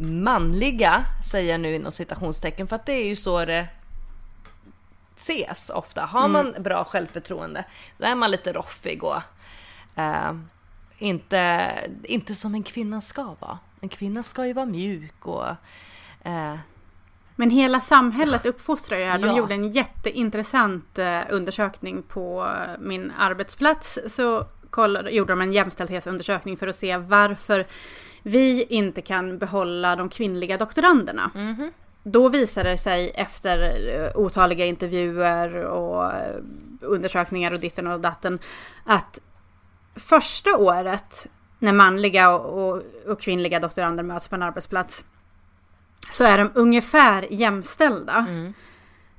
manliga, 0.00 1.04
säger 1.30 1.50
jag 1.50 1.60
nu 1.60 1.74
inom 1.74 1.92
citationstecken, 1.92 2.66
för 2.66 2.76
att 2.76 2.86
det 2.86 2.92
är 2.92 3.06
ju 3.06 3.16
så 3.16 3.44
det 3.44 3.68
ses 5.16 5.70
ofta. 5.70 6.04
Har 6.04 6.28
man 6.28 6.54
bra 6.58 6.84
självförtroende, 6.84 7.64
då 7.98 8.06
är 8.06 8.14
man 8.14 8.30
lite 8.30 8.52
roffig 8.52 9.04
och 9.04 9.22
eh, 9.96 10.32
inte, 10.98 11.72
inte 12.02 12.34
som 12.34 12.54
en 12.54 12.62
kvinna 12.62 13.00
ska 13.00 13.34
vara. 13.38 13.58
En 13.80 13.88
kvinna 13.88 14.22
ska 14.22 14.46
ju 14.46 14.52
vara 14.52 14.66
mjuk 14.66 15.26
och 15.26 15.48
eh, 16.24 16.56
Men 17.36 17.50
hela 17.50 17.80
samhället 17.80 18.46
uppfostrar 18.46 18.98
ju 18.98 19.04
här. 19.04 19.18
De 19.18 19.26
Ja. 19.26 19.36
gjorde 19.36 19.54
en 19.54 19.70
jätteintressant 19.70 20.98
eh, 20.98 21.20
undersökning 21.30 22.02
på 22.02 22.44
eh, 22.44 22.80
min 22.80 23.12
arbetsplats. 23.18 23.98
Så 24.08 24.44
kollade, 24.70 25.10
gjorde 25.10 25.32
de 25.32 25.40
en 25.40 25.52
jämställdhetsundersökning 25.52 26.56
för 26.56 26.66
att 26.66 26.76
se 26.76 26.96
varför 26.96 27.66
vi 28.22 28.62
inte 28.62 29.02
kan 29.02 29.38
behålla 29.38 29.96
de 29.96 30.08
kvinnliga 30.08 30.56
doktoranderna. 30.58 31.30
Då 32.02 32.28
visade 32.28 32.70
det 32.70 32.78
sig 32.78 33.10
efter 33.14 33.58
eh, 33.88 34.16
otaliga 34.20 34.66
intervjuer 34.66 35.56
och 35.64 36.12
undersökningar 36.80 37.52
och 37.52 37.60
ditten 37.60 37.86
och 37.86 38.00
datten 38.00 38.38
att 38.84 39.18
första 39.96 40.56
året 40.56 41.26
när 41.58 41.72
manliga 41.72 42.30
och, 42.30 42.68
och, 42.68 42.82
och 43.06 43.20
kvinnliga 43.20 43.60
doktorander 43.60 44.02
möts 44.04 44.28
på 44.28 44.34
en 44.34 44.42
arbetsplats 44.42 45.04
så 46.10 46.24
är 46.24 46.38
de 46.38 46.50
ungefär 46.54 47.26
jämställda. 47.30 48.26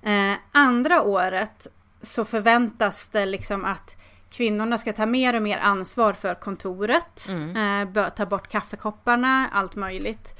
Eh, 0.02 0.38
andra 0.52 1.02
året 1.02 1.68
så 2.02 2.26
förväntas 2.26 3.08
det 3.08 3.26
liksom 3.26 3.66
att 3.66 3.96
kvinnorna 4.30 4.78
ska 4.78 4.94
ta 4.94 5.06
mer 5.06 5.36
och 5.36 5.42
mer 5.42 5.58
ansvar 5.58 6.14
för 6.14 6.36
kontoret, 6.36 7.28
eh, 7.30 7.86
bö- 7.92 8.10
ta 8.10 8.26
bort 8.26 8.48
kaffekopparna, 8.50 9.50
allt 9.54 9.76
möjligt. 9.76 10.40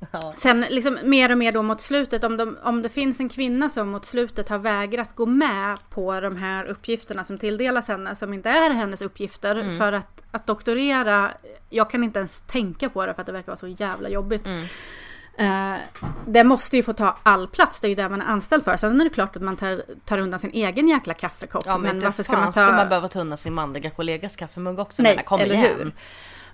Ehm, 0.00 0.32
Sen 0.36 0.60
liksom 0.60 0.98
mer 1.02 1.32
och 1.32 1.38
mer 1.38 1.52
då 1.52 1.62
mot 1.62 1.80
slutet, 1.80 2.24
om, 2.24 2.36
de, 2.36 2.58
om 2.62 2.82
det 2.82 2.88
finns 2.88 3.20
en 3.20 3.28
kvinna 3.28 3.68
som 3.68 3.88
mot 3.88 4.04
slutet 4.06 4.48
har 4.48 4.58
vägrat 4.58 5.14
gå 5.14 5.26
med 5.26 5.78
på 5.90 6.20
de 6.20 6.36
här 6.36 6.64
uppgifterna 6.64 7.24
som 7.24 7.38
tilldelas 7.38 7.88
henne, 7.88 8.14
som 8.14 8.34
inte 8.34 8.50
är 8.50 8.70
hennes 8.70 9.02
uppgifter, 9.02 9.78
för 9.78 9.92
att, 9.92 10.22
att 10.30 10.46
doktorera, 10.46 11.30
jag 11.70 11.90
kan 11.90 12.04
inte 12.04 12.18
ens 12.18 12.40
tänka 12.40 12.88
på 12.88 13.06
det 13.06 13.14
för 13.14 13.20
att 13.20 13.26
det 13.26 13.32
verkar 13.32 13.46
vara 13.46 13.56
så 13.56 13.68
jävla 13.68 14.08
jobbigt. 14.08 14.46
Eh, 15.38 15.74
det 16.26 16.44
måste 16.44 16.76
ju 16.76 16.82
få 16.82 16.92
ta 16.92 17.16
all 17.22 17.48
plats, 17.48 17.80
det 17.80 17.86
är 17.86 17.88
ju 17.88 17.94
det 17.94 18.08
man 18.08 18.22
är 18.22 18.26
anställd 18.26 18.64
för. 18.64 18.76
Sen 18.76 19.00
är 19.00 19.04
det 19.04 19.10
klart 19.10 19.36
att 19.36 19.42
man 19.42 19.56
tar, 19.56 19.82
tar 20.04 20.18
undan 20.18 20.40
sin 20.40 20.50
egen 20.50 20.88
jäkla 20.88 21.14
kaffekopp. 21.14 21.62
ja, 21.66 21.78
men, 21.78 21.96
men 21.96 22.04
varför 22.04 22.22
ska 22.22 22.32
man 22.32 22.46
ta... 22.46 22.52
ska 22.52 22.72
man 22.72 22.88
behöva 22.88 23.08
ta 23.08 23.20
undan 23.20 23.38
sin 23.38 23.54
manliga 23.54 23.90
kollegas 23.90 24.36
kaffemugg 24.36 24.78
också? 24.78 25.02
Nej, 25.02 25.16
Men 25.16 25.24
kom 25.24 25.40
eller 25.40 25.54
igen. 25.54 25.76
hur? 25.78 25.92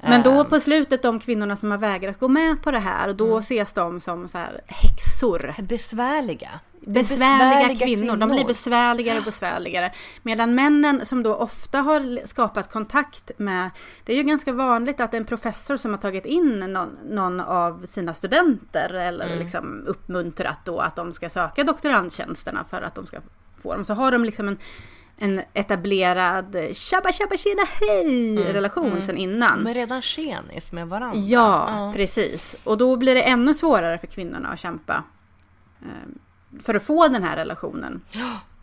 Men 0.09 0.23
då 0.23 0.41
Ehm. 0.41 0.47
på 0.47 0.61
slutet, 0.61 1.03
de 1.03 1.21
kvinnorna 1.21 1.57
som 1.57 1.71
har 1.71 1.79
vägrat 1.79 2.19
gå 2.19 2.29
med 2.29 2.63
på 2.63 2.71
det 2.71 2.79
här, 2.79 3.13
då 3.13 3.39
ses 3.39 3.73
de 3.73 4.01
som 4.01 4.29
så 4.29 4.39
här 4.39 4.61
häxor. 4.67 5.55
Besvärliga. 5.63 6.51
Är 6.87 6.91
Besvärliga, 6.91 7.87
kvinnor. 7.87 8.17
de 8.17 8.31
blir 8.31 8.45
besvärligare 8.45 9.19
och 9.19 9.25
besvärligare. 9.25 9.93
Medan 10.23 10.55
männen 10.55 11.07
som 11.07 11.23
då 11.23 11.35
ofta 11.35 11.81
har 11.81 12.27
skapat 12.27 12.73
kontakt 12.73 13.31
med, 13.37 13.71
det 14.05 14.13
är 14.13 14.17
ju 14.17 14.23
ganska 14.23 14.53
vanligt 14.53 15.01
att 15.01 15.15
en 15.15 15.25
professor 15.25 15.77
som 15.77 15.91
har 15.91 15.99
tagit 15.99 16.27
in 16.27 16.61
någon, 16.61 16.99
någon 17.11 17.41
av 17.41 17.87
sina 17.87 18.15
studenter 18.15 18.95
eller 18.95 19.37
liksom 19.37 19.85
uppmuntrat 19.87 20.59
då 20.65 20.79
att 20.81 20.97
de 20.97 21.13
ska 21.13 21.31
söka 21.31 21.65
doktorandtjänsterna 21.65 22.65
för 22.71 22.83
att 22.83 22.95
de 22.95 23.07
ska 23.07 23.17
få 23.63 23.75
dem, 23.75 23.85
så 23.85 23.95
har 23.95 24.13
de 24.13 24.25
liksom 24.25 24.49
en 24.49 24.59
en 25.17 25.41
etablerad 25.55 26.57
tjabba 26.73 27.13
tjabba 27.13 27.37
tjena 27.37 27.63
hej 27.81 28.37
relation 28.53 29.03
sen 29.03 29.17
innan. 29.17 29.61
Men 29.61 29.75
redan 29.75 30.03
tjenis 30.03 30.73
med 30.73 30.89
varandra. 30.89 31.19
Ja, 31.19 31.93
precis. 31.97 32.57
Och 32.65 32.79
då 32.79 32.97
blir 32.97 33.15
det 33.15 33.23
ännu 33.23 33.55
svårare 33.55 33.99
för 33.99 34.07
kvinnorna 34.07 34.49
att 34.49 34.59
kämpa 34.61 35.03
eh, 35.83 36.59
för 36.63 36.75
att 36.75 36.83
få 36.83 37.09
den 37.09 37.23
här 37.23 37.37
relationen. 37.37 38.01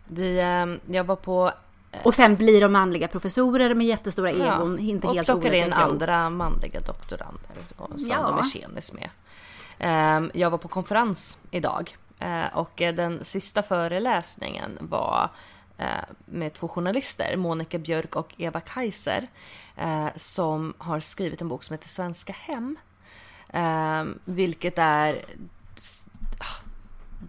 Vi, 0.08 0.40
ehm, 0.40 0.80
jag 0.86 1.04
var 1.04 1.16
på 1.16 1.52
Och 2.02 2.14
sen 2.14 2.36
blir 2.36 2.60
de 2.60 2.72
manliga 2.72 3.08
professorer 3.08 3.74
med 3.74 3.86
jättestora 3.86 4.30
egon, 4.30 4.78
inte 4.78 5.06
och 5.06 5.14
helt 5.14 5.26
plockar 5.26 5.52
in 5.54 5.72
andra 5.72 6.30
manliga 6.30 6.80
doktorander 6.80 7.50
som 7.76 7.94
Ja. 7.96 8.16
de 8.22 8.38
är 8.38 8.42
tjenis 8.42 8.92
med. 8.92 9.08
Ehm, 9.78 10.30
Jag 10.34 10.50
var 10.50 10.58
på 10.58 10.68
konferens 10.68 11.38
idag 11.50 11.96
eh, 12.18 12.44
och 12.54 12.82
eh, 12.82 12.94
den 12.94 13.24
sista 13.24 13.62
föreläsningen 13.62 14.78
var 14.80 15.22
eh, 15.24 15.30
med 16.24 16.52
två 16.52 16.68
journalister, 16.68 17.36
Monica 17.36 17.78
Björk 17.78 18.16
och 18.16 18.34
Eva 18.38 18.60
Kaiser, 18.60 19.26
eh, 19.76 20.06
som 20.16 20.74
har 20.78 21.00
skrivit 21.00 21.40
en 21.42 21.48
bok 21.48 21.64
som 21.64 21.74
heter 21.74 21.88
Svenska 21.88 22.32
hem. 22.32 22.76
Ehm, 23.52 24.18
Vilket 24.24 24.78
är 24.78 25.22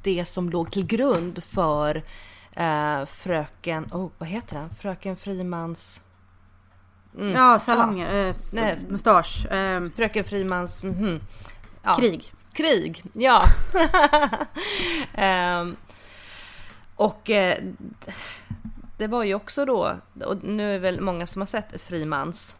det 0.04 0.26
som 0.26 0.50
låg 0.50 0.72
till 0.72 0.86
grund 0.86 1.44
för 1.44 2.04
eh, 2.52 3.06
fröken, 3.06 3.90
oh, 3.92 4.10
vad 4.18 4.30
heter 4.30 4.56
den? 4.56 4.70
Fröken 4.70 5.16
Frimans... 5.16 6.04
Mm. 7.18 7.32
Ja, 7.32 7.60
salonger, 7.60 8.28
eh, 8.30 8.36
Nej. 8.52 8.80
mustasch, 8.90 9.46
eh, 9.46 9.90
Fröken 9.96 10.24
Frimans... 10.24 10.84
mhm. 10.84 11.20
Ja. 11.84 11.96
krig. 11.96 12.34
Krig, 12.54 13.04
ja. 13.14 13.44
Ehm, 15.14 15.76
och 16.96 17.30
eh, 17.30 17.58
det 18.98 19.08
var 19.08 19.24
ju 19.24 19.36
också 19.36 19.66
då, 19.66 19.98
och 20.26 20.44
nu 20.44 20.70
är 20.70 20.74
det 20.74 20.80
väl 20.80 21.02
många 21.02 21.28
som 21.28 21.42
har 21.42 21.48
sett 21.48 21.82
Frimans 21.82 22.56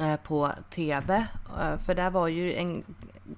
eh, 0.00 0.16
på 0.16 0.52
TV, 0.70 1.26
eh, 1.60 1.78
för 1.86 1.94
där 1.94 2.10
var 2.10 2.28
ju 2.28 2.54
en 2.54 2.84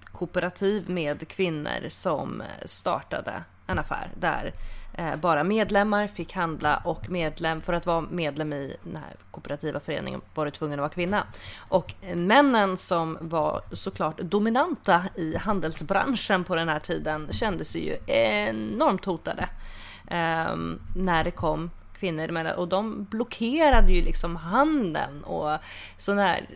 kooperativ 0.05 0.91
med 0.91 1.29
kvinnor 1.29 1.89
som 1.89 2.43
startade 2.65 3.45
en 3.67 3.79
affär 3.79 4.11
där 4.15 4.53
eh, 4.95 5.17
bara 5.17 5.45
medlemmar 5.45 6.07
fick 6.07 6.33
handla 6.33 6.77
och 6.77 7.11
medlem, 7.11 7.61
för 7.61 7.73
att 7.73 7.87
vara 7.87 8.01
medlem 8.01 8.53
i 8.53 8.77
den 8.83 8.97
här 8.97 9.17
kooperativa 9.31 9.81
föreningen 9.81 10.21
var 10.35 10.45
du 10.45 10.51
tvungen 10.51 10.79
att 10.79 10.83
vara 10.83 10.91
kvinna. 10.91 11.27
Och 11.69 11.95
männen 12.15 12.77
som 12.77 13.19
var 13.21 13.63
såklart 13.73 14.19
dominanta 14.19 15.05
i 15.15 15.37
handelsbranschen 15.37 16.45
på 16.45 16.55
den 16.55 16.69
här 16.69 16.81
tiden 16.81 17.29
kände 17.33 17.65
sig 17.65 17.87
ju 17.87 18.15
enormt 18.15 19.05
hotade 19.05 19.49
ehm, 20.11 20.81
när 20.97 21.25
det 21.25 21.31
kom 21.31 21.71
kvinnor 21.99 22.29
emellan. 22.29 22.55
och 22.55 22.69
de 22.69 23.05
blockerade 23.05 23.93
ju 23.93 24.03
liksom 24.03 24.37
handeln 24.37 25.25
och 25.25 25.59
sån 25.97 26.19
här, 26.19 26.49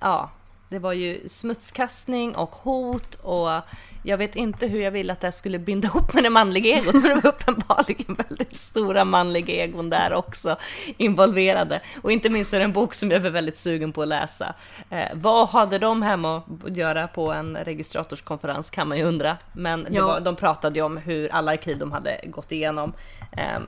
ja, 0.00 0.30
det 0.68 0.78
var 0.78 0.92
ju 0.92 1.28
smutskastning 1.28 2.36
och 2.36 2.54
hot 2.54 3.14
och 3.14 3.60
jag 4.08 4.18
vet 4.18 4.36
inte 4.36 4.66
hur 4.66 4.80
jag 4.80 4.90
ville 4.90 5.12
att 5.12 5.20
det 5.20 5.32
skulle 5.32 5.58
binda 5.58 5.88
ihop 5.88 6.12
med 6.14 6.22
det 6.22 6.30
manliga 6.30 6.76
egot, 6.76 6.94
men 6.94 7.02
det 7.02 7.14
var 7.14 7.26
uppenbarligen 7.26 8.14
väldigt 8.28 8.56
stora 8.56 9.04
manliga 9.04 9.64
egon 9.64 9.90
där 9.90 10.12
också 10.12 10.56
involverade. 10.96 11.80
Och 12.02 12.12
inte 12.12 12.30
minst 12.30 12.54
är 12.54 12.58
det 12.58 12.64
en 12.64 12.72
bok 12.72 12.94
som 12.94 13.10
jag 13.10 13.20
var 13.20 13.30
väldigt 13.30 13.58
sugen 13.58 13.92
på 13.92 14.02
att 14.02 14.08
läsa. 14.08 14.54
Eh, 14.90 15.08
vad 15.14 15.48
hade 15.48 15.78
de 15.78 16.02
hemma 16.02 16.42
att 16.66 16.76
göra 16.76 17.08
på 17.08 17.32
en 17.32 17.56
registratorskonferens 17.56 18.70
kan 18.70 18.88
man 18.88 18.98
ju 18.98 19.04
undra. 19.04 19.36
Men 19.52 19.86
Ja. 19.90 20.06
var, 20.06 20.20
de 20.20 20.36
pratade 20.36 20.78
ju 20.78 20.84
om 20.84 20.96
hur 20.96 21.28
alla 21.34 21.52
arkiv 21.52 21.78
de 21.78 21.92
hade 21.92 22.20
gått 22.26 22.52
igenom 22.52 22.92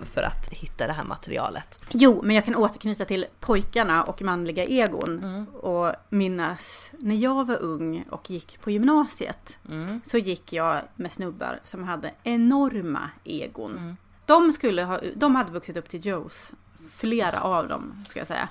för 0.03 0.23
att 0.23 0.49
hitta 0.49 0.87
det 0.87 0.93
här 0.93 1.05
materialet. 1.05 1.81
Jo, 1.91 2.21
men 2.25 2.37
jag 2.37 2.45
kan 2.45 2.57
återknyta 2.57 3.05
till 3.05 3.27
pojkarna 3.41 4.05
och 4.05 4.23
manliga 4.23 4.65
egon. 4.65 5.47
Och 5.55 5.93
minnas 6.09 6.93
när 6.99 7.17
jag 7.17 7.47
var 7.47 7.63
ung 7.63 8.05
och 8.11 8.31
gick 8.31 8.61
på 8.61 8.71
gymnasiet. 8.71 9.59
Så 10.05 10.19
gick 10.19 10.53
jag 10.53 10.81
med 10.97 11.13
snubbar 11.13 11.61
som 11.65 11.85
hade 11.85 12.11
enorma 12.23 13.11
egon. 13.25 13.97
De, 14.27 14.53
skulle 14.53 14.83
ha, 14.83 15.01
de 15.15 15.35
hade 15.35 15.53
vuxit 15.53 15.77
upp 15.77 15.89
till 15.89 16.07
Joes 16.07 16.53
flera 16.91 17.41
av 17.41 17.69
dem 17.69 18.05
ska 18.09 18.19
jag 18.19 18.29
säga. 18.29 18.49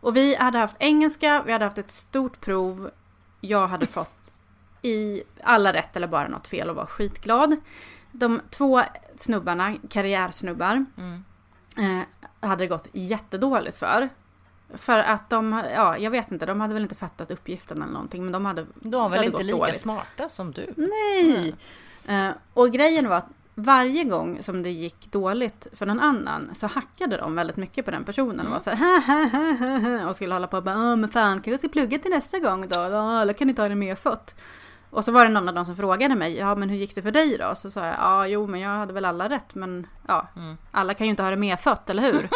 Och 0.00 0.16
vi 0.16 0.34
hade 0.34 0.58
haft 0.58 0.76
engelska, 0.78 1.42
vi 1.46 1.52
hade 1.52 1.64
haft 1.64 1.78
ett 1.78 1.90
stort 1.90 2.40
prov. 2.40 2.90
Jag 3.40 3.66
hade 3.68 3.86
fått 3.86 4.32
i 4.82 5.22
alla 5.42 5.72
rätt 5.72 5.96
eller 5.96 6.06
bara 6.06 6.28
något 6.28 6.46
fel 6.46 6.70
och 6.70 6.76
var 6.76 6.86
skitglad. 6.86 7.56
De 8.12 8.40
två 8.50 8.82
snubbarna, 9.16 9.74
karriärsnubbar, 9.90 10.84
Mm. 10.98 11.24
eh, 11.76 12.06
hade 12.48 12.64
det 12.64 12.68
gått 12.68 12.88
jättedåligt 12.92 13.76
för. 13.78 14.08
För 14.74 14.98
att 14.98 15.30
de, 15.30 15.62
ja 15.74 15.98
jag 15.98 16.10
vet 16.10 16.32
inte, 16.32 16.46
de 16.46 16.60
hade 16.60 16.74
väl 16.74 16.82
inte 16.82 16.94
fattat 16.94 17.30
uppgiften 17.30 17.82
eller 17.82 17.92
någonting 17.92 18.22
men 18.24 18.32
de 18.32 18.46
hade 18.46 18.66
De 18.80 18.92
var 19.00 19.08
väl 19.08 19.24
inte 19.24 19.42
lika 19.42 19.58
dåligt. 19.58 19.76
smarta 19.80 20.28
som 20.28 20.52
du? 20.52 20.74
Nej! 20.76 21.54
Eh, 22.06 22.28
och 22.54 22.70
grejen 22.70 23.08
var 23.08 23.16
att 23.16 23.28
varje 23.54 24.04
gång 24.04 24.42
som 24.42 24.62
det 24.62 24.70
gick 24.70 25.12
dåligt 25.12 25.66
för 25.72 25.86
någon 25.86 26.00
annan 26.00 26.50
så 26.54 26.66
hackade 26.66 27.16
de 27.16 27.34
väldigt 27.34 27.56
mycket 27.56 27.84
på 27.84 27.90
den 27.90 28.04
personen 28.04 28.46
och 28.46 28.52
var 28.52 28.60
så 28.60 28.70
här 28.70 30.08
och 30.08 30.16
skulle 30.16 30.34
hålla 30.34 30.46
på 30.46 30.56
och 30.56 30.62
bara 30.62 30.74
"Ja, 30.74 30.96
men 30.96 31.10
fan 31.10 31.40
kan 31.40 31.50
jag 31.50 31.60
ska 31.60 31.68
plugga 31.68 31.98
till 31.98 32.10
nästa 32.10 32.38
gång 32.38 32.68
då? 32.68 32.80
Eller 32.80 33.32
kan 33.32 33.46
ni 33.46 33.54
ta 33.54 33.68
det 33.68 33.74
med 33.74 33.98
fött? 33.98 34.34
Och 34.92 35.04
så 35.04 35.12
var 35.12 35.24
det 35.24 35.30
någon 35.30 35.48
av 35.48 35.54
dem 35.54 35.64
som 35.64 35.76
frågade 35.76 36.14
mig, 36.14 36.36
ja 36.36 36.54
men 36.54 36.68
hur 36.68 36.76
gick 36.76 36.94
det 36.94 37.02
för 37.02 37.10
dig 37.10 37.38
då? 37.38 37.54
Så 37.54 37.70
sa 37.70 37.86
jag, 37.86 37.94
ja 37.98 38.26
jo 38.26 38.46
men 38.46 38.60
jag 38.60 38.70
hade 38.70 38.92
väl 38.92 39.04
alla 39.04 39.28
rätt 39.28 39.54
men 39.54 39.86
ja, 40.08 40.28
Mm. 40.36 40.56
alla 40.70 40.94
kan 40.94 41.06
ju 41.06 41.10
inte 41.10 41.22
ha 41.22 41.30
det 41.30 41.36
medfött, 41.36 41.90
eller 41.90 42.02
hur? 42.02 42.28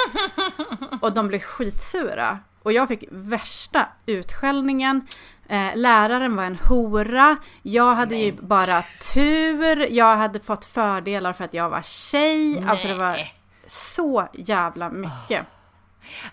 och 1.00 1.12
de 1.12 1.28
blev 1.28 1.40
skitsura. 1.40 2.38
Och 2.62 2.72
jag 2.72 2.88
fick 2.88 3.04
värsta 3.10 3.88
utskällningen. 4.06 5.06
Eh, 5.48 5.70
läraren 5.74 6.36
var 6.36 6.44
en 6.44 6.56
hora. 6.68 7.36
Jag 7.62 7.94
hade 7.94 8.16
ju 8.16 8.32
bara 8.32 8.84
tur. 9.14 9.92
Jag 9.92 10.16
hade 10.16 10.40
fått 10.40 10.64
fördelar 10.64 11.32
för 11.32 11.44
att 11.44 11.54
jag 11.54 11.70
var 11.70 11.82
tjej. 11.82 12.64
Alltså 12.68 12.88
det 12.88 12.94
var 12.94 13.10
Nej. 13.10 13.34
så 13.66 14.28
jävla 14.32 14.90
mycket. 14.90 15.46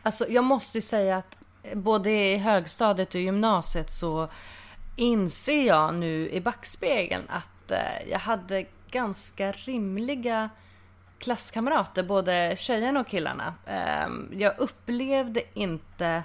Alltså 0.04 0.26
jag 0.30 0.44
måste 0.44 0.78
ju 0.78 0.82
säga 0.82 1.18
att 1.18 1.38
både 1.74 2.10
i 2.12 2.38
högstadiet 2.38 3.16
och 3.16 3.22
gymnasiet 3.22 3.94
så 3.94 4.30
inser 4.96 5.64
jag 5.68 5.94
nu 5.94 6.30
i 6.30 6.42
backspegeln 6.42 7.24
att 7.30 7.72
eh, 7.72 8.10
jag 8.12 8.20
hade 8.20 8.66
ganska 8.92 9.52
rimliga 9.52 10.50
klasskamrater, 11.20 12.04
både 12.04 12.54
tjejerna 12.58 13.00
och 13.00 13.08
killarna. 13.08 13.54
Ehm, 13.68 14.30
jag 14.38 14.60
upplevde 14.60 15.42
inte 15.54 16.24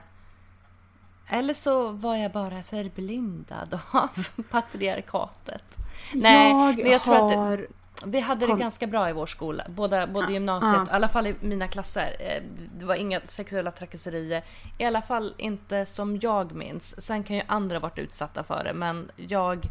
eller 1.30 1.54
så 1.54 1.88
var 1.88 2.16
jag 2.16 2.32
bara 2.32 2.62
förblindad 2.62 3.80
av 3.92 4.26
patriarkatet. 4.50 5.76
Nej, 6.14 6.50
jag 6.50 6.76
men 6.78 6.92
jag 6.92 7.02
tror 7.02 7.14
att 7.24 7.28
det- 7.32 7.36
har... 7.36 7.66
vi 8.06 8.20
hade 8.20 8.40
det 8.40 8.46
Kom- 8.46 8.58
ganska 8.58 8.86
bra 8.86 9.10
i 9.10 9.12
vår 9.12 9.26
skola, 9.26 9.64
både, 9.68 10.06
både 10.06 10.26
Ja, 10.26 10.30
gymnasiet, 10.32 10.74
ja. 10.76 10.86
i 10.86 10.90
alla 10.90 11.08
fall 11.08 11.26
i 11.26 11.34
mina 11.40 11.68
klasser. 11.68 12.16
Eh, 12.20 12.42
Det 12.78 12.84
var 12.84 12.94
inga 12.94 13.20
sexuella 13.24 13.70
trakasserier, 13.70 14.42
i 14.78 14.84
alla 14.84 15.02
fall 15.02 15.34
inte 15.38 15.86
som 15.86 16.18
jag 16.22 16.52
minns. 16.52 17.02
Sen 17.02 17.24
kan 17.24 17.36
ju 17.36 17.42
andra 17.46 17.78
varit 17.78 17.98
utsatta 17.98 18.44
för 18.44 18.64
det, 18.64 18.72
men 18.72 19.10
jag 19.16 19.68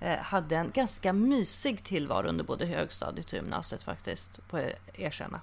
eh, 0.00 0.18
hade 0.18 0.56
en 0.56 0.70
ganska 0.74 1.12
mysig 1.12 1.84
tillvaro 1.84 2.28
under 2.28 2.44
både 2.44 2.66
högstadiet 2.66 3.26
och 3.26 3.32
gymnasiet 3.32 3.82
faktiskt, 3.82 4.30
jag 4.50 4.72
erkänna. 4.94 5.40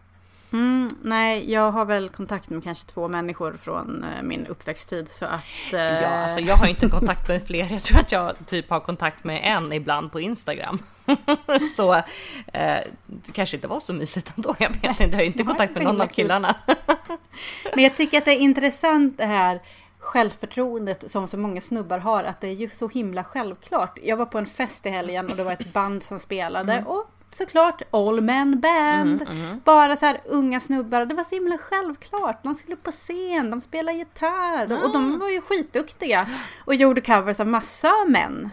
Mm, 0.54 0.90
nej, 1.04 1.52
jag 1.52 1.72
har 1.72 1.86
väl 1.86 2.10
kontakt 2.10 2.50
med 2.50 2.64
kanske 2.64 2.86
två 2.86 3.08
människor 3.08 3.58
från 3.62 4.04
eh, 4.04 4.24
min 4.24 4.48
uppväxttid 4.48 5.08
så 5.12 5.26
att... 5.26 5.74
eh, 5.74 5.80
Ja, 5.80 6.08
alltså 6.08 6.40
jag 6.40 6.56
har 6.56 6.68
inte 6.68 6.90
kontakt 6.90 7.28
med 7.28 7.44
fler. 7.48 7.70
Jag 7.72 7.82
tror 7.84 8.00
att 8.00 8.12
jag 8.12 8.34
typ 8.48 8.70
har 8.70 8.80
kontakt 8.80 9.24
med 9.24 9.42
en 9.44 9.74
ibland 9.74 10.12
på 10.12 10.20
Instagram. 10.20 10.80
så 11.76 11.94
eh, 11.94 12.80
det 13.06 13.32
kanske 13.34 13.56
inte 13.58 13.68
var 13.68 13.80
så 13.80 13.94
mysigt 13.94 14.34
ändå. 14.38 14.56
Jag 14.60 14.70
vet 14.70 15.00
inte, 15.00 15.04
jag 15.04 15.12
har 15.14 15.22
inte 15.22 15.38
Nej, 15.38 15.48
kontakt 15.48 15.76
med 15.76 15.84
någon 15.84 16.02
av 16.02 16.08
killarna. 16.08 16.56
Men 17.76 17.84
jag 17.84 17.96
tycker 17.96 18.18
att 18.18 18.26
det 18.26 18.32
är 18.32 18.40
intressant 18.40 19.18
det 19.18 19.26
här 19.26 19.60
självförtroendet 20.00 21.12
som 21.12 21.28
så 21.28 21.38
många 21.38 21.62
snubbar 21.62 22.00
har. 22.00 22.24
Att 22.24 22.42
det 22.42 22.48
är 22.48 22.54
ju 22.54 22.70
så 22.70 22.88
himla 22.90 23.24
självklart. 23.24 24.00
Jag 24.04 24.18
var 24.18 24.26
på 24.26 24.38
en 24.38 24.46
fest 24.46 24.86
i 24.86 24.90
helgen 24.90 25.30
och 25.32 25.38
det 25.38 25.44
var 25.44 25.52
ett 25.52 25.74
band 25.74 26.04
som 26.04 26.20
spelade. 26.20 26.74
Mm. 26.74 26.88
Och 26.88 27.12
såklart 27.32 27.82
All 27.92 28.22
Men 28.22 28.60
Band. 28.60 29.26
Bara 29.64 29.96
så 29.98 30.06
här 30.06 30.18
unga 30.26 30.60
snubbar. 30.62 31.06
Det 31.06 31.16
var 31.16 31.24
så 31.24 31.36
himla 31.36 31.58
självklart. 31.58 32.44
De 32.44 32.56
skulle 32.56 32.76
på 32.76 32.92
scen, 32.92 33.50
de 33.50 33.62
spelade 33.62 33.98
gitarr. 33.98 34.68
De, 34.68 34.76
och 34.76 34.90
Ah. 34.90 34.94
de 34.94 35.20
var 35.20 35.30
ju 35.30 35.42
skitduktiga. 35.42 36.28
Och 36.66 36.76
gjorde 36.76 37.02
covers 37.02 37.40
av 37.40 37.48
massa 37.48 37.92
män. 38.08 38.50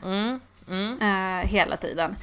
Mm, 0.68 0.98
mm. 1.00 1.40
eh, 1.40 1.46
hela 1.48 1.76
tiden. 1.76 2.16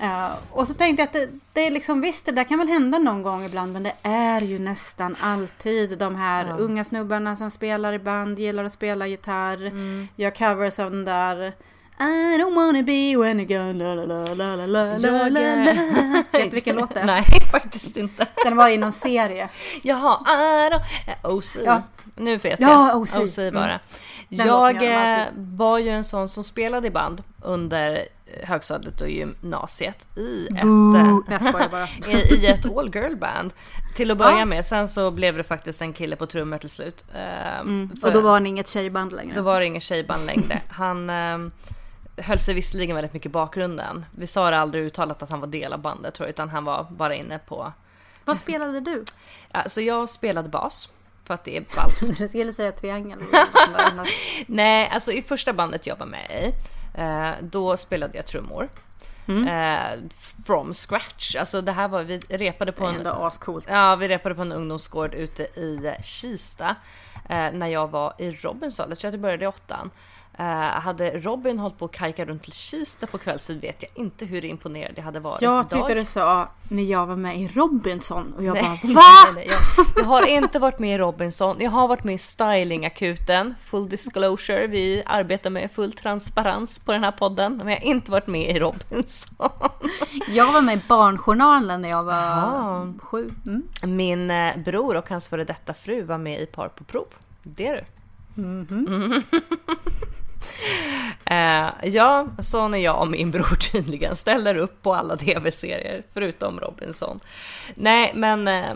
Eh, 0.00 0.28
och 0.50 0.66
så 0.66 0.74
tänkte 0.74 1.02
jag 1.02 1.06
att 1.06 1.12
det, 1.12 1.28
det 1.52 1.66
är 1.66 1.70
liksom 1.70 2.00
visst, 2.00 2.26
det 2.26 2.32
där 2.32 2.44
kan 2.44 2.58
väl 2.58 2.68
hända 2.68 2.98
någon 2.98 3.22
gång 3.22 3.44
ibland, 3.44 3.72
men 3.72 3.82
det 3.82 3.92
är 4.02 4.40
ju 4.40 4.58
nästan 4.58 5.16
alltid 5.20 5.98
de 5.98 6.16
här 6.16 6.46
Ja. 6.48 6.56
unga 6.56 6.84
snubbarna 6.84 7.36
som 7.36 7.50
spelar 7.50 7.92
i 7.92 7.98
band, 7.98 8.38
gillar 8.38 8.64
att 8.64 8.72
spela 8.72 9.06
gitarr, 9.06 9.66
Mm. 9.66 10.08
gör 10.16 10.30
covers 10.30 10.78
av 10.78 10.90
den 10.90 11.04
där 11.04 11.52
I 12.00 12.36
don't 12.38 12.54
wanna 12.54 12.82
be 12.82 13.16
when 13.16 13.40
you 13.40 13.46
go 13.46 13.72
la 13.72 13.94
la 13.94 14.04
la 14.04 14.34
la 14.34 14.56
la 14.56 14.66
la 14.66 14.96
la 14.98 15.08
Jag, 15.08 15.32
la 15.32 15.40
eh. 15.40 16.22
Vet 16.32 16.50
du 16.50 16.54
vilken 16.54 16.76
låt 16.76 16.94
det 16.94 17.00
är? 17.00 17.04
Nej, 17.06 17.24
faktiskt 17.50 17.96
inte. 17.96 18.26
Den 18.44 18.56
var 18.56 18.68
i 18.68 18.76
någon 18.76 18.92
serie. 18.92 19.48
Jaha, 19.82 20.18
I 20.26 20.70
don't... 20.70 20.82
OC. 21.22 21.56
Ja. 21.64 21.82
Nu 22.16 22.36
vet 22.36 22.60
Ja, 22.60 22.88
jag. 22.88 22.96
OC. 22.96 23.16
OC 23.16 23.36
bara. 23.36 23.64
Mm. 23.64 23.80
Jag 24.28 24.78
de 24.78 24.86
eh, 24.86 25.26
var 25.36 25.78
ju 25.78 25.90
en 25.90 26.04
sån 26.04 26.28
som 26.28 26.44
spelade 26.44 26.86
i 26.86 26.90
band 26.90 27.22
under 27.42 28.08
högstadiet 28.42 29.00
och 29.00 29.10
gymnasiet 29.10 30.06
i 30.16 30.46
ett, 30.46 30.64
eh, 30.64 32.08
i, 32.32 32.46
ett 32.46 32.76
all 32.76 32.94
girl 32.94 33.16
band. 33.16 33.52
Till 33.96 34.10
att 34.10 34.18
börja 34.18 34.38
Ja. 34.38 34.44
med. 34.44 34.64
Sen 34.66 34.88
så 34.88 35.10
blev 35.10 35.36
det 35.36 35.44
faktiskt 35.44 35.82
en 35.82 35.92
kille 35.92 36.16
på 36.16 36.26
trummor 36.26 36.58
till 36.58 36.70
slut. 36.70 37.04
Eh, 37.14 37.60
Mm. 37.60 37.90
Och 38.02 38.12
då 38.12 38.20
var 38.20 38.32
han 38.32 38.46
inget 38.46 38.68
tjejband 38.68 39.12
längre. 39.12 39.34
då 39.34 39.42
var 39.42 39.60
det 39.60 39.66
ingen 39.66 39.80
tjejband 39.80 40.26
längre. 40.26 40.62
Han 40.68 41.10
eh, 41.10 41.38
höll 42.16 42.38
sig 42.38 42.54
visserligen 42.54 42.94
väldigt 42.96 43.12
mycket 43.12 43.26
i 43.26 43.32
bakgrunden. 43.32 44.04
Vi 44.16 44.26
sa 44.26 44.50
det 44.50 44.58
aldrig 44.58 44.84
uttalat 44.84 45.22
att 45.22 45.30
han 45.30 45.40
var 45.40 45.46
del 45.46 45.72
av 45.72 45.78
bandet 45.80 46.14
tror 46.14 46.26
jag, 46.26 46.30
utan 46.32 46.48
han 46.48 46.64
var 46.64 46.86
bara 46.90 47.14
inne 47.14 47.38
på... 47.38 47.72
Vad 48.24 48.38
spelade 48.38 48.80
du? 48.80 49.04
Alltså 49.52 49.80
jag 49.80 50.08
spelade 50.08 50.48
bas. 50.48 50.88
För 51.24 51.34
att 51.34 51.44
det 51.44 51.56
är 51.56 51.64
ballt. 51.76 52.20
Jag 52.20 52.28
skulle 52.30 52.52
säga 52.52 52.72
triangel. 52.72 53.18
Nej, 54.46 54.88
alltså 54.92 55.12
i 55.12 55.22
första 55.22 55.52
bandet 55.52 55.86
jag 55.86 55.96
var 55.96 56.06
med 56.06 56.30
i, 56.30 56.46
eh, 56.46 56.52
då 57.40 57.76
spelade 57.76 58.16
jag 58.16 58.26
trummor. 58.26 58.68
Mm. 59.28 59.48
Eh, 59.48 60.10
from 60.44 60.74
scratch. 60.74 61.36
Alltså 61.36 61.60
det 61.60 61.72
här 61.72 61.88
var, 61.88 62.02
vi 62.02 62.18
repade 62.18 62.72
på 62.72 62.84
Det 62.84 62.88
en... 62.88 62.94
Ja, 63.68 63.96
vi 63.96 64.08
repade 64.08 64.34
på 64.34 64.42
en 64.42 64.52
ungdomsgård 64.52 65.14
ute 65.14 65.42
i 65.42 65.94
Kista. 66.02 66.76
Eh, 67.28 67.52
när 67.52 67.66
jag 67.66 67.90
var 67.90 68.14
i 68.18 68.30
Robinson, 68.30 68.86
jag 68.88 68.98
tror 68.98 69.08
att 69.08 69.14
jag 69.14 69.20
började 69.20 69.44
i 69.44 69.48
åttan. 69.48 69.90
Eh, 70.40 70.44
hade 70.80 71.10
Robin 71.10 71.58
hållit 71.58 71.78
på 71.78 71.84
att 71.84 71.92
kajka 71.92 72.24
runt 72.24 72.42
till 72.42 72.52
Kista 72.52 73.06
på 73.06 73.18
kvällstid 73.18 73.60
vet 73.60 73.82
jag 73.82 73.90
inte 73.94 74.24
hur 74.26 74.44
imponerad 74.44 74.92
jag 74.96 75.02
hade 75.02 75.20
varit 75.20 75.42
Jag 75.42 75.68
tyckte 75.68 75.94
du 75.94 76.04
sa 76.04 76.48
när 76.68 76.82
jag 76.82 77.06
var 77.06 77.16
med 77.16 77.40
i 77.40 77.48
Robinson 77.48 78.34
och 78.36 78.44
jag 78.44 78.54
Nej, 78.54 78.62
bara 78.62 78.78
nej, 78.84 78.94
VA? 78.94 79.32
nej, 79.34 79.50
Jag, 79.50 79.86
jag 79.96 80.04
har 80.04 80.26
inte 80.26 80.58
varit 80.58 80.78
med 80.78 80.94
i 80.94 80.98
Robinson. 80.98 81.56
Jag 81.60 81.70
har 81.70 81.88
varit 81.88 82.04
med 82.04 82.14
i 82.14 82.18
Stylingakuten. 82.18 83.54
Full 83.64 83.88
disclosure. 83.88 84.66
Vi 84.66 85.02
arbetar 85.06 85.50
med 85.50 85.70
full 85.72 85.92
transparens 85.92 86.78
på 86.78 86.92
den 86.92 87.04
här 87.04 87.12
podden. 87.12 87.56
Men 87.56 87.68
jag 87.68 87.76
har 87.80 87.86
inte 87.86 88.10
varit 88.10 88.26
med 88.26 88.56
i 88.56 88.58
Robinson. 88.58 89.48
Jag 90.28 90.52
var 90.52 90.60
med 90.60 90.78
i 90.78 90.82
Barnjournalen 90.88 91.82
när 91.82 91.88
jag 91.88 92.04
var 92.04 92.14
Jaha. 92.14 92.94
sju. 93.02 93.30
Mm. 93.46 93.62
Min 93.96 94.30
eh, 94.30 94.56
bror 94.64 94.96
och 94.96 95.08
hans 95.10 95.28
före 95.28 95.44
detta 95.44 95.74
fru 95.74 96.02
var 96.02 96.18
med 96.18 96.40
i 96.40 96.46
Par 96.46 96.68
på 96.68 96.84
prov. 96.84 97.06
Det 97.42 97.66
är 97.66 97.74
du. 98.34 98.42
Mhm. 98.42 99.22
Eh, 101.30 101.70
ja, 101.82 102.26
så 102.38 102.68
när 102.68 102.78
jag 102.78 103.00
och 103.00 103.08
min 103.08 103.30
bror 103.30 103.56
tydligen 103.72 104.16
ställer 104.16 104.54
upp 104.54 104.82
på 104.82 104.94
alla 104.94 105.16
tv-serier 105.16 106.02
förutom 106.12 106.60
Robinson. 106.60 107.20
Nej, 107.74 108.12
men 108.14 108.48
eh, 108.48 108.74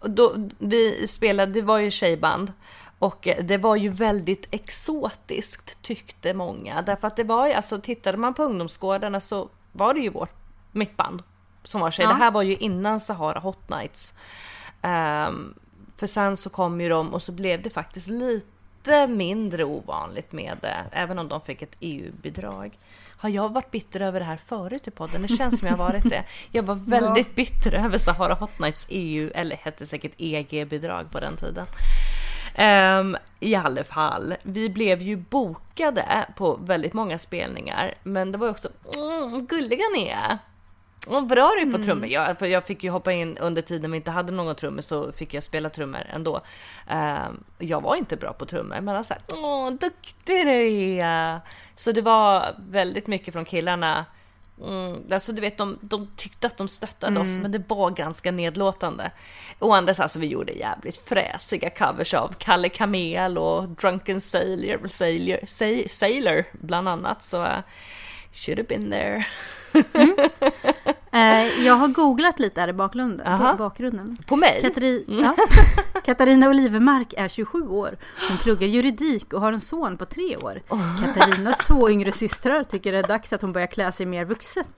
då, 0.00 0.34
vi 0.58 1.06
spelade, 1.08 1.52
det 1.52 1.62
var 1.62 1.78
ju 1.78 1.90
tjejband 1.90 2.52
och 2.98 3.28
eh, 3.28 3.44
det 3.44 3.58
var 3.58 3.76
ju 3.76 3.88
väldigt 3.88 4.46
exotiskt 4.50 5.82
tyckte 5.82 6.34
många. 6.34 6.82
Därför 6.82 7.08
att 7.08 7.16
det 7.16 7.24
var 7.24 7.48
ju, 7.48 7.52
alltså 7.52 7.80
tittade 7.80 8.18
man 8.18 8.34
på 8.34 8.42
ungdomsgårdarna 8.42 9.20
så 9.20 9.48
var 9.72 9.94
det 9.94 10.00
ju 10.00 10.10
vårt, 10.10 10.36
mitt 10.72 10.96
band 10.96 11.22
som 11.62 11.80
var 11.80 11.90
tjej. 11.90 12.04
Ja. 12.04 12.08
Det 12.08 12.14
här 12.14 12.30
var 12.30 12.42
ju 12.42 12.56
innan 12.56 13.00
Sahara 13.00 13.38
Hot 13.38 13.68
Nights. 13.68 14.14
Ehm, 14.82 15.54
för 15.96 16.06
sen 16.06 16.36
så 16.36 16.50
kom 16.50 16.80
ju 16.80 16.88
de 16.88 17.14
och 17.14 17.22
så 17.22 17.32
blev 17.32 17.62
det 17.62 17.70
faktiskt 17.70 18.08
lite 18.08 18.53
mindre 19.08 19.64
ovanligt 19.64 20.32
med 20.32 20.56
det, 20.60 20.84
även 20.92 21.18
om 21.18 21.28
de 21.28 21.40
fick 21.40 21.62
ett 21.62 21.76
EU-bidrag. 21.80 22.78
Har 23.16 23.28
jag 23.28 23.52
varit 23.52 23.70
bitter 23.70 24.00
över 24.00 24.20
det 24.20 24.26
här 24.26 24.40
förut 24.46 24.88
i 24.88 24.90
podden? 24.90 25.22
Det 25.22 25.28
känns 25.28 25.58
som 25.58 25.68
jag 25.68 25.76
varit 25.76 26.10
det. 26.10 26.24
Jag 26.50 26.62
var 26.62 26.74
väldigt 26.86 27.34
bitter 27.34 27.72
över 27.72 27.98
Sahara 27.98 28.34
Hot 28.34 28.58
Nights 28.58 28.86
EU, 28.88 29.30
eller 29.34 29.56
hette 29.56 29.86
säkert 29.86 30.12
EG-bidrag 30.16 31.10
på 31.10 31.20
den 31.20 31.36
tiden. 31.36 31.66
Ehm, 32.54 33.16
I 33.40 33.54
alla 33.54 33.84
fall, 33.84 34.34
vi 34.42 34.70
blev 34.70 35.02
ju 35.02 35.16
bokade 35.16 36.26
på 36.36 36.56
väldigt 36.56 36.92
många 36.92 37.18
spelningar, 37.18 37.94
men 38.02 38.32
det 38.32 38.38
var 38.38 38.46
ju 38.46 38.50
också 38.50 38.68
mm, 38.96 39.46
gulliga 39.46 39.84
ni 39.96 40.08
är. 40.08 40.38
Vad 41.06 41.26
bra 41.26 41.52
du 41.56 41.68
är 41.68 41.72
på 41.72 41.82
trummor. 41.82 42.06
Jag, 42.06 42.38
för 42.38 42.46
jag 42.46 42.64
fick 42.64 42.84
ju 42.84 42.90
hoppa 42.90 43.12
in 43.12 43.38
under 43.38 43.62
tiden 43.62 43.90
vi 43.90 43.96
inte 43.96 44.10
hade 44.10 44.32
någon 44.32 44.56
trummor 44.56 44.80
så 44.80 45.12
fick 45.12 45.34
jag 45.34 45.42
spela 45.42 45.70
trummor 45.70 46.00
ändå. 46.10 46.40
Ehm, 46.88 47.44
jag 47.58 47.80
var 47.80 47.96
inte 47.96 48.16
bra 48.16 48.32
på 48.32 48.46
trummor 48.46 48.80
men 48.80 48.94
jag 48.94 49.06
sa 49.06 49.14
åh 49.32 49.70
duktig 49.70 50.46
du 50.46 51.00
är. 51.00 51.40
Så 51.74 51.92
det 51.92 52.02
var 52.02 52.56
väldigt 52.68 53.06
mycket 53.06 53.34
från 53.34 53.44
killarna. 53.44 54.04
Mm, 54.62 55.02
alltså 55.10 55.32
du 55.32 55.40
vet, 55.40 55.58
de, 55.58 55.78
de 55.80 56.08
tyckte 56.16 56.46
att 56.46 56.56
de 56.56 56.68
stöttade 56.68 57.20
oss, 57.20 57.36
men 57.38 57.52
det 57.52 57.62
var 57.68 57.90
ganska 57.90 58.30
nedlåtande. 58.30 59.10
Och 59.58 59.76
andra 59.76 59.94
alltså, 59.98 60.18
vi 60.18 60.26
gjorde 60.26 60.52
jävligt 60.52 60.96
fräsiga 60.96 61.70
covers 61.70 62.14
av 62.14 62.34
Kalle 62.38 62.68
Kamel 62.68 63.38
och 63.38 63.68
Drunken 63.68 64.20
Sailor, 64.20 64.88
Sailor, 64.88 65.38
Sailor, 65.88 66.44
bland 66.52 66.88
annat. 66.88 67.24
Så 67.24 67.42
uh, 67.42 67.58
should 68.32 68.58
have 68.58 68.68
been 68.68 68.90
there. 68.90 69.26
Eh, 71.14 71.64
jag 71.64 71.74
har 71.74 71.88
googlat 71.88 72.38
lite 72.38 72.60
här 72.60 72.68
i 72.68 72.72
bakgrunden. 72.72 73.56
Bakgrunden. 73.58 74.18
På 74.26 74.36
mig? 74.36 74.62
Katari, 74.62 75.04
ja. 75.08 75.36
Katarina 76.04 76.48
Olivermark 76.48 77.14
är 77.16 77.28
27 77.28 77.68
år. 77.68 77.96
Hon 78.28 78.38
pluggar 78.38 78.68
juridik 78.68 79.32
och 79.32 79.40
har 79.40 79.52
en 79.52 79.60
son 79.60 79.96
på 79.96 80.04
tre 80.04 80.36
år. 80.36 80.62
Katarinas 81.04 81.58
två 81.58 81.90
yngre 81.90 82.12
systrar 82.12 82.64
tycker 82.64 82.92
det 82.92 82.98
är 82.98 83.02
dags 83.02 83.32
att 83.32 83.42
hon 83.42 83.52
börjar 83.52 83.66
klä 83.66 83.92
sig 83.92 84.06
mer 84.06 84.24
vuxet. 84.24 84.68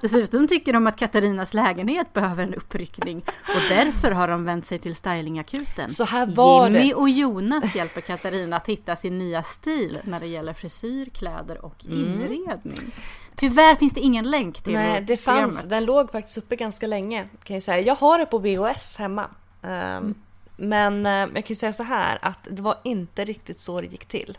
Dessutom 0.00 0.48
tycker 0.48 0.72
de 0.72 0.86
att 0.86 0.96
Katarinas 0.96 1.54
lägenhet 1.54 2.12
behöver 2.12 2.42
en 2.42 2.54
uppryckning 2.54 3.24
och 3.28 3.62
därför 3.68 4.10
har 4.10 4.28
de 4.28 4.44
vänt 4.44 4.66
sig 4.66 4.78
till 4.78 4.94
stylingakuten. 4.94 5.90
Så 5.90 6.04
här 6.04 6.26
var 6.26 6.66
Jimmy 6.66 6.88
det. 6.88 6.94
och 6.94 7.08
Jonas 7.08 7.74
hjälper 7.74 8.00
Katarina 8.00 8.56
att 8.56 8.66
hitta 8.66 8.96
sin 8.96 9.18
nya 9.18 9.42
stil 9.42 9.98
när 10.04 10.20
det 10.20 10.26
gäller 10.26 10.52
frisyr, 10.52 11.06
kläder 11.06 11.64
och 11.64 11.84
inredning. 11.84 12.92
Tyvärr 13.36 13.76
finns 13.76 13.92
det 13.92 14.00
ingen 14.00 14.30
länk 14.30 14.62
till 14.62 14.74
Mm. 14.74 14.90
Nej, 14.90 15.00
det 15.00 15.16
fanns. 15.16 15.36
programmet. 15.38 15.70
Den 15.70 15.84
låg 15.84 16.12
faktiskt 16.12 16.38
uppe 16.38 16.56
ganska 16.56 16.86
länge. 16.86 17.28
Kan 17.44 17.54
jag, 17.54 17.62
säga. 17.62 17.80
jag 17.80 17.94
har 17.96 18.18
det 18.18 18.26
på 18.26 18.38
VHS 18.38 18.96
hemma. 18.98 19.30
Ehm, 19.62 20.14
Men 20.56 21.06
eh, 21.06 21.12
jag 21.12 21.32
kan 21.34 21.44
ju 21.48 21.54
säga 21.54 21.72
så 21.72 21.82
här 21.82 22.18
att 22.22 22.38
det 22.50 22.62
var 22.62 22.76
inte 22.84 23.24
riktigt 23.24 23.60
så 23.60 23.80
det 23.80 23.86
gick 23.86 24.04
till. 24.06 24.38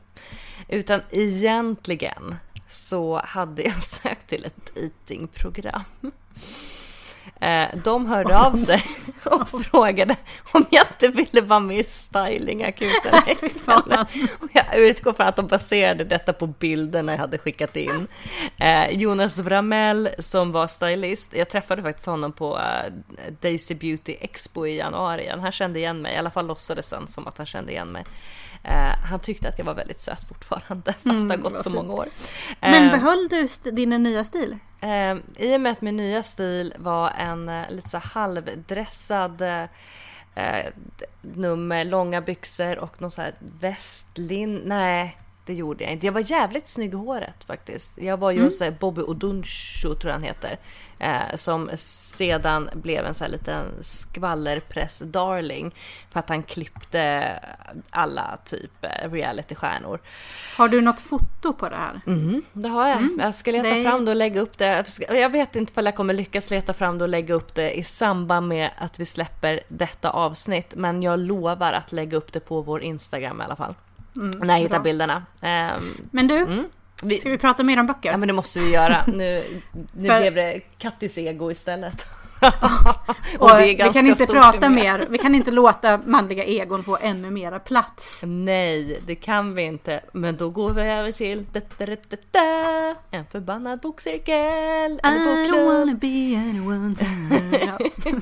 Utan 0.68 1.02
egentligen 1.12 2.36
så 2.68 3.22
hade 3.24 3.62
jag 3.64 3.84
sökt 3.84 4.28
till 4.30 4.46
ett 4.46 4.76
datingprogram. 4.76 5.84
Eh, 7.42 7.68
De 7.84 8.06
hörde 8.06 8.40
av 8.40 8.56
sig 8.56 8.82
och 9.24 9.50
frågade 9.66 10.16
om 10.52 10.66
jag 10.70 10.86
inte 10.92 11.08
ville 11.08 11.42
vara 11.42 11.60
med 11.60 11.78
i 11.80 11.84
stylingakuten. 11.84 13.14
Och 14.40 14.50
jag 14.54 14.78
utgår 14.78 15.14
från 15.14 15.28
att 15.28 15.36
de 15.36 15.48
baserade 15.48 16.04
detta 16.04 16.34
på 16.34 16.48
bilderna 16.48 17.12
jag 17.12 17.20
hade 17.20 17.38
skickat 17.38 17.76
in. 17.76 18.08
Eh, 18.58 18.90
Jonas 18.90 19.40
Vramell 19.40 20.10
som 20.20 20.52
var 20.52 20.68
stylist, 20.68 21.34
jag 21.34 21.50
träffade 21.50 21.82
faktiskt 21.82 22.08
honom 22.08 22.32
på 22.32 22.58
eh, 22.60 22.94
Daisy 23.42 23.76
Beauty 23.76 24.16
Expo 24.22 24.66
i 24.66 24.78
januari. 24.78 25.30
Han 25.42 25.52
kände 25.52 25.80
igen 25.80 26.02
mig, 26.02 26.14
i 26.16 26.18
alla 26.18 26.32
fall 26.32 26.48
låtsades 26.48 26.92
han 26.92 27.08
som 27.08 27.28
att 27.28 27.38
han 27.38 27.46
kände 27.46 27.72
igen 27.72 27.88
mig. 27.88 28.04
Eh, 28.68 28.96
han 29.04 29.20
tyckte 29.20 29.50
att 29.50 29.58
jag 29.58 29.66
var 29.66 29.74
väldigt 29.74 30.02
söt 30.02 30.28
fortfarande, 30.28 30.94
fast 31.04 31.04
det 31.04 31.12
har 31.12 31.38
gått 31.38 31.54
vad 31.54 31.64
så 31.64 31.70
fint. 31.70 31.76
många 31.76 31.94
år. 31.94 32.08
Men 32.62 32.84
Eh, 32.84 32.92
behöll 32.92 33.28
du 33.30 33.48
din 33.72 33.90
nya 33.90 34.24
stil? 34.26 34.58
Eh, 34.82 35.16
I 35.38 35.56
och 35.56 35.62
med 35.62 35.72
att 35.72 35.82
min 35.82 35.98
nya 35.98 36.24
stil 36.24 36.74
var 36.78 37.10
en 37.18 37.50
eh, 37.50 37.70
lite 37.70 37.90
så 37.90 37.98
halvdressad 37.98 39.42
nummer, 41.22 41.84
långa 41.84 42.22
byxor 42.22 42.80
och 42.80 43.02
någon 43.02 43.12
så 43.12 43.22
här 43.22 43.34
västlin... 43.60 44.62
Nej, 44.66 45.18
det 45.46 45.54
gjorde 45.54 45.84
jag 45.84 45.94
inte. 45.94 46.06
Jag 46.06 46.14
var 46.14 46.32
jävligt 46.32 46.68
snygg 46.68 46.94
i 46.94 46.98
håret 46.98 47.44
faktiskt. 47.44 47.92
Jag 47.96 48.18
var 48.18 48.32
ju 48.32 48.44
hos 48.44 48.62
eh, 48.62 48.74
Bobby 48.80 49.02
Odunsho 49.02 49.96
tror 49.96 50.06
jag 50.06 50.14
han 50.14 50.24
heter. 50.24 50.58
Eh, 51.00 51.36
som 51.36 51.70
sedan 51.76 52.70
blev 52.74 53.06
en 53.06 53.14
så 53.14 53.24
här 53.24 53.32
liten 53.32 53.66
skvallerpress-darling. 53.82 55.72
För 56.12 56.20
att 56.20 56.30
han 56.30 56.44
klippte 56.44 57.40
alla 57.90 58.38
typ 58.46 58.72
eh, 58.86 59.12
realitystjärnor. 59.12 60.00
Har 60.58 60.68
du 60.70 60.82
något 60.82 61.00
foto 61.00 61.54
på 61.54 61.70
det 61.70 61.76
här? 61.76 62.02
Mm, 62.08 62.42
det 62.54 62.70
har 62.70 62.90
jag. 62.90 63.10
Jag 63.20 63.36
ska 63.36 63.52
leta 63.52 63.68
är- 63.68 63.84
fram 63.84 64.06
det 64.06 64.12
och 64.12 64.18
lägga 64.18 64.42
upp 64.42 64.58
det. 64.58 64.86
Jag 65.10 65.30
vet 65.30 65.56
inte 65.56 65.80
om 65.80 65.86
jag 65.86 65.96
kommer 65.96 66.14
lyckas 66.14 66.50
leta 66.50 66.74
fram 66.74 66.98
det 66.98 67.04
och 67.04 67.10
lägga 67.10 67.34
upp 67.34 67.56
det 67.56 67.72
i 67.78 67.84
samband 67.84 68.48
med 68.48 68.70
att 68.78 69.00
vi 69.00 69.06
släpper 69.06 69.60
detta 69.68 70.10
avsnitt. 70.10 70.74
Men 70.76 71.04
jag 71.04 71.20
lovar 71.20 71.74
att 71.74 71.92
lägga 71.92 72.18
upp 72.18 72.34
det 72.34 72.40
på 72.40 72.62
vår 72.62 72.82
Instagram 72.82 73.42
i 73.42 73.44
alla 73.44 73.56
fall. 73.56 73.76
När 74.16 74.54
jag 74.54 74.60
hittar 74.60 74.70
bra. 74.70 74.80
bilderna. 74.84 75.24
Ehm, 75.42 75.98
Men 76.12 76.28
du, 76.28 76.38
mm. 76.38 76.66
vi, 77.04 77.18
ska 77.18 77.30
vi 77.30 77.38
prata 77.38 77.64
mer 77.64 77.80
om 77.80 77.88
böcker? 77.88 78.12
ja 78.12 78.18
men 78.18 78.28
det 78.28 78.34
måste 78.34 78.60
vi 78.60 78.70
göra. 78.70 78.98
Nu, 79.08 79.44
nu 79.94 80.08
För- 80.10 80.20
blev 80.20 80.36
det 80.36 80.60
Kattis 80.78 81.18
ego 81.18 81.52
istället. 81.52 82.06
och 83.40 83.50
är 83.50 83.66
vi 83.66 83.94
kan 83.94 84.08
inte 84.08 84.28
prata 84.28 84.66
i 84.66 84.70
mer. 84.70 85.08
Vi 85.10 85.18
kan 85.18 85.36
inte 85.36 85.52
låta 85.52 85.98
manliga 85.98 86.44
egon 86.44 86.84
få 86.84 86.98
ännu 87.02 87.32
mera 87.32 87.60
plats. 87.60 88.20
Nej, 88.24 89.00
det 89.06 89.16
kan 89.16 89.56
vi 89.56 89.64
inte. 89.64 90.02
Men 90.12 90.38
då 90.38 90.50
går 90.50 90.74
vi 90.74 90.82
över 90.82 91.12
till 91.12 91.46
da, 91.52 91.60
da, 91.78 91.86
da, 91.86 91.96
da, 92.10 92.18
da, 92.32 92.96
en 93.12 93.26
förbannad 93.26 93.80
bokcirkel. 93.80 95.00
Eller 95.04 95.44
bokklubb. 95.44 96.00
be 96.00 96.38
anyone. 96.38 96.96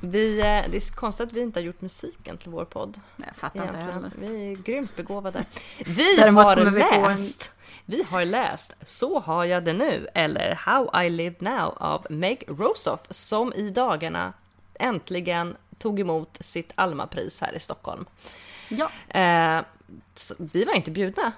Vi, 0.00 0.40
eh, 0.40 0.44
det 0.44 0.76
är 0.76 0.94
konstigt 0.94 1.26
att 1.26 1.32
vi 1.32 1.40
inte 1.40 1.60
har 1.60 1.64
gjort 1.64 1.80
musiken 1.80 2.38
till 2.38 2.50
vår 2.50 2.64
podd. 2.64 3.00
Nej, 3.16 3.28
Jag 3.28 3.36
fattar 3.36 3.66
inte 3.66 3.78
heller. 3.78 4.10
Vi 4.20 4.52
är 4.52 4.56
grymt 4.56 4.96
begåvade. 4.96 5.44
Vi 5.86 6.16
Däremot 6.16 6.44
har 6.44 7.08
läst. 7.08 7.52
Vi 7.86 8.02
har 8.02 8.24
läst 8.24 8.72
Så 8.86 9.20
har 9.20 9.44
jag 9.44 9.64
det 9.64 9.72
nu 9.72 10.06
eller 10.14 10.54
How 10.54 11.02
I 11.04 11.10
live 11.10 11.34
now 11.38 11.74
av 11.76 12.06
Meg 12.10 12.44
Rosoff 12.48 13.00
som 13.10 13.52
i 13.52 13.70
dagarna 13.70 14.32
äntligen 14.74 15.56
tog 15.78 16.00
emot 16.00 16.36
sitt 16.40 16.72
Almapris 16.74 17.40
här 17.40 17.54
i 17.54 17.60
Stockholm. 17.60 18.04
Ja, 18.68 18.90
Eh, 19.20 19.60
vi 20.38 20.64
var 20.64 20.74
inte 20.74 20.90
bjudna. 20.90 21.32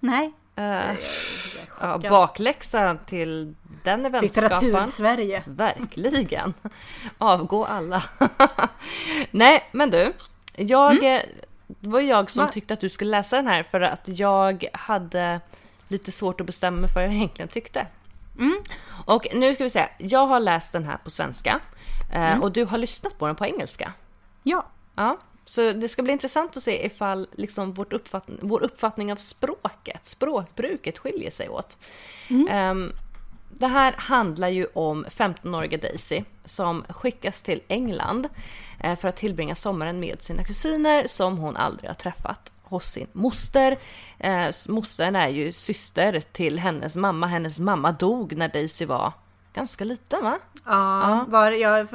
nej. 0.00 0.32
Eh, 0.58 0.94
ja, 1.80 1.98
bakläxa 1.98 2.98
till 3.06 3.54
den 3.84 4.06
eventskaparen. 4.06 4.64
Litteratur-Sverige. 4.64 5.42
Verkligen. 5.46 6.54
Avgå 7.18 7.64
alla. 7.64 8.02
Nej, 9.30 9.68
men 9.72 9.90
du. 9.90 10.12
Jag, 10.56 11.14
eh, 11.14 11.20
det 11.66 11.88
var 11.88 12.00
jag 12.00 12.30
som 12.30 12.44
Va? 12.44 12.52
tyckte 12.52 12.74
att 12.74 12.80
du 12.80 12.88
skulle 12.88 13.10
läsa 13.10 13.36
den 13.36 13.46
här 13.46 13.62
för 13.62 13.80
att 13.80 14.02
jag 14.04 14.64
hade 14.72 15.40
lite 15.88 16.12
svårt 16.12 16.40
att 16.40 16.46
bestämma 16.46 16.80
mig 16.80 16.90
för 16.90 17.00
vad 17.00 17.04
jag 17.04 17.14
egentligen 17.14 17.48
tyckte. 17.48 17.86
Mm. 18.38 18.62
Och 19.04 19.26
nu 19.34 19.54
ska 19.54 19.64
vi 19.64 19.70
säga, 19.70 19.88
jag 19.98 20.26
har 20.26 20.40
läst 20.40 20.72
den 20.72 20.84
här 20.84 20.96
på 20.96 21.10
svenska 21.10 21.60
eh, 22.12 22.40
och 22.40 22.52
du 22.52 22.64
har 22.64 22.78
lyssnat 22.78 23.18
på 23.18 23.26
den 23.26 23.36
på 23.36 23.46
engelska. 23.46 23.92
Ja. 24.42 24.66
Ja, 24.94 25.18
så 25.44 25.72
det 25.72 25.88
ska 25.88 26.02
bli 26.02 26.12
intressant 26.12 26.56
att 26.56 26.62
se 26.62 26.86
ifall 26.86 27.28
liksom 27.32 27.72
vårt 27.72 27.92
uppfattning, 27.92 28.38
vår 28.42 28.62
uppfattning 28.62 29.12
av 29.12 29.16
språket, 29.16 30.06
språkbruket 30.06 30.98
skiljer 30.98 31.30
sig 31.30 31.48
åt. 31.48 31.78
Ehm, 32.50 32.92
det 33.50 33.66
här 33.66 33.94
handlar 33.98 34.48
ju 34.48 34.66
om 34.74 35.04
15-åriga 35.04 35.78
Daisy 35.78 36.22
som 36.44 36.84
skickas 36.88 37.42
till 37.42 37.62
England 37.68 38.28
eh, 38.80 38.98
för 38.98 39.08
att 39.08 39.16
tillbringa 39.16 39.54
sommaren 39.54 40.00
med 40.00 40.22
sina 40.22 40.44
kusiner 40.44 41.06
som 41.06 41.38
hon 41.38 41.56
aldrig 41.56 41.90
har 41.90 41.94
träffat 41.94 42.52
hos 42.68 42.84
sin 42.84 43.06
moster. 43.12 43.78
Eh, 44.18 44.48
mostern 44.68 45.16
är 45.16 45.28
ju 45.28 45.52
syster 45.52 46.20
till 46.20 46.58
hennes 46.58 46.96
mamma. 46.96 47.26
Hennes 47.26 47.60
mamma 47.60 47.92
dog 47.92 48.36
när 48.36 48.48
Daisy 48.48 48.86
var 48.86 49.12
ganska 49.56 49.84
liten 49.84 50.24
va? 50.24 50.38
Ja, 50.64 51.24
var, 51.28 51.50
jag, 51.50 51.86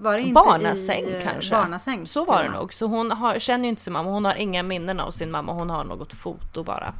var 0.00 0.12
det 0.12 0.20
inte 0.20 0.32
barnasäng 0.32 1.04
i, 1.04 1.16
eh, 1.16 1.22
kanske. 1.22 1.54
Barnasäng. 1.54 2.06
Så 2.06 2.24
var 2.24 2.42
det 2.42 2.50
nog. 2.50 2.74
Så 2.74 2.86
hon 2.86 3.10
har, 3.10 3.38
känner 3.38 3.64
ju 3.64 3.68
inte 3.68 3.82
sin 3.82 3.92
mamma. 3.92 4.10
Hon 4.10 4.24
har 4.24 4.34
inga 4.34 4.62
minnen 4.62 5.00
av 5.00 5.10
sin 5.10 5.30
mamma. 5.30 5.52
Hon 5.52 5.70
har 5.70 5.84
något 5.84 6.12
foto 6.12 6.62
bara. 6.62 6.94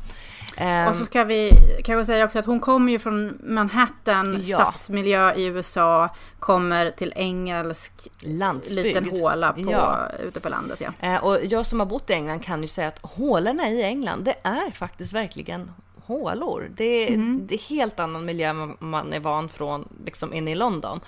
Ehm, 0.56 0.88
Och 0.88 0.96
så 0.96 1.04
ska 1.04 1.24
vi 1.24 1.52
kan 1.84 2.06
säga 2.06 2.24
också 2.24 2.38
att 2.38 2.46
hon 2.46 2.60
kommer 2.60 2.92
ju 2.92 2.98
från 2.98 3.38
Manhattan, 3.42 4.40
Ja. 4.42 4.58
stadsmiljö 4.58 5.34
i 5.34 5.44
USA, 5.44 6.08
kommer 6.38 6.90
till 6.90 7.12
engelsk 7.16 8.08
landsbygd. 8.22 8.86
liten 8.86 9.20
håla 9.20 9.52
på, 9.52 9.60
Ja. 9.70 9.98
ute 10.22 10.40
på 10.40 10.48
landet. 10.48 10.80
Ja. 10.80 11.08
Eh, 11.08 11.24
och 11.24 11.44
jag 11.44 11.66
som 11.66 11.80
har 11.80 11.86
bott 11.86 12.10
i 12.10 12.12
England 12.12 12.40
kan 12.44 12.62
ju 12.62 12.68
säga 12.68 12.88
att 12.88 12.98
hålorna 13.02 13.68
i 13.68 13.82
England, 13.82 14.24
det 14.24 14.34
är 14.42 14.70
faktiskt 14.70 15.12
verkligen 15.12 15.72
hålor. 16.04 16.70
Det 16.76 16.84
är, 16.84 17.08
Mm. 17.14 17.40
det 17.46 17.54
är 17.54 17.58
helt 17.58 18.00
annan 18.00 18.24
miljö 18.24 18.48
än 18.50 18.76
man 18.78 19.12
är 19.12 19.20
van 19.20 19.48
från 19.48 19.88
liksom 20.04 20.34
inne 20.34 20.50
i 20.50 20.54
London. 20.54 21.00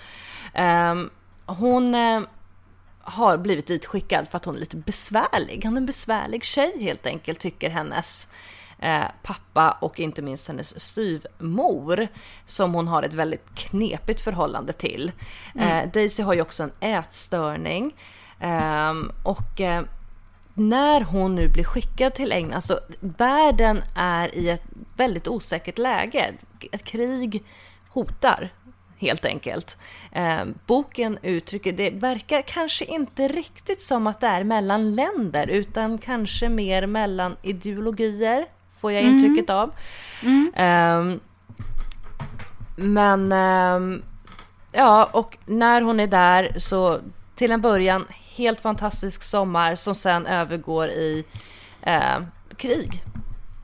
Ehm, 0.54 1.10
hon 1.46 1.94
eh, 1.94 2.20
har 3.00 3.36
blivit 3.36 3.66
dit 3.66 3.86
skickad 3.86 4.28
för 4.28 4.36
att 4.36 4.44
hon 4.44 4.56
är 4.56 4.60
lite 4.60 4.76
besvärlig. 4.76 5.60
Hon 5.64 5.72
är 5.72 5.80
en 5.80 5.86
besvärlig 5.86 6.44
tjej 6.44 6.72
helt 6.80 7.06
enkelt, 7.06 7.38
tycker 7.40 7.70
hennes 7.70 8.28
eh, 8.82 9.04
pappa 9.22 9.76
och 9.80 10.00
inte 10.00 10.22
minst 10.22 10.48
hennes 10.48 10.80
styvmor 10.80 12.08
som 12.46 12.74
hon 12.74 12.88
har 12.88 13.02
ett 13.02 13.14
väldigt 13.14 13.54
knepigt 13.54 14.20
förhållande 14.20 14.72
till. 14.72 15.12
Eh, 15.54 15.90
Daisy 15.92 16.22
har 16.22 16.34
ju 16.34 16.40
också 16.40 16.62
en 16.62 16.72
ätstörning 16.80 17.94
Ehm, 18.42 19.12
och 19.22 19.60
eh, 19.60 19.84
när 20.54 21.00
hon 21.00 21.34
nu 21.34 21.48
blir 21.48 21.64
skickad 21.64 22.14
till 22.14 22.32
England, 22.32 22.54
alltså 22.54 22.80
världen 23.00 23.82
är 23.96 24.36
i 24.36 24.48
ett 24.48 24.64
väldigt 24.96 25.28
osäkert 25.28 25.78
läge. 25.78 26.32
Ett 26.72 26.84
krig 26.84 27.44
hotar 27.88 28.52
helt 28.98 29.24
enkelt. 29.24 29.78
Eh, 30.12 30.44
boken 30.66 31.18
uttrycker, 31.22 31.72
det 31.72 31.90
verkar 31.90 32.42
kanske 32.42 32.84
inte 32.84 33.28
riktigt 33.28 33.82
som 33.82 34.06
att 34.06 34.20
det 34.20 34.26
är 34.26 34.44
mellan 34.44 34.94
länder 34.94 35.46
utan 35.46 35.98
kanske 35.98 36.48
mer 36.48 36.86
mellan 36.86 37.36
ideologier, 37.42 38.46
får 38.82 38.92
jag 38.92 39.02
intrycket 39.02 39.50
av. 39.50 39.72
Eh, 40.54 41.14
men 42.76 43.32
ehm, 43.32 44.02
ja, 44.72 45.08
och 45.12 45.38
när 45.46 45.82
hon 45.82 46.00
är 46.00 46.06
där 46.06 46.58
så 46.58 47.00
till 47.34 47.52
en 47.52 47.60
början 47.60 48.06
helt 48.36 48.60
fantastisk 48.60 49.22
sommar 49.22 49.74
som 49.74 49.94
sen 49.94 50.26
övergår 50.26 50.88
i 50.88 51.24
eh, 51.82 52.20
krig. 52.56 53.02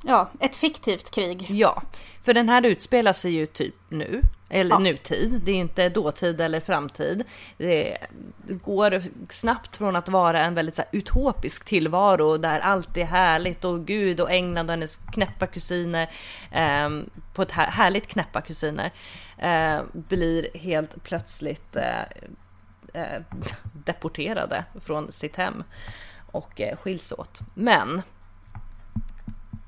Ja, 0.05 0.31
ett 0.41 0.57
fiktivt 0.57 1.11
krig. 1.11 1.47
Ja, 1.51 1.83
för 2.25 2.35
den 2.35 2.49
här 2.49 2.67
utspelar 2.67 3.13
sig 3.13 3.33
ju 3.33 3.47
typ 3.47 3.75
nu, 3.89 4.23
eller 4.49 4.71
Ja. 4.71 4.79
nutid. 4.79 5.41
Det 5.45 5.53
är 5.53 5.57
inte 5.57 5.89
dåtid 5.89 6.41
eller 6.41 6.61
framtid. 6.61 7.25
Det 7.57 7.97
går 8.65 9.03
snabbt 9.29 9.77
från 9.77 9.97
att 9.97 10.09
vara 10.09 10.41
en 10.45 10.55
väldigt 10.55 10.77
så 10.77 10.83
här, 10.83 10.89
utopisk 10.93 11.65
tillvaro 11.65 12.37
där 12.37 12.61
allt 12.61 12.97
är 12.97 13.05
härligt 13.05 13.65
och 13.65 13.87
Gud 13.87 14.21
och 14.21 14.31
England 14.31 14.67
och 14.67 14.73
hennes 14.73 15.01
knäppa 15.13 15.47
kusiner 15.47 16.11
ehm, 16.51 17.11
på 17.35 17.43
ett 17.43 17.51
här, 17.51 17.71
härligt 17.71 18.07
knäppa 18.07 18.41
kusiner 18.41 18.93
eh, 19.39 19.81
blir 19.93 20.59
helt 20.59 21.03
plötsligt 21.05 21.77
eh, 21.77 22.01
eh, 23.03 23.23
deporterade 23.73 24.65
från 24.85 25.13
sitt 25.13 25.37
hem 25.37 25.65
och 26.33 26.61
eh, 26.61 26.77
skiljs 26.77 27.13
åt. 27.13 27.41
Men 27.55 28.03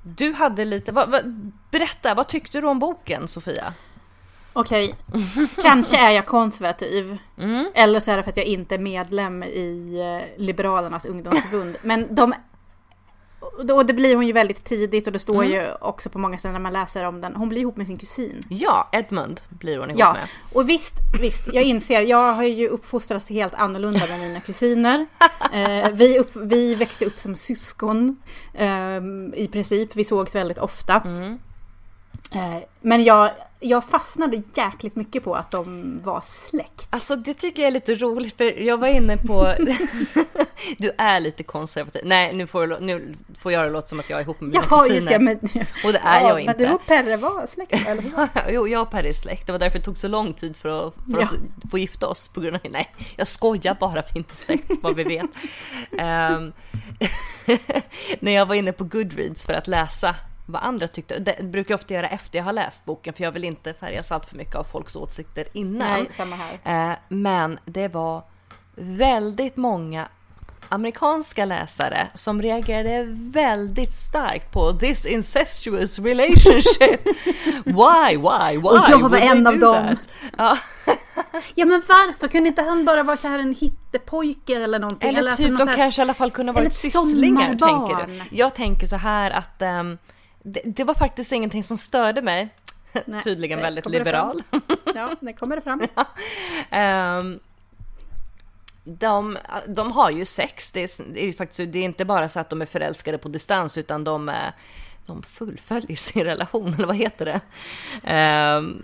du 0.03 0.33
hade 0.33 0.65
lite, 0.65 0.93
vad, 0.93 1.11
vad, 1.11 1.53
berätta, 1.71 2.15
vad 2.15 2.29
tyckte 2.29 2.61
du 2.61 2.67
om 2.67 2.79
boken 2.79 3.29
Sofia? 3.29 3.75
Okej, 4.53 4.95
kanske 5.63 5.97
är 5.97 6.11
jag 6.11 6.27
konservativ. 6.27 7.19
Mm. 7.39 7.67
Eller 7.75 8.01
så 8.01 8.11
är 8.11 8.17
det 8.17 8.23
för 8.23 8.31
att 8.31 8.37
jag 8.37 8.47
inte 8.47 8.75
är 8.75 8.79
medlem 8.79 9.43
i 9.43 9.99
eh, 10.37 10.41
Liberalernas 10.43 11.05
ungdomsförbund. 11.07 11.77
Men 11.83 12.15
de... 12.15 12.35
Och 13.73 13.87
det 13.87 13.93
blir 13.95 14.15
hon 14.17 14.27
ju 14.27 14.33
väldigt 14.33 14.65
tidigt 14.65 15.07
och 15.07 15.13
det 15.13 15.19
står 15.19 15.35
Mm. 15.45 15.49
ju 15.51 15.67
också 15.81 16.09
på 16.11 16.19
många 16.19 16.39
ställen 16.39 16.53
när 16.53 16.61
man 16.61 16.73
läser 16.73 17.05
om 17.05 17.21
den. 17.21 17.37
Hon 17.37 17.49
blir 17.49 17.61
ihop 17.61 17.77
med 17.77 17.87
sin 17.87 17.97
kusin. 17.99 18.41
Ja, 18.49 18.89
Edmund 18.93 19.41
blir 19.49 19.79
hon 19.79 19.91
ihop 19.91 20.01
Ja, 20.01 20.13
med. 20.13 20.23
och 20.53 20.69
visst, 20.69 20.95
visst, 21.21 21.43
jag 21.53 21.65
inser, 21.65 22.01
jag 22.01 22.33
har 22.33 22.43
ju 22.43 22.69
uppfostrats 22.69 23.29
helt 23.29 23.55
annorlunda 23.55 24.07
med 24.07 24.21
mina 24.21 24.41
kusiner. 24.41 25.07
Eh, 25.53 25.91
vi, 25.91 26.19
upp, 26.19 26.31
vi 26.37 26.75
växte 26.75 27.05
upp 27.05 27.19
som 27.21 27.37
syskon 27.37 28.23
eh, 28.55 28.97
i 29.35 29.49
princip, 29.53 29.97
vi 29.97 30.05
sågs 30.05 30.35
väldigt 30.35 30.59
ofta. 30.59 31.03
Mm. 31.05 31.39
Eh, 32.35 32.57
men 32.81 33.05
jag, 33.05 33.31
jag 33.61 33.85
fastnade 33.85 34.43
jäkligt 34.55 34.97
mycket 34.97 35.25
på 35.25 35.35
att 35.37 35.51
de 35.51 36.01
var 36.05 36.21
släkt. 36.21 36.87
Alltså 36.91 37.17
det 37.17 37.35
tycker 37.35 37.63
jag 37.63 37.67
är 37.67 37.73
lite 37.73 37.95
roligt 37.95 38.37
för 38.37 38.61
jag 38.63 38.79
var 38.79 38.89
inne 38.89 39.17
på... 39.17 39.55
du 40.79 40.91
är 40.99 41.21
lite 41.21 41.43
konservativ. 41.43 42.03
Nej, 42.05 42.35
nu 42.35 42.47
får, 42.47 42.71
jag- 42.71 42.83
nu 42.83 43.15
får 43.43 43.53
jag 43.53 43.65
det 43.65 43.71
låta 43.71 43.87
som 43.89 44.01
att 44.01 44.11
jag 44.11 44.19
är 44.19 44.23
ihop 44.23 44.41
med 44.41 44.51
mina 44.51 44.65
Jaha, 44.71 44.83
kusiner. 44.89 45.11
det, 45.13 45.19
men... 45.19 45.37
Och 45.85 45.93
det 45.93 45.99
är 46.05 46.21
ja, 46.21 46.29
jag 46.29 46.35
Men 46.35 46.41
inte. 46.55 46.67
du 46.67 46.73
och 46.73 46.87
Perre 46.87 47.17
var 47.17 47.47
släkt, 47.55 47.73
eller 47.89 48.03
hur? 48.03 48.29
Jo, 48.53 48.69
jag 48.69 48.83
och 48.83 48.91
Per 48.91 49.05
är 49.05 49.13
släkt. 49.13 49.47
Det 49.47 49.53
var 49.53 49.59
därför 49.59 49.79
det 49.79 49.85
tog 49.85 49.99
så 49.99 50.09
lång 50.09 50.33
tid 50.33 50.57
för, 50.57 50.89
att, 50.89 50.95
för 50.95 51.13
Ja. 51.13 51.19
oss 51.21 51.35
att 51.65 51.71
få 51.71 51.79
gifta 51.79 52.07
oss. 52.09 52.29
På 52.29 52.41
grund 52.41 52.57
av, 52.57 52.63
nej, 52.71 52.95
jag 53.17 53.27
skojar 53.29 53.77
bara, 53.81 53.93
vi 53.93 53.99
är 53.99 54.17
inte 54.19 54.37
släkt 54.37 54.71
vad 54.83 54.97
vi 54.97 55.05
vet. 55.05 55.31
Ehm, 55.99 56.53
när 58.21 58.33
jag 58.33 58.47
var 58.47 58.55
inne 58.55 58.73
på 58.73 58.85
Goodreads 58.85 59.47
för 59.47 59.53
att 59.53 59.69
läsa 59.69 60.15
vad 60.53 60.63
andra 60.63 60.89
tyckte, 60.89 61.19
det 61.19 61.43
brukar 61.43 61.73
jag 61.73 61.81
ofta 61.81 61.95
göra 61.95 62.09
efter 62.09 62.39
jag 62.39 62.45
har 62.45 62.53
läst 62.53 62.85
boken 62.85 63.15
för 63.15 63.25
jag 63.25 63.33
vill 63.33 63.45
inte 63.45 63.75
färgas 63.75 64.13
allt 64.13 64.27
för 64.27 64.37
mycket 64.37 64.55
av 64.55 64.65
folks 64.65 64.97
åsikter 64.97 65.45
innan. 65.53 65.89
Nej, 65.89 66.11
samma 66.17 66.37
här. 66.37 66.91
Eh, 66.91 66.97
men 67.09 67.59
det 67.65 67.89
var 67.89 68.23
väldigt 68.77 69.57
många 69.57 70.09
amerikanska 70.69 71.45
läsare 71.45 72.09
som 72.15 72.43
reagerade 72.43 73.07
väldigt 73.11 73.95
starkt 73.95 74.53
på 74.53 74.73
this 74.73 75.07
incestuous 75.07 75.99
relationship. 75.99 77.07
Why, 77.65 78.17
why, 78.17 78.57
why? 78.57 78.69
Och 78.69 78.85
jag 78.89 79.09
var 79.09 79.19
en 79.19 79.47
av 79.47 79.59
dem. 79.59 79.97
Ja, 80.39 80.59
Ja 81.55 81.67
men 81.67 81.83
varför 81.89 82.29
kunde 82.29 82.49
inte 82.49 82.63
han 82.63 82.85
bara 82.85 83.03
vara 83.03 83.17
så 83.17 83.29
här 83.29 83.39
en 83.39 83.55
hittepojke 83.55 84.55
eller 84.55 84.79
någonting? 84.79 85.09
eller 85.09 85.31
alltså 85.31 85.43
typ, 85.43 85.51
någon 85.51 85.67
de 85.67 85.75
kanske 85.77 86.01
i 86.01 86.03
alla 86.03 86.15
fall 86.15 86.31
kunde 86.31 86.53
eller 86.53 86.61
varit 86.63 86.73
sysslingar, 86.73 87.49
tänker 87.49 88.07
du? 88.07 88.37
Jag 88.37 88.55
tänker 88.55 88.87
så 88.87 88.97
här 88.97 89.31
att 89.31 89.63
ehm, 89.63 89.99
det, 90.43 90.61
det 90.65 90.85
var 90.85 90.95
faktiskt 90.95 91.33
ingenting 91.33 91.65
som 91.65 91.77
störde 91.77 92.23
mig. 92.23 92.49
Nej, 93.05 93.23
Tydligen 93.23 93.61
väldigt 93.61 93.87
liberal. 93.87 94.43
Ja, 94.95 95.11
det 95.21 95.33
kommer 95.33 95.57
det 95.57 95.63
fram. 95.63 95.81
Ehm, 96.71 97.41
de, 98.85 99.39
de 99.69 99.93
har 99.93 100.11
ju 100.11 100.25
sex, 100.25 100.71
det 100.71 100.83
är, 100.83 101.13
det 101.13 101.29
är 101.29 101.33
faktiskt 101.33 101.73
det 101.73 101.79
är 101.79 101.83
inte 101.83 102.05
bara 102.05 102.29
så 102.29 102.41
att 102.41 102.51
de 102.51 102.63
är 102.63 102.67
förälskade 102.67 103.19
på 103.19 103.29
distans 103.29 103.79
utan 103.79 104.05
de, 104.05 104.33
de 105.07 105.23
fullföljer 105.23 105.97
sin 105.97 106.25
relation, 106.25 106.75
eller 106.75 106.87
vad 106.87 106.97
heter 106.97 107.25
det? 107.25 107.41
Ehm, 108.05 108.83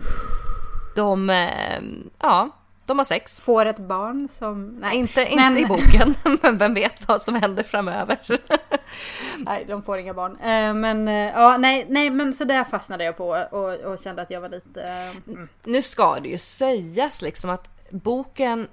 de, 0.97 1.31
eh, 1.31 1.81
ja, 2.19 2.51
de 2.87 2.99
har 2.99 3.05
sex. 3.05 3.41
Får 3.41 3.67
ett 3.67 3.79
barn 3.79 4.29
som... 4.29 4.67
Nej, 4.67 4.97
Inte, 4.97 5.21
inte 5.23 5.37
men- 5.37 5.59
i 5.59 5.67
boken, 5.67 6.15
men 6.43 6.59
vem 6.59 6.75
vet 6.75 7.09
vad 7.09 7.23
som 7.23 7.35
händer 7.35 7.63
framöver. 7.63 8.19
nej 9.39 9.65
de 9.69 9.83
får 9.83 9.99
inga 9.99 10.15
barn. 10.15 10.37
Eh, 10.37 10.75
men 10.75 11.09
eh, 11.09 11.15
ja, 11.15 11.57
nej, 11.57 11.87
nej, 11.89 12.11
men 12.11 12.33
så 12.33 12.45
där 12.45 12.65
fastnade 12.65 13.05
jag 13.05 13.17
på 13.17 13.29
och, 13.51 13.75
och 13.93 13.99
kände 13.99 14.23
att 14.23 14.31
jag 14.31 14.41
var 14.41 14.49
lite... 14.49 14.83
eh, 14.83 15.33
mm. 15.35 15.49
nu 15.65 15.83
ska 15.83 16.21
det 16.21 16.29
ju 16.29 16.39
sägas 16.39 17.23
liksom 17.23 17.51
att 17.51 17.91
boken, 17.91 18.69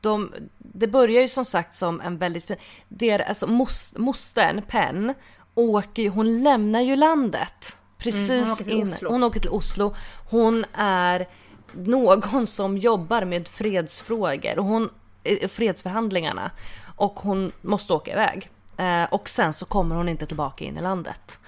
de, 0.00 0.32
det 0.58 0.86
börjar 0.86 1.22
ju 1.22 1.28
som 1.28 1.44
sagt 1.44 1.74
som 1.74 2.00
en 2.00 2.18
väldigt 2.18 2.44
fin, 2.46 2.56
det 2.88 3.10
är, 3.10 3.18
alltså 3.18 3.46
mos, 3.46 3.94
mostern 3.96 4.62
Penn 4.68 5.14
åker 5.54 6.02
ju, 6.02 6.08
hon 6.08 6.42
lämnar 6.42 6.80
ju 6.80 6.96
landet. 6.96 7.76
Precis 7.98 8.30
Mm, 8.30 8.42
hon 8.44 8.52
åker 8.52 8.64
till 8.64 8.72
innan- 8.72 8.92
Oslo. 8.92 9.10
hon 9.10 9.22
åker 9.24 9.40
till 9.40 9.50
Oslo. 9.50 9.94
Hon 10.30 10.64
är 10.74 11.28
någon 11.74 12.46
som 12.46 12.78
jobbar 12.78 13.24
med 13.24 13.48
fredsfrågor 13.48 14.58
och 14.58 14.64
hon, 14.64 14.90
eh, 15.24 15.48
fredsförhandlingarna 15.48 16.50
och 16.96 17.20
hon 17.20 17.52
måste 17.60 17.92
åka 17.92 18.12
iväg. 18.12 18.50
Eh, 18.76 19.04
och 19.04 19.28
sen 19.28 19.52
så 19.52 19.66
kommer 19.66 19.96
hon 19.96 20.08
inte 20.08 20.26
tillbaka 20.26 20.64
in 20.64 20.78
i 20.78 20.82
landet. 20.82 21.38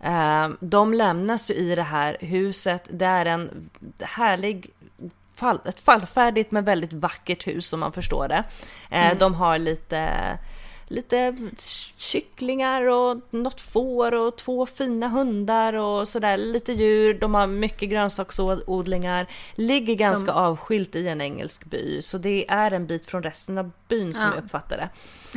Eh, 0.00 0.48
de 0.60 0.94
lämnas 0.94 1.50
ju 1.50 1.54
i 1.54 1.74
det 1.74 1.82
här 1.82 2.16
huset. 2.20 2.82
Det 2.90 3.04
är 3.06 3.26
en 3.26 3.70
härlig 4.00 4.70
fall, 5.34 5.60
ett 5.64 5.80
fallfärdigt 5.80 6.50
men 6.50 6.64
väldigt 6.64 6.92
vackert 6.92 7.46
hus 7.46 7.66
som 7.66 7.80
man 7.80 7.92
förstår 7.92 8.28
det. 8.28 8.44
Eh, 8.90 9.18
De 9.18 9.34
har 9.34 9.58
lite, 9.58 10.08
lite 10.88 11.36
kycklingar 11.96 12.82
och 12.82 13.16
något 13.30 13.60
får 13.60 14.14
och 14.14 14.36
två 14.36 14.66
fina 14.66 15.08
hundar 15.08 15.72
och 15.72 16.08
sådär, 16.08 16.36
lite 16.36 16.72
djur. 16.72 17.14
De 17.14 17.34
har 17.34 17.46
mycket 17.46 17.90
grönsaksodlingar, 17.90 19.26
ligger 19.54 19.94
ganska 19.94 20.32
avskilt 20.32 20.96
i 20.96 21.08
en 21.08 21.20
engelsk 21.20 21.64
by, 21.64 22.02
så 22.02 22.18
det 22.18 22.50
är 22.50 22.70
en 22.70 22.86
bit 22.86 23.06
från 23.06 23.22
resten 23.22 23.58
av 23.58 23.70
byn 23.88 24.14
som 24.14 24.22
Ja. 24.22 24.34
jag 24.34 24.44
uppfattar 24.44 24.76
det. 24.76 24.88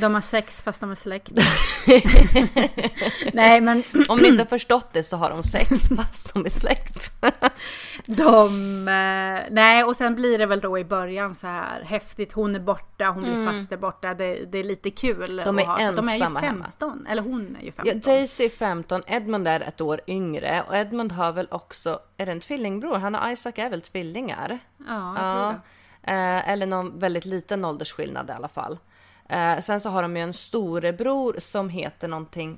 De 0.01 0.13
har 0.13 0.21
sex 0.21 0.61
fast 0.61 0.81
de 0.81 0.91
är 0.91 0.95
släkt. 0.95 1.31
nej, 3.33 3.61
men 3.61 3.83
Om 4.07 4.17
ni 4.19 4.27
inte 4.27 4.43
har 4.43 4.47
förstått 4.47 4.93
det 4.93 5.03
så 5.03 5.17
har 5.17 5.29
de 5.29 5.43
sex 5.43 5.89
fast 5.97 6.33
de 6.33 6.45
är 6.45 6.49
släkt. 6.49 7.11
de... 8.05 8.87
eh, 8.87 9.47
nej, 9.51 9.83
och 9.83 9.95
sen 9.95 10.15
blir 10.15 10.37
det 10.37 10.45
väl 10.45 10.59
då 10.59 10.79
i 10.79 10.85
början 10.85 11.35
så 11.35 11.47
här 11.47 11.81
häftigt. 11.83 12.33
Hon 12.33 12.55
är 12.55 12.59
borta, 12.59 13.05
hon 13.05 13.23
blir 13.23 13.45
fast 13.45 13.69
där 13.69 13.77
borta. 13.77 14.13
Det, 14.13 14.45
det 14.51 14.57
är 14.57 14.63
lite 14.63 14.89
kul. 14.91 15.38
De 15.45 15.59
är 15.59 15.63
att 15.63 15.67
ha, 15.67 15.91
De 15.91 16.09
är 16.09 16.15
ju 16.15 16.21
ensamma 16.21 16.39
hemma. 16.39 16.65
15. 16.65 17.07
Eller 17.07 17.21
hon 17.21 17.55
är 17.55 17.61
ju 17.61 17.71
Ja, 17.77 17.83
15. 17.83 17.99
Daisy 17.99 18.45
är 18.45 18.49
15, 18.49 19.03
Edmund 19.07 19.47
är 19.47 19.59
ett 19.59 19.81
år 19.81 20.01
yngre 20.07 20.63
och 20.67 20.75
Edmund 20.75 21.11
har 21.11 21.31
väl 21.31 21.47
också, 21.51 21.99
är 22.17 22.25
det 22.25 22.31
en 22.31 22.39
tvillingbror? 22.39 22.97
Han 22.97 23.15
och 23.15 23.31
Isaac 23.31 23.53
är 23.55 23.69
väl 23.69 23.81
tvillingar? 23.81 24.59
Ja, 24.87 25.15
jag 25.17 25.33
tror 25.33 25.51
det. 25.51 25.59
Eh, 26.11 26.49
eller 26.49 26.65
någon 26.65 26.99
väldigt 26.99 27.25
liten 27.25 27.65
åldersskillnad 27.65 28.29
i 28.29 28.33
alla 28.33 28.47
fall. 28.47 28.77
Eh, 29.29 29.59
sen 29.59 29.79
så 29.79 29.89
har 29.89 30.01
de 30.01 30.17
ju 30.17 30.23
en 30.23 30.33
storebror 30.33 31.35
som 31.39 31.69
heter 31.69 32.07
någonting 32.07 32.57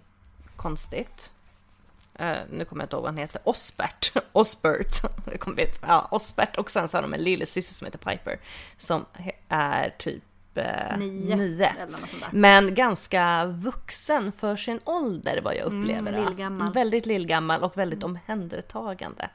konstigt. 0.55 1.31
Eh, 2.13 2.37
nu 2.51 2.65
kommer 2.65 2.83
jag 2.83 2.85
inte 2.85 2.95
ihåg 2.95 3.03
vad 3.03 3.11
han 3.11 3.17
heter. 3.17 3.41
Osbert. 3.43 4.13
Osbert. 4.31 5.03
Jag 5.31 5.39
kommer 5.39 5.61
inte, 5.61 5.77
ja, 5.87 6.07
Osbert. 6.11 6.57
Och 6.57 6.71
sen 6.71 6.87
så 6.87 6.97
har 6.97 7.01
de 7.01 7.13
en 7.13 7.23
lillasyster 7.23 7.73
som 7.73 7.85
heter 7.85 7.99
Piper. 7.99 8.39
Som 8.77 9.05
är 9.49 9.95
typ 9.97 10.23
Nio. 10.53 11.35
nio. 11.35 11.65
Eller 11.65 11.91
något 11.91 12.09
sånt 12.09 12.21
där. 12.23 12.29
Men 12.31 12.75
ganska 12.75 13.45
vuxen 13.45 14.31
för 14.31 14.55
sin 14.55 14.79
ålder 14.83 15.41
vad 15.43 15.55
jag 15.55 15.63
upplever 15.65 16.13
Mm, 16.13 16.25
lillgammal. 16.25 16.73
Väldigt 16.73 17.05
lillgammal 17.05 17.63
och 17.63 17.77
väldigt 17.77 18.03
omhändertagande. 18.03 19.29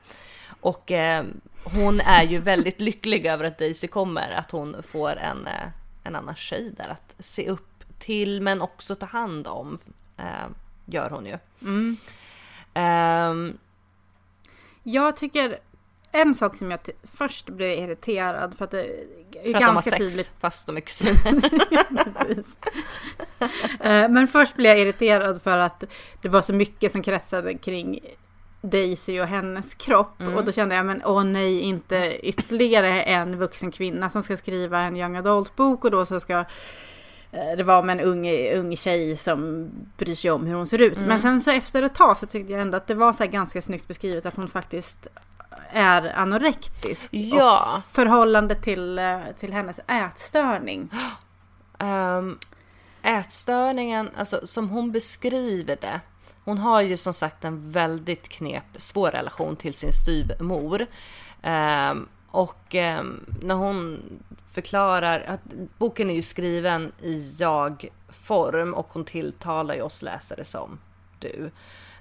Och 0.60 0.92
eh, 0.92 1.24
hon 1.64 2.00
är 2.00 2.22
ju 2.22 2.38
väldigt 2.38 2.80
lycklig 2.80 3.26
över 3.26 3.44
att 3.44 3.58
Daisy 3.58 3.86
kommer, 3.88 4.30
att 4.30 4.50
hon 4.50 4.76
får 4.88 5.16
en, 5.16 5.46
eh, 5.46 5.68
en 6.04 6.16
annan 6.16 6.36
tjej 6.36 6.72
där 6.76 6.88
att 6.88 7.14
se 7.18 7.48
upp 7.50 7.84
till 7.98 8.42
men 8.42 8.62
också 8.62 8.94
ta 8.94 9.06
hand 9.06 9.46
om. 9.46 9.78
Eh, 10.16 10.48
gör 10.86 11.10
hon 11.10 11.26
ju. 11.26 11.38
Mm. 11.62 11.96
Ehm, 12.74 13.58
Jag 14.82 15.16
tycker 15.16 15.58
en 16.20 16.34
sak 16.34 16.56
som 16.56 16.70
jag 16.70 16.80
först 17.02 17.50
blev 17.50 17.78
irriterad 17.78 18.54
för 18.58 18.64
att 18.64 18.70
det 18.70 18.80
är 18.82 18.86
För 19.32 19.38
att 19.38 19.44
de 19.44 19.52
har 19.54 19.60
ganska 19.60 19.90
sex 19.90 19.98
tydligt. 19.98 20.32
fast 20.40 20.66
de 20.66 20.76
är 20.76 20.80
kusiner. 20.90 21.40
Precis. 22.14 22.56
Eh, 23.80 24.08
Men 24.08 24.28
först 24.28 24.54
blev 24.54 24.72
jag 24.72 24.80
irriterad 24.80 25.42
för 25.42 25.58
att 25.58 25.84
det 26.22 26.28
var 26.28 26.40
så 26.40 26.52
mycket 26.52 26.92
som 26.92 27.02
kretsade 27.02 27.54
kring 27.54 28.00
Daisy 28.62 29.20
och 29.20 29.26
hennes 29.26 29.74
kropp. 29.74 30.20
Mm. 30.20 30.34
Och 30.34 30.44
då 30.44 30.52
kände 30.52 30.74
jag, 30.74 30.86
men 30.86 31.02
åh 31.04 31.24
nej, 31.24 31.60
inte 31.60 32.18
ytterligare 32.22 33.02
en 33.02 33.38
vuxen 33.38 33.70
kvinna 33.70 34.10
som 34.10 34.22
ska 34.22 34.36
skriva 34.36 34.80
en 34.80 34.96
young 34.96 35.16
adult-bok 35.16 35.84
och 35.84 35.90
då 35.90 36.06
så 36.06 36.20
ska 36.20 36.38
eh, 37.32 37.56
det 37.56 37.62
vara 37.62 37.82
med 37.82 38.00
en 38.00 38.04
ung, 38.06 38.28
ung 38.54 38.76
tjej 38.76 39.16
som 39.16 39.70
bryr 39.96 40.14
sig 40.14 40.30
om 40.30 40.46
hur 40.46 40.54
hon 40.54 40.66
ser 40.66 40.82
ut. 40.82 40.96
Mm. 40.96 41.08
Men 41.08 41.20
sen 41.20 41.40
så 41.40 41.50
efter 41.50 41.82
ett 41.82 41.94
tag 41.94 42.18
så 42.18 42.26
tyckte 42.26 42.52
jag 42.52 42.62
ändå 42.62 42.76
att 42.76 42.86
det 42.86 42.94
var 42.94 43.12
så 43.12 43.22
här 43.24 43.30
ganska 43.30 43.62
snyggt 43.62 43.88
beskrivet 43.88 44.26
att 44.26 44.36
hon 44.36 44.48
faktiskt 44.48 45.06
är 45.70 46.18
anorektisk. 46.18 47.08
Ja. 47.10 47.76
Och 47.76 47.94
förhållande 47.94 48.54
till, 48.54 48.98
eh, 48.98 49.20
till 49.36 49.52
hennes 49.52 49.80
ätstörning. 49.88 50.90
Um, 51.78 52.38
ätstörningen, 53.02 54.10
alltså 54.16 54.46
som 54.46 54.68
hon 54.68 54.92
beskriver 54.92 55.76
det. 55.80 56.00
Hon 56.44 56.58
har 56.58 56.80
ju 56.80 56.96
som 56.96 57.14
sagt 57.14 57.44
en 57.44 57.70
väldigt 57.70 58.28
knep, 58.28 58.64
svår 58.76 59.10
relation 59.10 59.56
till 59.56 59.74
sin 59.74 59.92
styvmor. 59.92 60.86
Ehm, 61.42 62.08
och 62.30 62.74
ehm, 62.74 63.26
när 63.42 63.54
hon 63.54 64.02
förklarar 64.52 65.20
att 65.20 65.40
boken 65.78 66.10
är 66.10 66.14
ju 66.14 66.22
skriven 66.22 66.92
i 67.02 67.34
jag-form 67.38 68.74
och 68.74 68.88
hon 68.92 69.04
tilltalar 69.04 69.74
ju 69.74 69.82
oss 69.82 70.02
läsare 70.02 70.44
som 70.44 70.78
du. 71.18 71.50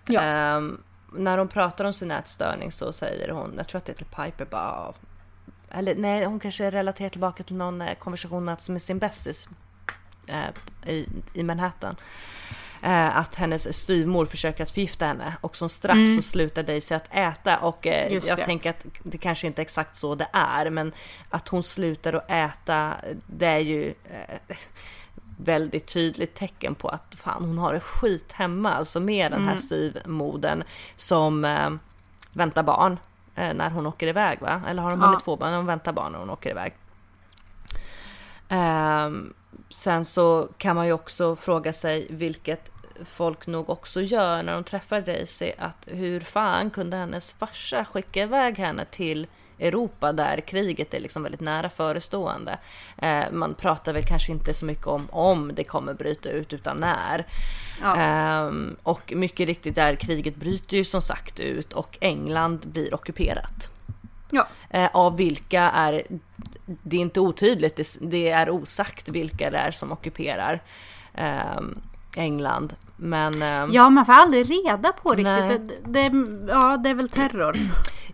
Ja. 0.05 0.22
Ehm, 0.22 0.82
när 1.18 1.38
hon 1.38 1.47
pratar 1.47 1.86
om 1.86 1.93
sin 1.93 2.11
ätstörning 2.11 2.72
så 2.72 2.91
säger 2.93 3.30
hon, 3.30 3.53
jag 3.57 3.68
tror 3.68 3.78
att 3.78 3.86
det 3.86 3.91
är 3.91 3.95
till 3.95 4.05
Piper 4.05 4.45
bara, 4.45 4.93
eller 5.72 5.95
nej, 5.95 6.26
hon 6.26 6.39
kanske 6.39 6.72
relaterar 6.72 7.09
tillbaka 7.09 7.43
till 7.43 7.55
någon 7.55 7.82
eh, 7.82 7.93
konversation 7.95 8.38
hon 8.38 8.47
haft 8.47 8.70
med 8.70 8.82
sin 8.82 8.99
bästis 8.99 9.49
eh, 10.28 10.89
i, 10.93 11.07
i 11.34 11.43
Manhattan. 11.43 11.95
Eh, 12.84 13.18
att 13.18 13.36
hennes 13.36 13.78
styvmor 13.82 14.26
försöker 14.26 14.63
att 14.63 14.72
förgifta 14.72 15.05
henne 15.05 15.34
och 15.41 15.57
som 15.57 15.70
straff 15.70 15.95
Mm. 15.95 16.16
så 16.16 16.22
slutar 16.22 16.63
Daisy 16.63 16.95
att 16.95 17.07
äta 17.16 17.57
och 17.57 17.88
eh, 17.88 18.13
jag 18.13 18.38
det. 18.38 18.45
tänker 18.45 18.70
att 18.70 18.86
det 19.03 19.18
kanske 19.18 19.47
inte 19.47 19.61
är 19.61 19.63
exakt 19.63 19.95
så 19.95 20.16
det 20.16 20.28
är 20.34 20.70
men 20.70 20.91
att 21.30 21.47
hon 21.47 21.63
slutar 21.63 22.13
att 22.13 22.32
äta 22.32 22.93
det 23.28 23.45
är 23.47 23.59
ju 23.59 23.88
eh, 23.89 24.55
väldigt 25.38 25.88
tydligt 25.88 26.36
tecken 26.36 26.76
på 26.76 26.88
att 26.90 27.16
fan 27.18 27.44
hon 27.44 27.58
har 27.58 27.74
det 27.74 27.80
skit 27.80 28.32
hemma 28.32 28.74
alltså 28.74 29.00
med 29.00 29.32
den 29.32 29.42
här 29.42 29.48
Mm. 29.48 29.58
styvmodern 29.58 30.64
som 30.96 31.46
eh, 31.46 31.70
väntar 32.34 32.64
barn 32.64 33.00
eh, 33.36 33.54
när 33.54 33.70
hon 33.70 33.86
åker 33.86 34.08
iväg 34.08 34.40
va? 34.42 34.62
Eller 34.70 34.82
har 34.82 34.92
hon 34.92 35.00
Ja. 35.00 35.06
hunnit 35.08 35.22
få 35.24 35.36
barn? 35.36 35.54
Hon 35.54 35.66
väntar 35.66 35.92
barn 35.94 36.12
när 36.12 36.20
hon 36.20 36.30
åker 36.30 36.50
iväg. 36.50 36.74
Ehm, 38.50 39.34
sen 39.70 40.06
så 40.06 40.48
kan 40.58 40.76
man 40.76 40.86
ju 40.86 40.94
också 40.94 41.36
fråga 41.36 41.74
sig, 41.74 42.08
vilket 42.10 42.72
folk 43.06 43.48
nog 43.48 43.70
också 43.70 44.02
gör 44.02 44.44
när 44.44 44.54
de 44.54 44.64
träffar 44.64 45.02
Daisy, 45.02 45.52
att 45.58 45.88
hur 45.92 46.20
fan 46.20 46.70
kunde 46.70 46.98
hennes 46.98 47.34
farsa 47.34 47.86
skicka 47.86 48.24
iväg 48.24 48.58
henne 48.58 48.86
till 48.86 49.28
Europa 49.60 50.12
där 50.12 50.41
kriget 50.41 50.93
är 50.93 50.99
liksom 50.99 51.24
väldigt 51.24 51.41
nära 51.41 51.70
förestående. 51.70 52.60
Eh, 52.97 53.24
man 53.32 53.53
pratar 53.53 53.93
väl 53.93 54.03
kanske 54.03 54.32
inte 54.32 54.53
så 54.53 54.66
mycket 54.66 54.88
om 54.88 55.08
om 55.12 55.51
det 55.56 55.64
kommer 55.64 55.93
bryta 55.93 56.30
ut 56.30 56.53
utan 56.53 56.78
när. 56.78 57.26
Ja. 57.82 57.95
Ehm, 57.95 58.76
och 58.84 59.14
mycket 59.16 59.47
riktigt 59.47 59.76
där 59.76 59.95
kriget 59.95 60.36
bryter 60.36 60.78
ju 60.78 60.86
som 60.86 61.01
sagt 61.01 61.39
ut 61.39 61.74
och 61.74 61.97
England 62.01 62.60
blir 62.66 62.93
ockuperat. 62.93 63.72
Ja. 64.32 64.47
Eh, 64.70 64.89
av 64.93 65.18
vilka 65.18 65.62
är, 65.62 66.03
det 66.66 66.97
är 66.97 67.01
inte 67.01 67.20
otydligt, 67.20 67.76
det, 67.76 67.97
det 68.01 68.30
är 68.30 68.49
osagt 68.49 69.10
vilka 69.10 69.49
det 69.49 69.58
är 69.58 69.72
som 69.72 69.91
ockuperar 69.91 70.64
ehm, 71.14 71.82
England. 72.16 72.76
Men 72.97 73.41
ehm, 73.41 73.72
Ja, 73.72 73.89
man 73.89 74.06
får 74.06 74.14
aldrig 74.14 74.49
reda 74.49 74.91
på 74.91 75.12
riktigt. 75.12 75.84
Det, 75.86 76.10
det, 76.10 76.28
ja, 76.47 76.78
det 76.78 76.89
är 76.89 76.93
väl 76.93 77.10
terror. 77.10 77.58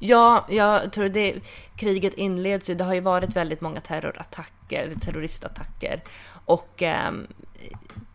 Ja, 0.03 0.45
jag 0.49 0.93
tror 0.93 1.09
det 1.09 1.35
kriget 1.75 2.13
inleds 2.13 2.69
ju. 2.69 2.75
Det 2.75 2.83
har 2.83 2.93
ju 2.93 2.99
varit 2.99 3.35
väldigt 3.35 3.61
många 3.61 3.81
terrorattacker, 3.81 4.93
terroristattacker 5.01 6.03
och 6.45 6.83
eh, 6.83 7.11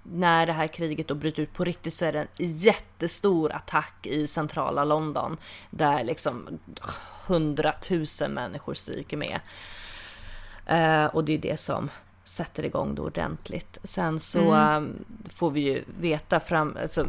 när 0.03 0.47
det 0.47 0.53
här 0.53 0.66
kriget 0.66 1.09
då 1.09 1.14
bryter 1.14 1.43
ut 1.43 1.53
på 1.53 1.64
riktigt 1.64 1.95
så 1.95 2.05
är 2.05 2.12
det 2.12 2.18
en 2.18 2.57
jättestor 2.57 3.53
attack 3.53 4.07
i 4.07 4.26
centrala 4.26 4.84
London 4.84 5.37
där 5.70 6.05
liksom 6.05 6.59
hundratusen 7.26 8.32
människor 8.32 8.74
stryker 8.74 9.16
med. 9.16 9.41
Eh, 10.66 11.05
och 11.05 11.24
det 11.24 11.32
är 11.32 11.39
det 11.39 11.61
som 11.61 11.91
sätter 12.29 12.64
igång 12.64 12.95
det 12.95 13.03
ordentligt. 13.03 13.79
Sen 13.83 14.20
så 14.20 14.55
eh, 14.55 14.83
får 15.29 15.51
vi 15.51 15.61
ju 15.61 15.85
veta 16.01 16.41
fram, 16.41 16.77
alltså, 16.83 17.07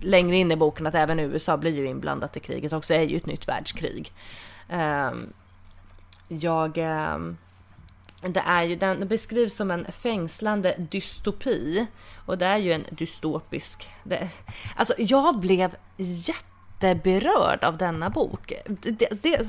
längre 0.00 0.36
in 0.36 0.52
i 0.52 0.56
boken 0.56 0.86
att 0.86 0.94
även 0.94 1.20
USA 1.20 1.56
blir 1.56 1.74
ju 1.74 1.86
inblandat 1.86 2.36
i 2.36 2.40
kriget 2.40 2.72
också, 2.72 2.94
är 2.94 3.02
ju 3.02 3.16
ett 3.16 3.26
nytt 3.26 3.48
världskrig. 3.48 4.12
Ehm, 4.68 5.32
jag... 6.28 6.78
ehm, 6.78 7.36
det 8.28 8.42
är 8.46 8.62
ju, 8.62 8.76
den 8.76 9.08
beskrivs 9.08 9.54
som 9.54 9.70
en 9.70 9.92
fängslande 9.92 10.74
dystopi 10.78 11.86
och 12.26 12.38
det 12.38 12.46
är 12.46 12.56
ju 12.56 12.72
en 12.72 12.84
dystopisk... 12.90 13.90
Det, 14.04 14.28
alltså 14.76 14.94
jag 14.98 15.38
blev 15.38 15.76
jätteberörd 15.96 17.64
av 17.64 17.76
denna 17.76 18.10
bok. 18.10 18.52
Det, 18.66 19.22
det, 19.22 19.40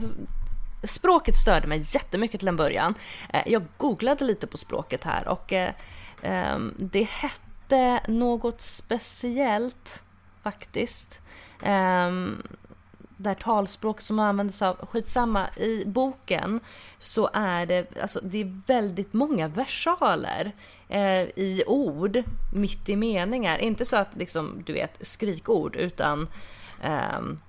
språket 0.83 1.35
störde 1.35 1.67
mig 1.67 1.85
jättemycket 1.87 2.39
till 2.39 2.47
en 2.47 2.55
början. 2.55 2.93
Eh, 3.33 3.41
jag 3.45 3.63
googlade 3.77 4.25
lite 4.25 4.47
på 4.47 4.57
språket 4.57 5.03
här 5.03 5.27
och 5.27 5.53
eh, 5.53 5.73
ehm, 6.21 6.73
det 6.77 7.03
hette 7.03 8.01
något 8.07 8.61
speciellt 8.61 10.03
faktiskt. 10.43 11.19
Ehm, 11.61 12.43
det 13.17 13.29
här 13.29 13.35
talspråket 13.35 14.05
som 14.05 14.19
användes 14.19 14.61
av, 14.61 14.75
skitsamma, 14.75 15.49
i 15.57 15.83
boken 15.85 16.59
så 16.99 17.29
är 17.33 17.65
det, 17.65 17.97
alltså 18.01 18.19
det 18.23 18.41
är 18.41 18.61
väldigt 18.67 19.13
många 19.13 19.47
versaler 19.47 20.51
eh, 20.89 21.21
i 21.21 21.63
ord 21.67 22.23
mitt 22.53 22.89
i 22.89 22.95
meningar. 22.95 23.57
Inte 23.57 23.85
så 23.85 23.95
att 23.95 24.15
liksom, 24.15 24.63
du 24.65 24.73
vet, 24.73 24.97
skrikord 25.01 25.75
utan 25.75 26.27
ehm, 26.81 27.39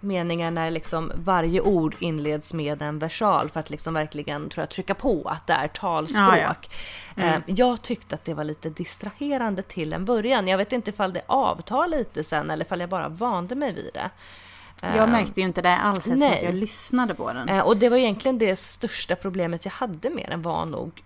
meningar 0.00 0.50
när 0.50 0.70
liksom 0.70 1.12
varje 1.14 1.60
ord 1.60 1.94
inleds 1.98 2.54
med 2.54 2.82
en 2.82 2.98
versal 2.98 3.50
för 3.50 3.60
att 3.60 3.70
liksom 3.70 3.94
verkligen 3.94 4.48
tror 4.48 4.62
jag, 4.62 4.68
trycka 4.70 4.94
på 4.94 5.22
att 5.28 5.46
det 5.46 5.52
är 5.52 5.68
talspråk. 5.68 6.20
Ja, 6.36 6.54
ja. 7.16 7.22
Mm. 7.22 7.34
Eh, 7.34 7.40
Jag 7.46 7.82
tyckte 7.82 8.14
att 8.14 8.24
det 8.24 8.34
var 8.34 8.44
lite 8.44 8.70
distraherande 8.70 9.62
till 9.62 9.92
en 9.92 10.04
början. 10.04 10.48
Jag 10.48 10.58
vet 10.58 10.72
inte 10.72 10.90
ifall 10.90 11.12
det 11.12 11.22
avtar 11.26 11.86
lite 11.88 12.24
sen 12.24 12.50
eller 12.50 12.64
ifall 12.64 12.80
jag 12.80 12.88
bara 12.88 13.08
vande 13.08 13.54
mig 13.54 13.72
vid 13.72 13.90
det. 13.94 14.10
Jag 14.80 14.96
Eh, 14.96 15.06
märkte 15.06 15.40
ju 15.40 15.46
inte 15.46 15.62
det 15.62 15.76
alls 15.76 15.98
eftersom 15.98 16.18
nej. 16.20 16.36
att 16.38 16.42
jag 16.42 16.54
lyssnade 16.54 17.14
på 17.14 17.32
den. 17.32 17.48
Eh, 17.48 17.60
Och 17.60 17.76
det 17.76 17.88
var 17.88 17.96
egentligen 17.96 18.38
det 18.38 18.56
största 18.58 19.16
problemet 19.16 19.64
jag 19.64 19.72
hade 19.72 20.10
med 20.10 20.26
den 20.30 20.42
var 20.42 20.64
nog 20.64 21.02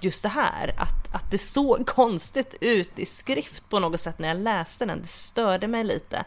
just 0.00 0.22
det 0.22 0.28
här 0.28 0.74
att, 0.78 1.14
att 1.14 1.30
det 1.30 1.38
såg 1.38 1.86
konstigt 1.94 2.54
ut 2.60 2.98
i 2.98 3.06
skrift 3.06 3.68
på 3.68 3.78
något 3.78 4.00
sätt 4.00 4.18
när 4.18 4.28
jag 4.28 4.36
läste 4.36 4.86
den. 4.86 5.00
Det 5.00 5.06
störde 5.08 5.66
mig 5.68 5.84
lite. 5.84 6.24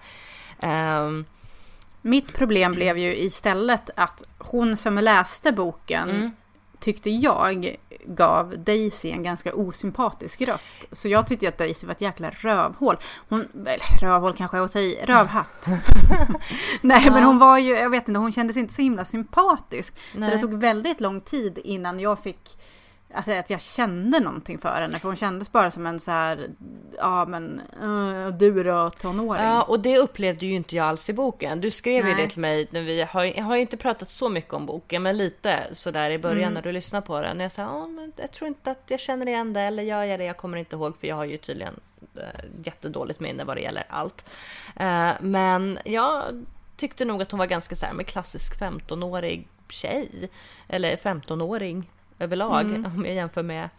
Ehm, 0.61 1.25
Mitt 2.03 2.33
problem 2.33 2.71
blev 2.73 2.97
ju 2.97 3.15
istället 3.17 3.89
att 3.95 4.23
hon 4.37 4.77
som 4.77 4.95
läste 4.97 5.51
boken 5.51 6.09
Mm. 6.09 6.31
tyckte 6.79 7.09
jag 7.09 7.75
gav 8.05 8.57
Daisy 8.57 9.09
en 9.11 9.23
ganska 9.23 9.53
osympatisk 9.55 10.41
röst. 10.41 10.77
Så 10.91 11.07
jag 11.07 11.27
tyckte 11.27 11.47
att 11.47 11.57
Daisy 11.57 11.87
var 11.87 11.91
ett 11.91 12.01
jäkla 12.01 12.29
rövhål. 12.29 12.97
Hon, 13.29 13.47
eller 13.53 14.01
rövhål 14.01 14.33
kanske 14.33 14.57
jag 14.57 14.71
ta 14.71 14.79
i, 14.79 14.99
rövhatt. 15.05 15.67
Nej 16.81 17.09
men 17.11 17.21
Ja. 17.21 17.25
hon 17.27 17.37
var 17.39 17.57
ju, 17.57 17.75
jag 17.77 17.89
vet 17.89 18.07
inte, 18.07 18.19
hon 18.19 18.31
kändes 18.31 18.57
inte 18.57 18.73
så 18.73 18.81
himla 18.81 19.05
sympatisk. 19.05 19.93
Nej. 20.15 20.29
Så 20.29 20.35
det 20.35 20.41
tog 20.41 20.53
väldigt 20.61 21.01
lång 21.01 21.21
tid 21.21 21.59
innan 21.63 21.99
jag 21.99 22.19
fick 22.19 22.57
Alltså 23.13 23.31
att 23.31 23.49
jag 23.49 23.61
kände 23.61 24.19
någonting 24.19 24.59
för 24.59 24.81
henne, 24.81 24.99
för 24.99 25.07
hon 25.07 25.15
kändes 25.15 25.51
bara 25.51 25.71
som 25.71 25.85
en 25.85 25.99
så 25.99 26.11
här, 26.11 26.47
ja 26.97 27.25
men, 27.25 27.61
uh, 27.83 28.27
du 28.27 28.63
då 28.63 28.89
tonåring. 28.89 29.43
Ja, 29.43 29.63
och 29.63 29.79
det 29.79 29.97
upplevde 29.97 30.45
ju 30.45 30.53
inte 30.53 30.75
jag 30.75 30.85
alls 30.85 31.09
i 31.09 31.13
boken. 31.13 31.61
Du 31.61 31.71
skrev 31.71 32.07
ju 32.07 32.13
Nej. 32.13 32.23
det 32.23 32.29
till 32.29 32.41
mig 32.41 32.67
när 32.69 32.81
vi 32.81 33.01
har, 33.01 33.23
jag 33.23 33.43
har 33.43 33.55
ju 33.55 33.61
inte 33.61 33.77
pratat 33.77 34.09
så 34.09 34.29
mycket 34.29 34.53
om 34.53 34.65
boken, 34.65 35.03
men 35.03 35.17
lite 35.17 35.63
sådär 35.71 36.09
i 36.09 36.19
början 36.19 36.41
Mm. 36.41 36.53
när 36.53 36.61
du 36.61 36.71
lyssnade 36.71 37.05
på 37.05 37.21
den. 37.21 37.39
Jag 37.39 37.51
sa, 37.51 37.61
ja, 37.61 37.87
men 37.87 38.13
jag 38.15 38.31
tror 38.31 38.47
inte 38.47 38.71
att 38.71 38.83
jag 38.87 38.99
känner 38.99 39.27
igen 39.27 39.53
det, 39.53 39.61
eller 39.61 39.83
gör 39.83 40.03
jag 40.03 40.19
det? 40.19 40.25
Jag 40.25 40.37
kommer 40.37 40.57
inte 40.57 40.75
ihåg, 40.75 40.97
för 40.99 41.07
jag 41.07 41.15
har 41.15 41.25
ju 41.25 41.37
tydligen 41.37 41.79
äh, 42.15 42.23
jättedåligt 42.63 43.19
minne 43.19 43.43
vad 43.43 43.57
det 43.57 43.61
gäller 43.61 43.83
allt. 43.89 44.25
Eh, 44.75 45.11
men 45.21 45.79
jag 45.85 46.45
tyckte 46.77 47.05
nog 47.05 47.21
att 47.21 47.31
hon 47.31 47.37
var 47.37 47.45
ganska 47.45 47.75
så 47.75 47.85
här 47.85 47.93
med 47.93 48.07
klassisk 48.07 48.59
15-årig 48.59 49.47
tjej, 49.69 50.29
eller 50.67 50.95
15-åring 50.95 51.89
överlag, 52.21 52.61
Mm. 52.61 52.85
om 52.85 53.05
jag 53.05 53.15
jämför 53.15 53.43
med 53.43 53.69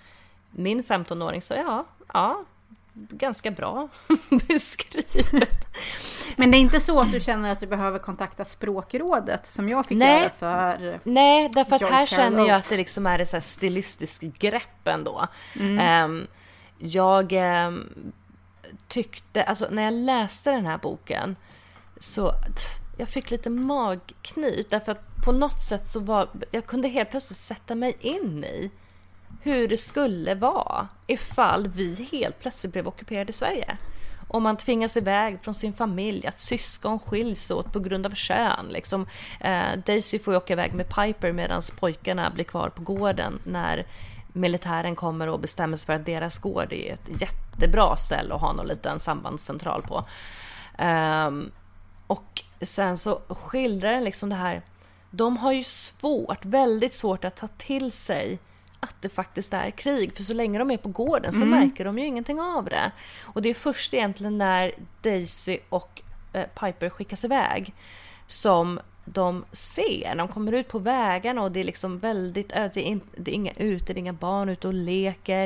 min 0.51 0.83
15-åring. 0.83 1.43
Så 1.43 1.55
ja, 1.55 1.85
ja, 2.13 2.45
ganska 2.93 3.51
bra 3.51 3.89
beskrivet. 4.49 5.67
Men 6.37 6.51
det 6.51 6.57
är 6.57 6.61
inte 6.61 6.81
så 6.81 7.01
att 7.01 7.13
du 7.13 7.21
känner 7.21 7.53
att 7.53 7.61
du 7.61 7.67
behöver 7.67 7.99
kontakta 7.99 8.45
språkrådet 8.45 9.47
som 9.47 9.69
jag 9.69 9.87
fick 9.87 9.99
Nej. 9.99 10.21
göra 10.21 10.31
för... 10.31 10.99
Nej, 11.05 11.51
därför 11.55 11.77
att 11.77 11.83
här 11.83 11.91
Carol 11.91 12.07
känner 12.07 12.49
jag 12.49 12.59
att 12.59 12.69
det 12.69 12.77
liksom 12.77 13.07
är 13.07 13.19
ett 13.19 13.45
stilistiskt 13.45 14.23
grepp 14.39 14.89
ändå. 14.89 15.27
Mm. 15.61 15.79
Ehm, 15.79 16.27
jag 16.79 17.33
ehm, 17.33 18.13
tyckte, 18.89 19.43
alltså 19.43 19.67
när 19.71 19.83
jag 19.83 19.93
läste 19.93 20.51
den 20.51 20.67
här 20.67 20.79
boken 20.79 21.37
så 22.01 22.33
jag 22.99 23.09
fick 23.09 23.31
lite 23.31 23.51
magknip 23.51 24.71
därför 24.71 24.93
att 24.93 25.12
på 25.23 25.33
något 25.33 25.61
sätt 25.61 25.89
så 25.89 26.01
var, 26.01 26.29
jag 26.51 26.67
kunde 26.67 26.89
helt 26.89 27.11
plötsligt 27.11 27.39
sätta 27.39 27.75
mig 27.75 27.97
in 28.01 28.45
i 28.45 28.71
hur 29.43 29.69
det 29.69 29.77
skulle 29.77 30.35
vara 30.35 30.89
ifall 31.07 31.69
vi 31.69 32.09
helt 32.13 32.41
plötsligt 32.41 32.73
blev 32.73 32.89
ockuperade 32.89 33.31
i 33.31 33.33
Sverige. 33.33 33.77
Om 34.29 34.43
man 34.43 34.57
tvingas 34.57 34.97
iväg 34.97 35.39
från 35.43 35.55
sin 35.55 35.73
familj, 35.73 36.27
att 36.27 36.39
syskon 36.39 36.99
skiljs 36.99 37.51
åt 37.51 37.73
på 37.73 37.81
grund 37.81 38.07
av 38.07 38.11
kön. 38.11 38.67
Liksom. 38.69 39.07
Eh, 39.41 39.79
Daisy 39.87 40.19
får 40.19 40.35
ju 40.35 40.39
åka 40.39 40.53
iväg 40.53 40.75
med 40.75 40.89
Piper 40.89 41.33
medan 41.33 41.63
pojkarna 41.81 42.31
blir 42.31 42.45
kvar 42.45 42.69
på 42.69 42.83
gården 42.83 43.41
när 43.45 43.87
militären 44.33 44.97
kommer 44.97 45.29
och 45.29 45.41
bestämmer 45.41 45.77
sig 45.77 45.87
för 45.87 45.93
att 45.93 46.07
deras 46.07 46.39
gård 46.39 46.73
är 46.73 46.93
ett 46.93 47.21
jättebra 47.21 47.97
ställe 47.97 48.35
att 48.35 48.41
ha 48.41 48.53
någon 48.53 48.67
liten 48.67 49.01
sambandscentral 49.01 49.83
på. 49.83 50.05
Eh, 50.79 51.31
och 52.07 52.43
sen 52.61 52.99
så 52.99 53.21
skildrar 53.29 53.93
den 53.93 54.05
liksom 54.05 54.29
det 54.29 54.37
här, 54.37 54.63
de 55.15 55.37
har 55.37 55.53
ju 55.53 55.65
svårt, 55.65 56.45
väldigt 56.45 56.95
svårt 56.95 57.25
att 57.25 57.37
ta 57.37 57.49
till 57.49 57.93
sig 57.93 58.39
att 58.81 58.95
det 59.03 59.09
faktiskt 59.09 59.53
är 59.55 59.71
krig. 59.71 60.17
För 60.17 60.23
så 60.23 60.35
länge 60.35 60.59
de 60.59 60.71
är 60.71 60.77
på 60.77 60.89
gården 60.89 61.33
så 61.33 61.45
märker 61.45 61.85
de 61.85 61.99
ju 61.99 62.07
ingenting 62.07 62.41
av 62.41 62.65
det. 62.65 62.91
Och 63.23 63.43
det 63.43 63.49
är 63.51 63.55
först 63.55 63.95
egentligen 63.95 64.39
när 64.39 64.73
Daisy 65.03 65.59
och 65.69 66.03
eh, 66.33 66.45
Piper 66.61 66.89
skickas 66.91 67.25
iväg 67.25 67.75
som 68.27 68.81
de 69.05 69.45
ser. 69.53 70.15
De 70.17 70.29
kommer 70.29 70.53
ut 70.53 70.69
på 70.69 70.79
vägarna 70.79 71.43
och 71.43 71.53
det 71.53 71.61
är 71.61 71.65
liksom 71.65 71.99
väldigt, 71.99 72.53
ö- 72.53 72.71
det 72.75 72.81
är, 72.81 72.85
in, 72.85 73.01
det 73.17 73.31
är 73.31 73.35
inga 73.35 73.53
ute, 73.53 73.93
det 73.93 73.99
är 73.99 74.01
inga 74.01 74.13
barn 74.13 74.49
ute 74.49 74.69
och 74.69 74.75
leker. 74.75 75.45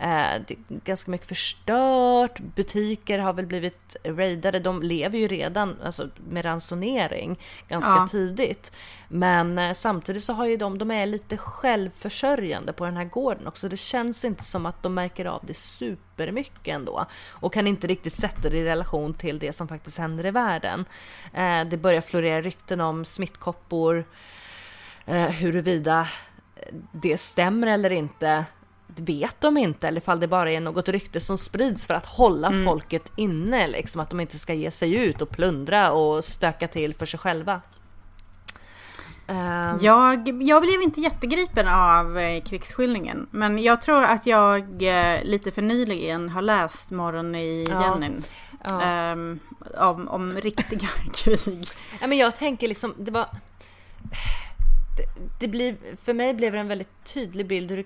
Eh, 0.00 0.32
det 0.46 0.50
är 0.54 0.58
ganska 0.84 1.10
mycket 1.10 1.26
förstört. 1.28 2.38
Butiker 2.40 3.18
har 3.18 3.32
väl 3.32 3.46
blivit 3.46 3.96
raidade. 4.04 4.58
De 4.58 4.82
lever 4.82 5.18
ju 5.18 5.28
redan 5.28 5.76
alltså, 5.84 6.08
med 6.30 6.44
ransonering 6.44 7.38
ganska 7.68 7.90
Ja. 7.90 8.08
tidigt. 8.10 8.72
Men 9.08 9.58
eh, 9.58 9.72
samtidigt 9.72 10.24
så 10.24 10.32
har 10.32 10.46
ju 10.46 10.56
de, 10.56 10.78
de 10.78 10.90
är 10.90 11.06
lite 11.06 11.36
självförsörjande 11.36 12.72
på 12.72 12.84
den 12.84 12.96
här 12.96 13.04
gården 13.04 13.46
också. 13.46 13.68
Det 13.68 13.76
känns 13.76 14.24
inte 14.24 14.44
som 14.44 14.66
att 14.66 14.82
de 14.82 14.94
märker 14.94 15.24
av 15.24 15.40
det 15.46 15.56
supermycket 15.56 16.74
ändå. 16.74 17.06
Och 17.28 17.52
kan 17.52 17.66
inte 17.66 17.86
riktigt 17.86 18.16
sätta 18.16 18.50
det 18.50 18.56
i 18.56 18.64
relation 18.64 19.14
till 19.14 19.38
det 19.38 19.52
som 19.52 19.68
faktiskt 19.68 19.98
händer 19.98 20.26
i 20.26 20.30
världen. 20.30 20.84
Eh, 21.34 21.64
det 21.64 21.76
börjar 21.76 22.00
florera 22.00 22.42
rykten 22.42 22.80
om 22.80 23.04
smittkoppor. 23.04 24.04
Eh, 25.06 25.28
huruvida 25.28 26.08
det 26.92 27.18
stämmer 27.18 27.66
eller 27.66 27.92
inte 27.92 28.44
vet 28.86 29.40
de 29.40 29.56
inte 29.56 29.88
eller 29.88 30.00
ifall 30.00 30.20
det 30.20 30.28
bara 30.28 30.52
är 30.52 30.60
något 30.60 30.88
rykte 30.88 31.20
som 31.20 31.38
sprids 31.38 31.86
för 31.86 31.94
att 31.94 32.06
hålla 32.06 32.52
folket 32.64 33.12
inne 33.16 33.66
liksom 33.66 34.00
att 34.00 34.10
de 34.10 34.20
inte 34.20 34.38
ska 34.38 34.54
ge 34.54 34.70
sig 34.70 34.94
ut 34.94 35.22
och 35.22 35.30
plundra 35.30 35.92
och 35.92 36.24
stöka 36.24 36.68
till 36.68 36.94
för 36.94 37.06
sig 37.06 37.18
själva. 37.18 37.60
Ehm, 39.28 39.78
Jag, 39.80 40.42
jag 40.42 40.62
blev 40.62 40.82
inte 40.82 41.00
jättegripen 41.00 41.68
av 41.68 42.18
eh, 42.18 42.42
krigsskildringen. 42.42 43.26
Men 43.30 43.58
jag 43.62 43.82
tror 43.82 44.04
att 44.04 44.26
jag 44.26 44.82
eh, 44.82 45.24
lite 45.24 45.50
för 45.52 45.62
nyligen 45.62 46.28
har 46.28 46.42
läst 46.42 46.90
Morgon 46.90 47.34
i 47.34 47.66
Ja. 47.70 47.98
Ja. 48.68 48.82
ehm, 48.82 49.38
om, 49.78 50.08
om 50.08 50.32
riktiga 50.32 50.88
krig. 51.14 51.66
Ja, 52.00 52.06
men 52.06 52.18
jag 52.18 52.36
tänker 52.36 52.68
liksom, 52.68 52.94
det 52.98 53.10
var... 53.10 53.26
Det, 54.96 55.04
det 55.40 55.48
blir, 55.48 55.76
för 56.04 56.12
mig 56.12 56.34
blev 56.34 56.52
det 56.52 56.58
en 56.58 56.68
väldigt 56.68 57.04
tydlig 57.14 57.46
bild 57.46 57.70
hur 57.70 57.84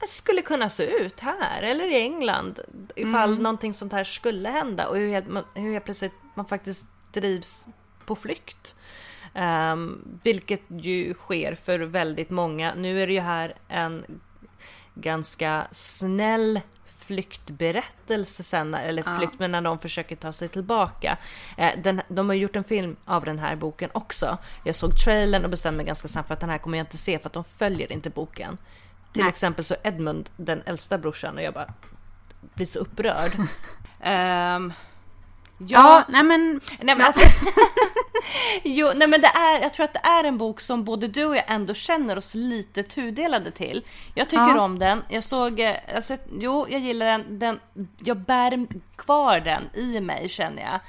det 0.00 0.06
skulle 0.08 0.42
kunna 0.42 0.70
se 0.70 0.86
ut 0.86 1.20
här 1.20 1.62
eller 1.62 1.92
i 1.92 2.00
England 2.00 2.58
ifall 2.96 3.30
Mm. 3.30 3.42
någonting 3.42 3.74
sånt 3.74 3.92
här 3.92 4.04
skulle 4.04 4.48
hända 4.48 4.88
och 4.88 4.96
hur 4.96 5.10
helt, 5.12 5.26
hur 5.54 5.72
helt 5.72 5.84
plötsligt 5.84 6.12
man 6.34 6.46
faktiskt 6.46 6.86
drivs 7.12 7.64
på 8.06 8.16
flykt. 8.16 8.74
Ehm, 9.34 10.18
vilket 10.22 10.62
ju 10.68 11.14
sker 11.14 11.54
för 11.54 11.78
väldigt 11.78 12.30
många. 12.30 12.74
Nu 12.74 13.02
är 13.02 13.06
det 13.06 13.12
ju 13.12 13.20
här 13.20 13.54
en 13.68 14.04
ganska 14.94 15.66
snäll 15.70 16.60
flyktberättelse 16.98 18.42
sen, 18.42 18.74
eller 18.74 19.02
Ja. 19.06 19.16
flykt, 19.18 19.38
men 19.38 19.52
när 19.52 19.60
de 19.60 19.78
försöker 19.78 20.16
ta 20.16 20.32
sig 20.32 20.48
tillbaka. 20.48 21.16
Eh, 21.56 21.70
den, 21.82 22.02
de 22.08 22.28
har 22.28 22.36
gjort 22.36 22.56
en 22.56 22.64
film 22.64 22.96
av 23.04 23.24
den 23.24 23.38
här 23.38 23.56
boken 23.56 23.90
också. 23.94 24.38
Jag 24.64 24.74
såg 24.74 24.96
trailern 24.96 25.44
och 25.44 25.50
bestämde 25.50 25.76
mig 25.76 25.86
ganska 25.86 26.08
snabbt 26.08 26.26
för 26.28 26.34
att 26.34 26.40
den 26.40 26.50
här 26.50 26.58
kommer 26.58 26.78
jag 26.78 26.84
inte 26.84 26.96
se 26.96 27.18
för 27.18 27.26
att 27.26 27.32
de 27.32 27.44
följer 27.44 27.92
inte 27.92 28.10
boken. 28.10 28.58
Till 29.12 29.22
Nej. 29.22 29.28
exempel 29.28 29.64
så 29.64 29.74
Edmund, 29.82 30.30
den 30.36 30.62
äldsta 30.66 30.98
brorsan, 30.98 31.36
och 31.36 31.42
jag 31.42 31.54
bara 31.54 31.74
blir 32.54 32.66
så 32.66 32.78
upprörd. 32.78 33.32
Ehm, 34.00 34.72
Ja, 35.66 36.04
nej 36.08 36.22
men... 36.22 36.60
Nej 36.80 36.96
men 36.96 37.06
alltså, 37.06 37.26
jo, 38.62 38.90
nej 38.94 39.08
men 39.08 39.20
det 39.20 39.26
är, 39.26 39.62
jag 39.62 39.72
tror 39.72 39.84
att 39.84 39.92
det 39.92 40.00
är 40.04 40.24
en 40.24 40.38
bok 40.38 40.60
som 40.60 40.84
både 40.84 41.08
du 41.08 41.24
och 41.24 41.36
jag 41.36 41.44
ändå 41.46 41.74
känner 41.74 42.18
oss 42.18 42.34
lite 42.34 42.82
tudelade 42.82 43.50
till. 43.50 43.84
Jag 44.14 44.28
tycker 44.30 44.42
Ja. 44.54 44.60
om 44.60 44.78
den, 44.78 45.04
jag 45.08 45.24
såg, 45.24 45.60
eh, 45.60 45.74
alltså, 45.94 46.16
jo 46.32 46.66
jag 46.70 46.80
gillar 46.80 47.06
den, 47.06 47.38
den, 47.38 47.60
jag 47.98 48.16
bär 48.16 48.66
kvar 48.96 49.40
den 49.40 49.62
i 49.74 50.00
mig 50.00 50.28
känner 50.28 50.62
jag. 50.62 50.80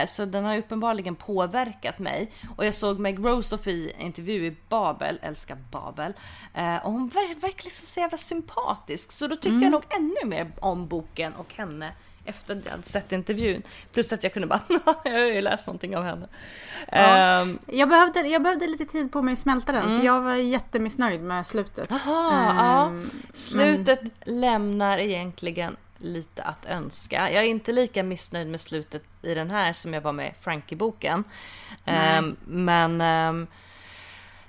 Eh, 0.00 0.06
så 0.06 0.24
den 0.24 0.44
har 0.44 0.52
ju 0.54 0.58
uppenbarligen 0.60 1.16
påverkat 1.16 1.98
mig. 1.98 2.32
Och 2.56 2.66
jag 2.66 2.74
såg 2.74 2.98
Meg 2.98 3.24
Rosoff 3.26 3.66
i 3.66 3.92
intervju 3.98 4.46
i 4.46 4.56
Babel, 4.68 5.18
älskar 5.22 5.56
Babel. 5.70 6.12
Eh, 6.54 6.76
och 6.76 6.92
hon 6.92 7.10
ver- 7.10 7.40
verkar 7.40 7.64
liksom 7.64 7.86
så 7.86 8.00
jävla 8.00 8.18
sympatisk. 8.18 9.12
Så 9.12 9.26
då 9.26 9.36
tyckte 9.36 9.64
jag 9.64 9.70
nog 9.72 9.82
ännu 9.98 10.24
mer 10.24 10.52
om 10.60 10.88
boken 10.88 11.32
och 11.34 11.54
henne 11.54 11.92
efter 12.30 12.56
att 12.56 12.64
jag 12.64 12.70
hade 12.70 12.82
sett 12.82 13.12
intervjun. 13.12 13.62
Plus 13.92 14.12
att 14.12 14.22
jag 14.22 14.32
kunde 14.32 14.48
bara, 14.48 14.60
jag 15.04 15.12
har 15.12 15.18
ju 15.18 15.40
läst 15.40 15.66
någonting 15.66 15.96
av 15.96 16.04
henne. 16.04 16.28
Ja. 16.92 16.96
Ehm, 17.16 17.58
Jag 17.66 17.88
behövde, 17.88 18.20
jag 18.20 18.42
behövde 18.42 18.66
lite 18.66 18.84
tid 18.84 19.12
på 19.12 19.22
mig 19.22 19.32
att 19.32 19.38
smälta 19.38 19.72
den. 19.72 19.98
För 19.98 20.06
jag 20.06 20.20
var 20.20 20.34
jättemissnöjd 20.34 21.20
med 21.20 21.46
slutet. 21.46 21.88
Jaha, 21.90 22.54
ja. 22.56 22.86
Ehm, 22.86 23.10
Slutet 23.32 24.00
lämnar 24.24 24.98
egentligen 24.98 25.76
lite 25.98 26.42
att 26.42 26.66
önska. 26.66 27.30
Jag 27.32 27.42
är 27.44 27.48
inte 27.48 27.72
lika 27.72 28.02
missnöjd 28.02 28.48
med 28.48 28.60
slutet 28.60 29.02
i 29.22 29.34
den 29.34 29.50
här 29.50 29.72
som 29.72 29.94
jag 29.94 30.00
var 30.00 30.12
med 30.12 30.34
Frankie-boken. 30.40 31.24
Ehm, 31.84 32.36
men 32.46 33.00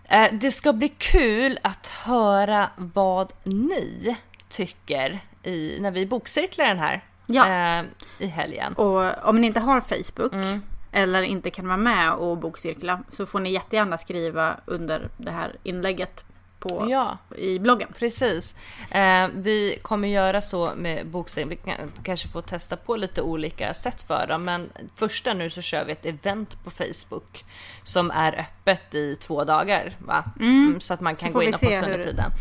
eh, 0.09 0.31
det 0.31 0.51
ska 0.51 0.73
bli 0.73 0.89
kul 0.89 1.59
att 1.61 1.87
höra 1.87 2.69
vad 2.77 3.31
ni 3.43 4.15
tycker 4.49 5.19
i, 5.43 5.77
när 5.79 5.91
vi 5.91 6.05
bokcirklar 6.05 6.65
den 6.65 6.79
här 6.79 7.01
Ja. 7.33 7.79
eh, 7.79 7.85
i 8.17 8.27
helgen. 8.27 8.73
Och 8.73 9.27
om 9.29 9.41
ni 9.41 9.47
inte 9.47 9.59
har 9.59 9.81
Facebook 9.81 10.33
Mm. 10.33 10.61
eller 10.91 11.21
inte 11.23 11.49
kan 11.49 11.67
vara 11.67 11.77
med 11.77 12.13
och 12.13 12.37
bokcirkla 12.37 12.99
så 13.09 13.25
får 13.25 13.39
ni 13.39 13.51
jättegärna 13.51 13.97
skriva 13.97 14.55
under 14.65 15.09
det 15.17 15.31
här 15.31 15.55
inlägget 15.63 16.25
på, 16.59 16.87
Ja. 16.89 17.17
i 17.37 17.59
bloggen. 17.59 17.89
Precis. 17.99 18.55
Eh, 18.91 19.27
vi 19.33 19.79
kommer 19.81 20.07
göra 20.07 20.41
så 20.41 20.71
med 20.75 21.07
bokserien. 21.07 21.49
Vi 21.49 21.55
kan, 21.55 21.75
kanske 22.03 22.27
får 22.27 22.41
testa 22.41 22.77
på 22.77 22.95
lite 22.95 23.21
olika 23.21 23.73
sätt 23.73 24.01
för 24.01 24.27
dem. 24.27 24.43
Men 24.43 24.69
första 24.95 25.33
nu 25.33 25.49
så 25.49 25.61
kör 25.61 25.85
vi 25.85 25.91
ett 25.91 26.05
event 26.05 26.63
på 26.63 26.71
Facebook 26.71 27.45
som 27.83 28.11
är 28.11 28.39
öppet 28.39 28.95
i 28.95 29.15
två 29.15 29.43
dagar. 29.43 29.95
Va? 29.99 30.23
Mm, 30.39 30.79
så 30.79 30.93
att 30.93 31.01
man 31.01 31.15
kan 31.15 31.33
gå 31.33 31.43
in 31.43 31.53
och 31.53 31.59
posta 31.61 31.85
under 31.85 32.03
tiden. 32.05 32.31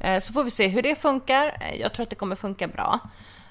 Eh, 0.00 0.20
så 0.20 0.32
får 0.32 0.44
vi 0.44 0.50
se 0.50 0.68
hur 0.68 0.82
det 0.82 0.94
funkar. 0.94 1.72
Jag 1.80 1.92
tror 1.94 2.02
att 2.02 2.10
det 2.10 2.16
kommer 2.16 2.36
funka 2.36 2.68
bra. 2.68 2.98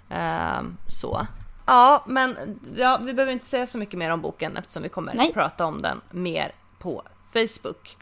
Eh, 0.09 0.61
så. 0.87 1.27
Ja, 1.65 2.03
men 2.07 2.59
ja, 2.75 2.99
vi 3.03 3.13
behöver 3.13 3.33
inte 3.33 3.45
säga 3.45 3.67
så 3.67 3.77
mycket 3.77 3.99
mer 3.99 4.11
om 4.11 4.21
boken 4.21 4.57
eftersom 4.57 4.83
vi 4.83 4.89
kommer 4.89 5.13
Nej. 5.13 5.33
prata 5.33 5.65
om 5.65 5.81
den 5.81 6.01
mer 6.11 6.51
på 6.79 7.03
Facebook. 7.33 7.97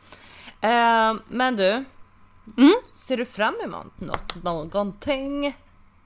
Eh, 0.62 1.14
men 1.28 1.56
du, 1.56 1.84
Mm. 2.58 2.74
Ser 2.94 3.18
du 3.18 3.26
fram 3.26 3.56
emot 3.64 4.00
något, 4.00 4.44
någonting? 4.44 5.58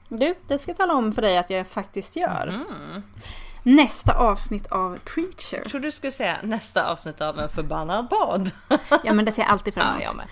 Du, 0.08 0.34
det 0.48 0.58
ska 0.58 0.70
jag 0.70 0.78
tala 0.78 0.94
om 0.94 1.12
för 1.12 1.22
dig 1.22 1.38
att 1.38 1.50
jag 1.50 1.66
faktiskt 1.66 2.16
gör. 2.16 2.46
Mm. 2.46 3.02
Nästa 3.62 4.14
avsnitt 4.14 4.66
av 4.66 4.98
Preacher. 5.04 5.58
Jag 5.62 5.70
trodde 5.70 5.86
du 5.86 5.90
skulle 5.90 6.10
säga 6.10 6.36
nästa 6.42 6.86
avsnitt 6.90 7.20
av 7.20 7.38
en 7.38 7.48
förbannad 7.48 8.10
podd. 8.10 8.50
Ja 9.04 9.12
men 9.12 9.24
det 9.24 9.32
ser 9.32 9.42
jag 9.42 9.50
alltid 9.50 9.74
fram 9.74 9.86
Ja, 10.00 10.10
emot. 10.10 10.22
jag 10.22 10.26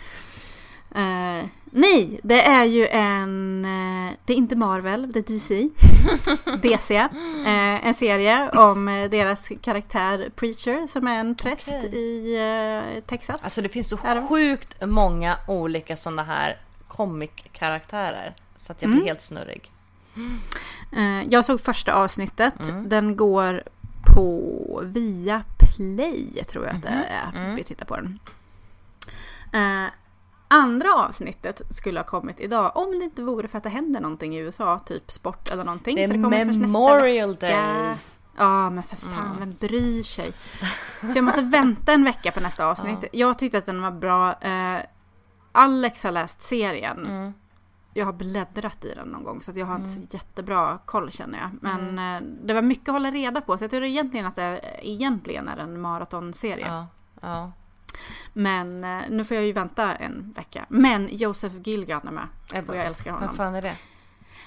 Eh, 0.95 1.47
nej, 1.70 2.20
det 2.22 2.43
är 2.43 2.64
ju 2.64 2.86
en... 2.86 3.64
eh, 3.64 4.12
det 4.24 4.32
är 4.32 4.36
inte 4.36 4.57
Marvel, 4.57 5.12
det 5.12 5.18
är 5.18 5.22
DC. 5.34 5.68
DC. 6.62 6.97
eh, 6.97 7.86
en 7.86 7.95
serie 7.95 8.49
om 8.51 9.09
deras 9.11 9.49
karaktär 9.62 10.30
Preacher 10.36 10.86
som 10.86 11.07
är 11.09 11.20
en 11.20 11.34
präst 11.34 11.68
Okej. 11.68 11.97
i 11.99 13.03
Texas. 13.07 13.41
Alltså 13.45 13.62
det 13.62 13.68
finns 13.68 13.89
så 13.89 13.97
sjukt 14.28 14.86
många 14.86 15.36
olika 15.47 15.97
sådana 15.97 16.22
här 16.22 16.57
comic-karaktärer. 16.89 18.34
Så 18.57 18.72
att 18.72 18.82
jag 18.82 18.91
blir 18.91 19.01
Mm. 19.01 19.07
helt 19.09 19.22
snurrig. 19.22 19.70
Jag 21.28 21.45
såg 21.45 21.61
första 21.61 21.93
avsnittet. 21.95 22.61
Mm. 22.61 22.89
Den 22.89 23.16
går 23.16 23.62
på 24.14 24.80
via 24.84 25.43
Play 25.59 26.45
tror 26.49 26.66
jag 26.66 26.74
att 26.76 26.82
det 26.82 26.89
är. 26.89 27.39
Mm. 27.41 27.55
Vi 27.57 27.64
tittar 27.64 27.84
på 27.86 27.97
den. 27.97 28.18
Andra 30.49 30.94
avsnittet 30.94 31.62
skulle 31.70 32.01
ha 32.01 32.05
kommit 32.05 32.40
idag 32.40 32.72
om 32.74 32.90
det 32.99 33.05
inte 33.05 33.22
vore 33.22 33.49
för 33.49 33.59
att 33.59 33.64
det 33.64 33.70
händer 33.70 34.01
någonting 34.01 34.36
i 34.36 34.38
USA, 34.38 34.78
typ 34.78 35.11
sport 35.12 35.51
eller 35.51 35.64
någonting. 35.64 35.96
Det 35.96 36.05
är 36.05 36.09
Så 36.09 36.16
nästa 36.16 36.59
Memorial. 36.61 37.34
Day. 37.34 37.94
Ja, 38.36 38.70
men 38.70 38.82
för 38.82 38.96
fan, 38.96 39.26
Mm. 39.26 39.38
vem 39.38 39.55
bryr 39.55 40.03
sig? 40.03 40.32
Så 41.12 41.18
jag 41.18 41.24
måste 41.24 41.42
vänta 41.42 41.92
en 41.92 42.05
vecka 42.05 42.32
på 42.32 42.40
nästa 42.40 42.66
avsnitt. 42.66 42.99
Ja. 43.03 43.09
Jag 43.12 43.38
tyckte 43.38 43.59
att 43.59 43.66
den 43.66 43.82
var 43.82 43.90
bra. 43.90 44.32
Eh, 44.32 44.80
Alex 45.53 46.03
har 46.05 46.11
läst 46.12 46.42
serien. 46.42 47.07
Mm. 47.07 47.32
Jag 47.94 48.07
har 48.07 48.12
bläddrat 48.12 48.84
i 48.84 48.94
den 48.94 49.09
någon 49.09 49.24
gång 49.24 49.40
så 49.40 49.53
jag 49.55 49.66
har 49.66 49.76
inte 49.76 49.88
Mm. 49.90 50.07
så 50.09 50.16
jättebra 50.16 50.78
koll 50.84 51.11
känner 51.12 51.38
jag. 51.38 51.51
Men 51.61 51.99
eh, 51.99 52.28
det 52.44 52.55
var 52.55 52.62
mycket 52.62 52.88
att 52.88 52.92
hålla 52.94 53.11
reda 53.11 53.40
på 53.40 53.59
så 53.59 53.64
jag 53.64 53.70
tror 53.70 53.84
egentligen 53.84 54.26
att 54.26 54.36
det 54.36 54.61
egentligen 54.82 55.49
är 55.49 55.57
en 55.57 55.80
maratonserie. 55.80 56.66
Ja, 56.66 56.86
ja. 57.20 57.53
Men 58.32 58.84
eh, 58.84 59.01
nu 59.11 59.24
får 59.24 59.34
jag 59.36 59.46
ju 59.46 59.53
vänta 59.53 59.94
en 59.96 60.32
vecka. 60.36 60.64
Men 60.68 61.09
Joseph 61.12 61.55
Gilgan 61.64 62.09
är 62.09 62.12
med 62.12 62.28
och 62.68 62.76
jag 62.76 62.86
älskar 62.86 63.11
Vad 63.12 63.20
honom. 63.20 63.36
fan 63.36 63.55
är 63.55 63.62
det? 63.62 63.76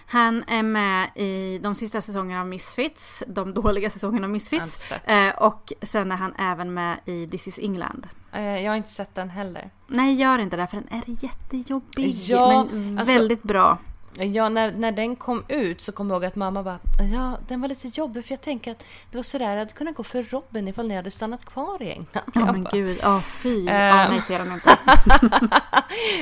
Han 0.05 0.43
är 0.47 0.63
med 0.63 1.09
i 1.15 1.59
de 1.63 1.75
sista 1.75 2.01
säsongerna 2.01 2.41
av 2.41 2.47
Misfits, 2.47 3.23
de 3.27 3.53
dåliga 3.53 3.89
säsongerna 3.89 4.25
av 4.27 4.31
Misfits. 4.31 4.91
Eh, 4.91 5.29
och 5.37 5.73
sen 5.81 6.11
är 6.11 6.15
han 6.15 6.33
även 6.37 6.73
med 6.73 6.97
i 7.05 7.27
This 7.27 7.47
is 7.47 7.59
England. 7.59 8.07
Eh, 8.33 8.59
Jag 8.59 8.71
har 8.71 8.75
inte 8.77 8.89
sett 8.89 9.15
den 9.15 9.29
heller. 9.29 9.69
Nej, 9.87 10.13
gör 10.15 10.39
inte 10.39 10.57
det 10.57 10.67
för 10.67 10.77
den 10.77 10.87
är 10.99 11.23
jättejobbig. 11.23 12.13
Ja, 12.27 12.67
men 12.71 12.99
alltså- 12.99 13.13
väldigt 13.13 13.43
bra. 13.43 13.77
Ja, 14.17 14.49
när, 14.49 14.71
när 14.71 14.91
den 14.91 15.15
kom 15.15 15.43
ut 15.47 15.81
så 15.81 15.91
kommer 15.91 16.15
jag 16.15 16.23
ihåg 16.23 16.25
att 16.25 16.35
mamma 16.35 16.63
bara 16.63 16.79
Ja, 17.13 17.37
den 17.47 17.61
var 17.61 17.67
lite 17.67 17.87
jobbig 17.87 18.25
för 18.25 18.31
jag 18.31 18.41
tänker 18.41 18.71
att 18.71 18.85
det 19.11 19.17
var 19.17 19.23
sådär, 19.23 19.53
det 19.53 19.59
hade 19.59 19.71
kunnat 19.71 19.95
gå 19.95 20.03
för 20.03 20.23
Robin 20.23 20.67
ifall 20.67 20.87
ni 20.87 20.95
hade 20.95 21.11
stannat 21.11 21.45
kvar 21.45 21.81
i 21.81 21.91
England. 21.91 22.07
Ja 22.13 22.21
Jag 22.33 22.51
men 22.51 22.63
bara, 22.63 22.69
gud, 22.71 22.99
ja 23.01 23.21
fy. 23.21 23.67
Eh. 23.67 23.75
Ja, 23.75 24.09
nej, 24.09 24.21
ser 24.21 24.39
den 24.39 24.53
inte. 24.53 24.77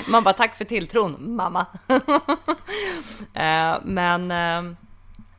Man 0.12 0.24
bara 0.24 0.34
tack 0.34 0.56
för 0.56 0.66
tilltron, 0.66 1.36
mamma. 1.36 1.66
Eh, 3.34 3.78
men 3.84 4.32
eh, 4.32 4.74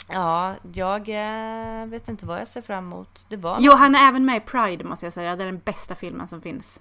ja, 0.08 0.54
jag 0.72 1.08
eh, 1.08 1.86
vet 1.86 2.08
inte 2.08 2.26
vad 2.26 2.40
jag 2.40 2.48
ser 2.48 2.62
fram 2.62 2.84
emot. 2.84 3.26
Det 3.28 3.36
var 3.36 3.56
Jo, 3.60 3.72
han 3.72 3.94
är 3.94 4.08
även 4.08 4.24
med 4.24 4.36
i 4.36 4.40
Pride 4.40 4.84
måste 4.84 5.06
jag 5.06 5.12
säga. 5.12 5.36
Det 5.36 5.42
är 5.42 5.46
den 5.46 5.60
bästa 5.64 5.94
filmen 5.94 6.28
som 6.28 6.40
finns. 6.40 6.80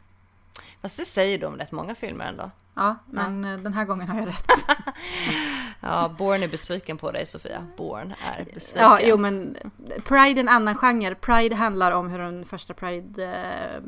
Fast 0.81 0.97
det 0.97 1.05
säger 1.05 1.37
de 1.37 1.45
om 1.45 1.55
rätt 1.57 1.71
många 1.71 1.95
filmer 1.95 2.25
ändå. 2.25 2.51
Ja, 2.79 2.95
men 3.05 3.45
eh, 3.45 3.57
den 3.57 3.73
här 3.73 3.85
gången 3.85 4.07
har 4.07 4.19
jag 4.19 4.27
rätt. 4.27 4.51
Ja, 5.81 6.15
Born 6.17 6.43
är 6.43 6.47
besviken 6.47 6.97
på 6.97 7.11
dig 7.11 7.25
Sofia. 7.25 7.67
Born 7.77 8.13
är 8.35 8.45
besviken. 8.53 8.83
Ja, 8.83 8.99
jo 9.01 9.17
men 9.17 9.57
Pride 10.03 10.39
är 10.39 10.43
en 10.43 10.49
annan 10.49 10.75
genre. 10.75 11.15
Pride 11.15 11.55
handlar 11.55 11.91
om 11.91 12.09
hur 12.09 12.19
den 12.19 12.45
första 12.45 12.73
Pride... 12.73 13.81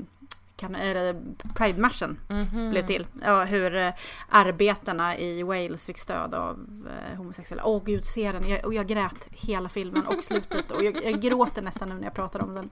Eh, 0.64 0.68
kan, 0.68 0.76
äh, 0.76 1.16
Pride-marschen 1.56 2.20
Mhm. 2.28 2.70
blev 2.70 2.88
till. 2.88 3.06
Ja, 3.22 3.44
hur 3.44 3.76
eh, 3.76 3.90
arbetarna 4.30 5.18
i 5.18 5.44
Wales 5.44 5.86
fick 5.86 5.98
stöd 5.98 6.34
av 6.34 6.60
eh, 6.88 7.18
homosexuella. 7.18 7.66
Åh 7.66 7.82
gud, 7.86 8.06
se 8.06 8.32
den. 8.32 8.50
Jag, 8.50 8.66
och 8.66 8.74
jag 8.74 8.88
grät 8.88 9.28
hela 9.32 9.70
filmen 9.70 10.08
och 10.08 10.24
slutet. 10.24 10.72
Och 10.72 10.84
jag, 10.84 11.04
jag 11.06 11.22
gråter 11.22 11.62
nästan 11.62 11.90
nu 11.90 11.96
när 11.96 12.04
jag 12.04 12.14
pratar 12.14 12.42
om 12.42 12.54
den. 12.54 12.70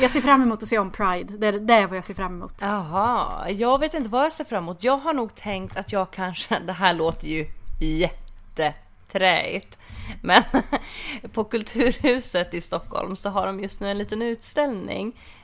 Jag 0.00 0.10
ser 0.10 0.20
fram 0.20 0.42
emot 0.42 0.62
att 0.62 0.68
se 0.68 0.78
om 0.78 0.90
Pride. 0.90 1.36
Det, 1.38 1.46
är- 1.46 1.52
det 1.60 1.74
är 1.74 1.86
vad 1.86 1.96
jag 1.96 2.04
ser 2.04 2.14
fram 2.14 2.32
emot. 2.34 2.54
Jaha, 2.60 3.50
jag 3.50 3.78
vet 3.80 3.94
inte 3.94 4.08
vad 4.08 4.24
jag 4.24 4.32
ser 4.32 4.44
fram 4.44 4.64
emot. 4.64 4.84
Jag 4.84 4.98
har 4.98 5.12
nog 5.12 5.34
tänkt 5.34 5.76
att 5.76 5.92
jag 5.92 6.10
kanske, 6.10 6.58
det 6.66 6.72
här 6.72 6.94
låter 6.94 7.26
ju 7.28 7.46
jätteträigt, 7.80 9.78
men 10.22 10.42
på 11.32 11.44
Kulturhuset 11.44 12.54
i 12.54 12.60
Stockholm 12.60 13.16
så 13.16 13.28
har 13.30 13.46
de 13.46 13.60
just 13.60 13.80
nu 13.80 13.90
en 13.90 13.98
liten 13.98 14.22
utställning 14.22 15.12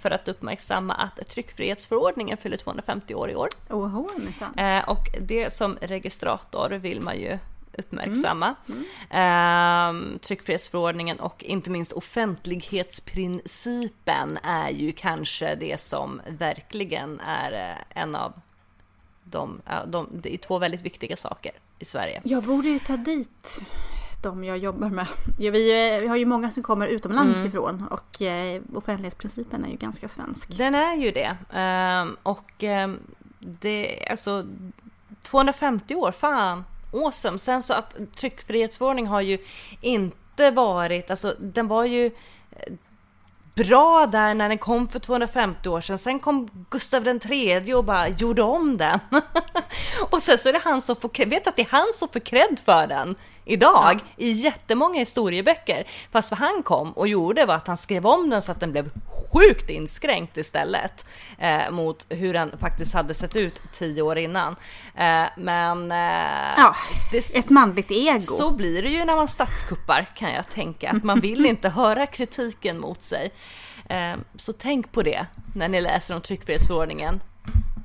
för 0.00 0.10
att 0.10 0.28
uppmärksamma 0.28 0.94
att 0.94 1.28
tryckfrihetsförordningen 1.28 2.36
fyller 2.36 2.56
250 2.56 3.14
år 3.14 3.30
i 3.30 3.36
år. 3.36 3.48
Oho. 3.70 4.08
Eh, 4.56 4.88
och 4.88 5.08
det 5.20 5.52
som 5.52 5.78
registrator 5.80 6.70
vill 6.70 7.00
man 7.00 7.18
ju 7.18 7.38
uppmärksamma. 7.78 8.54
Mm. 8.68 8.84
Ehm, 9.10 10.18
tryckfrihetsförordningen 10.18 11.20
och 11.20 11.44
inte 11.44 11.70
minst 11.70 11.92
offentlighetsprincipen 11.92 14.38
är 14.42 14.70
ju 14.70 14.92
kanske 14.92 15.54
det 15.54 15.80
som 15.80 16.20
verkligen 16.28 17.20
är 17.20 17.70
eh, 17.70 17.76
en 18.02 18.14
av 18.14 18.32
de, 19.24 19.62
de, 19.86 20.08
det 20.12 20.34
är 20.34 20.38
två 20.38 20.58
väldigt 20.58 20.82
viktiga 20.82 21.16
saker 21.16 21.52
i 21.78 21.84
Sverige. 21.84 22.20
Jag 22.24 22.42
borde 22.42 22.68
ju 22.68 22.78
ta 22.78 22.96
dit 22.96 23.60
de 24.26 24.44
jag 24.44 24.58
jobbar 24.58 24.88
med. 24.88 25.06
Ja, 25.38 25.50
vi, 25.50 25.94
eh, 25.94 26.00
vi 26.00 26.06
har 26.06 26.16
ju 26.16 26.26
många 26.26 26.50
som 26.50 26.62
kommer 26.62 26.86
utomlands 26.86 27.36
Mm. 27.36 27.48
ifrån 27.48 27.86
och 27.90 28.22
eh, 28.22 28.62
offentlighetsprincipen 28.74 29.64
är 29.64 29.68
ju 29.68 29.76
ganska 29.76 30.08
svensk. 30.08 30.58
Den 30.58 30.74
är 30.74 30.96
ju 30.96 31.10
det. 31.10 31.36
Ehm, 31.52 32.16
och 32.22 32.52
ehm, 32.64 32.98
det, 33.38 34.06
alltså 34.10 34.46
250 35.22 35.94
år, 35.94 36.12
fan, 36.12 36.64
awesome. 36.92 37.38
Sen 37.38 37.62
så 37.62 37.74
att 37.74 37.96
tryckfrihetsförordning 38.16 39.06
har 39.06 39.20
ju 39.20 39.38
inte 39.80 40.50
varit, 40.50 41.10
alltså 41.10 41.34
den 41.38 41.68
var 41.68 41.84
ju 41.84 42.06
eh, 42.50 42.72
bra 43.54 44.06
där 44.06 44.34
när 44.34 44.48
den 44.48 44.58
kom 44.58 44.88
för 44.88 44.98
250 44.98 45.68
år 45.68 45.80
sedan. 45.80 45.98
Sen 45.98 46.20
kom 46.20 46.48
Gustav 46.70 47.18
tredje 47.18 47.74
och 47.74 47.84
bara 47.84 48.08
gjorde 48.08 48.42
om 48.42 48.76
den. 48.76 48.98
och 50.10 50.22
sen 50.22 50.38
så 50.38 50.48
är 50.48 50.52
det 50.52 50.60
han 50.64 50.82
som 50.82 50.96
får, 50.96 51.26
vet 51.26 51.44
du 51.44 51.50
att 51.50 51.56
det 51.56 51.62
är 51.62 51.70
han 51.70 51.86
som 51.94 52.08
får 52.08 52.20
cred 52.20 52.60
för 52.64 52.86
den 52.86 53.16
idag 53.46 53.98
i 54.16 54.30
jättemånga 54.30 54.98
historieböcker. 54.98 55.86
Fast 56.12 56.30
vad 56.30 56.38
han 56.40 56.62
kom 56.62 56.92
och 56.92 57.08
gjorde 57.08 57.46
var 57.46 57.54
att 57.54 57.66
han 57.66 57.76
skrev 57.76 58.06
om 58.06 58.30
den 58.30 58.42
så 58.42 58.52
att 58.52 58.60
den 58.60 58.72
blev 58.72 58.90
sjukt 59.32 59.70
inskränkt 59.70 60.36
istället 60.36 61.06
eh, 61.38 61.70
mot 61.70 62.06
hur 62.08 62.32
den 62.32 62.58
faktiskt 62.58 62.94
hade 62.94 63.14
sett 63.14 63.36
ut 63.36 63.60
tio 63.72 64.02
år 64.02 64.18
innan. 64.18 64.56
Eh, 64.94 65.24
men 65.36 65.92
eh, 65.92 66.54
Ja, 66.56 66.76
det, 67.12 67.36
Ett 67.36 67.50
manligt 67.50 67.90
ego. 67.90 68.20
så 68.20 68.50
blir 68.50 68.82
det 68.82 68.88
ju 68.88 69.04
när 69.04 69.16
man 69.16 69.28
statskuppar 69.28 70.06
kan 70.16 70.32
jag 70.32 70.48
tänka. 70.50 70.90
Att 70.90 71.04
man 71.04 71.20
vill 71.20 71.46
inte 71.46 71.68
höra 71.68 72.06
kritiken 72.06 72.80
mot 72.80 73.02
sig. 73.02 73.30
Eh, 73.88 74.14
Så 74.36 74.52
tänk 74.52 74.92
på 74.92 75.02
det 75.02 75.26
när 75.54 75.68
ni 75.68 75.80
läser 75.80 76.14
om 76.14 76.20
tryckfrihetsförordningen. 76.20 77.20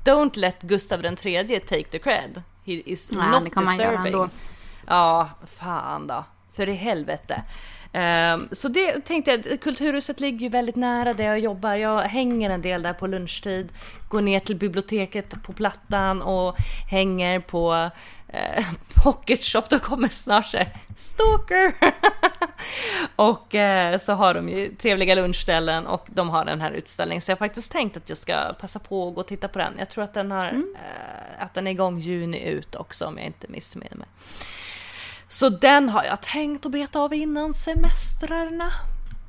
Don't 0.04 0.38
let 0.38 0.62
Gustav 0.62 1.16
tredje 1.16 1.60
take 1.60 1.84
the 1.84 1.98
cred. 1.98 2.42
He 2.66 2.72
is 2.72 3.12
Nej, 3.12 3.30
not 3.30 3.54
deserving. 3.54 4.28
Ja, 4.92 5.30
fan 5.46 6.06
då. 6.06 6.24
För 6.56 6.68
i 6.68 6.74
helvete. 6.74 7.42
Ehm, 7.92 8.48
så 8.52 8.68
det 8.68 9.00
tänkte 9.00 9.30
jag, 9.30 9.60
Kulturhuset 9.60 10.20
ligger 10.20 10.38
ju 10.38 10.48
väldigt 10.48 10.76
nära 10.76 11.14
där 11.14 11.24
jag 11.24 11.38
jobbar. 11.38 11.74
Jag 11.74 12.02
hänger 12.02 12.50
en 12.50 12.62
del 12.62 12.82
där 12.82 12.92
på 12.92 13.06
lunchtid, 13.06 13.68
går 14.08 14.20
ner 14.20 14.40
till 14.40 14.56
biblioteket 14.56 15.42
på 15.42 15.52
Plattan 15.52 16.22
och 16.22 16.56
hänger 16.90 17.40
på 17.40 17.90
eh, 18.28 18.64
Pocket 19.04 19.44
Shop. 19.44 19.62
Då 19.70 19.78
kommer 19.78 20.08
snart 20.08 20.46
så 20.46 20.56
här, 20.56 20.76
Stalker! 20.96 21.72
och 23.16 23.54
eh, 23.54 23.98
så 23.98 24.12
har 24.12 24.34
de 24.34 24.48
ju 24.48 24.68
trevliga 24.74 25.14
lunchställen 25.14 25.86
och 25.86 26.06
de 26.06 26.30
har 26.30 26.44
den 26.44 26.60
här 26.60 26.70
utställningen. 26.70 27.22
Så 27.22 27.30
jag 27.30 27.36
har 27.36 27.46
faktiskt 27.46 27.72
tänkt 27.72 27.96
att 27.96 28.08
jag 28.08 28.18
ska 28.18 28.52
passa 28.60 28.78
på 28.78 29.08
att 29.08 29.14
gå 29.14 29.20
och 29.20 29.26
titta 29.26 29.48
på 29.48 29.58
den. 29.58 29.74
Jag 29.78 29.90
tror 29.90 30.04
att 30.04 30.14
den, 30.14 30.30
har, 30.30 30.46
eh, 30.46 31.42
att 31.42 31.54
den 31.54 31.66
är 31.66 31.70
igång 31.70 31.98
juni 31.98 32.40
ut 32.48 32.74
också 32.74 33.06
om 33.06 33.18
jag 33.18 33.26
inte 33.26 33.48
missminner 33.48 33.96
mig. 33.96 34.08
Så 35.32 35.48
den 35.48 35.88
har 35.88 36.04
jag 36.04 36.20
tänkt 36.20 36.66
att 36.66 36.72
beta 36.72 37.00
av 37.00 37.14
innan 37.14 37.54
semestrarna. 37.54 38.72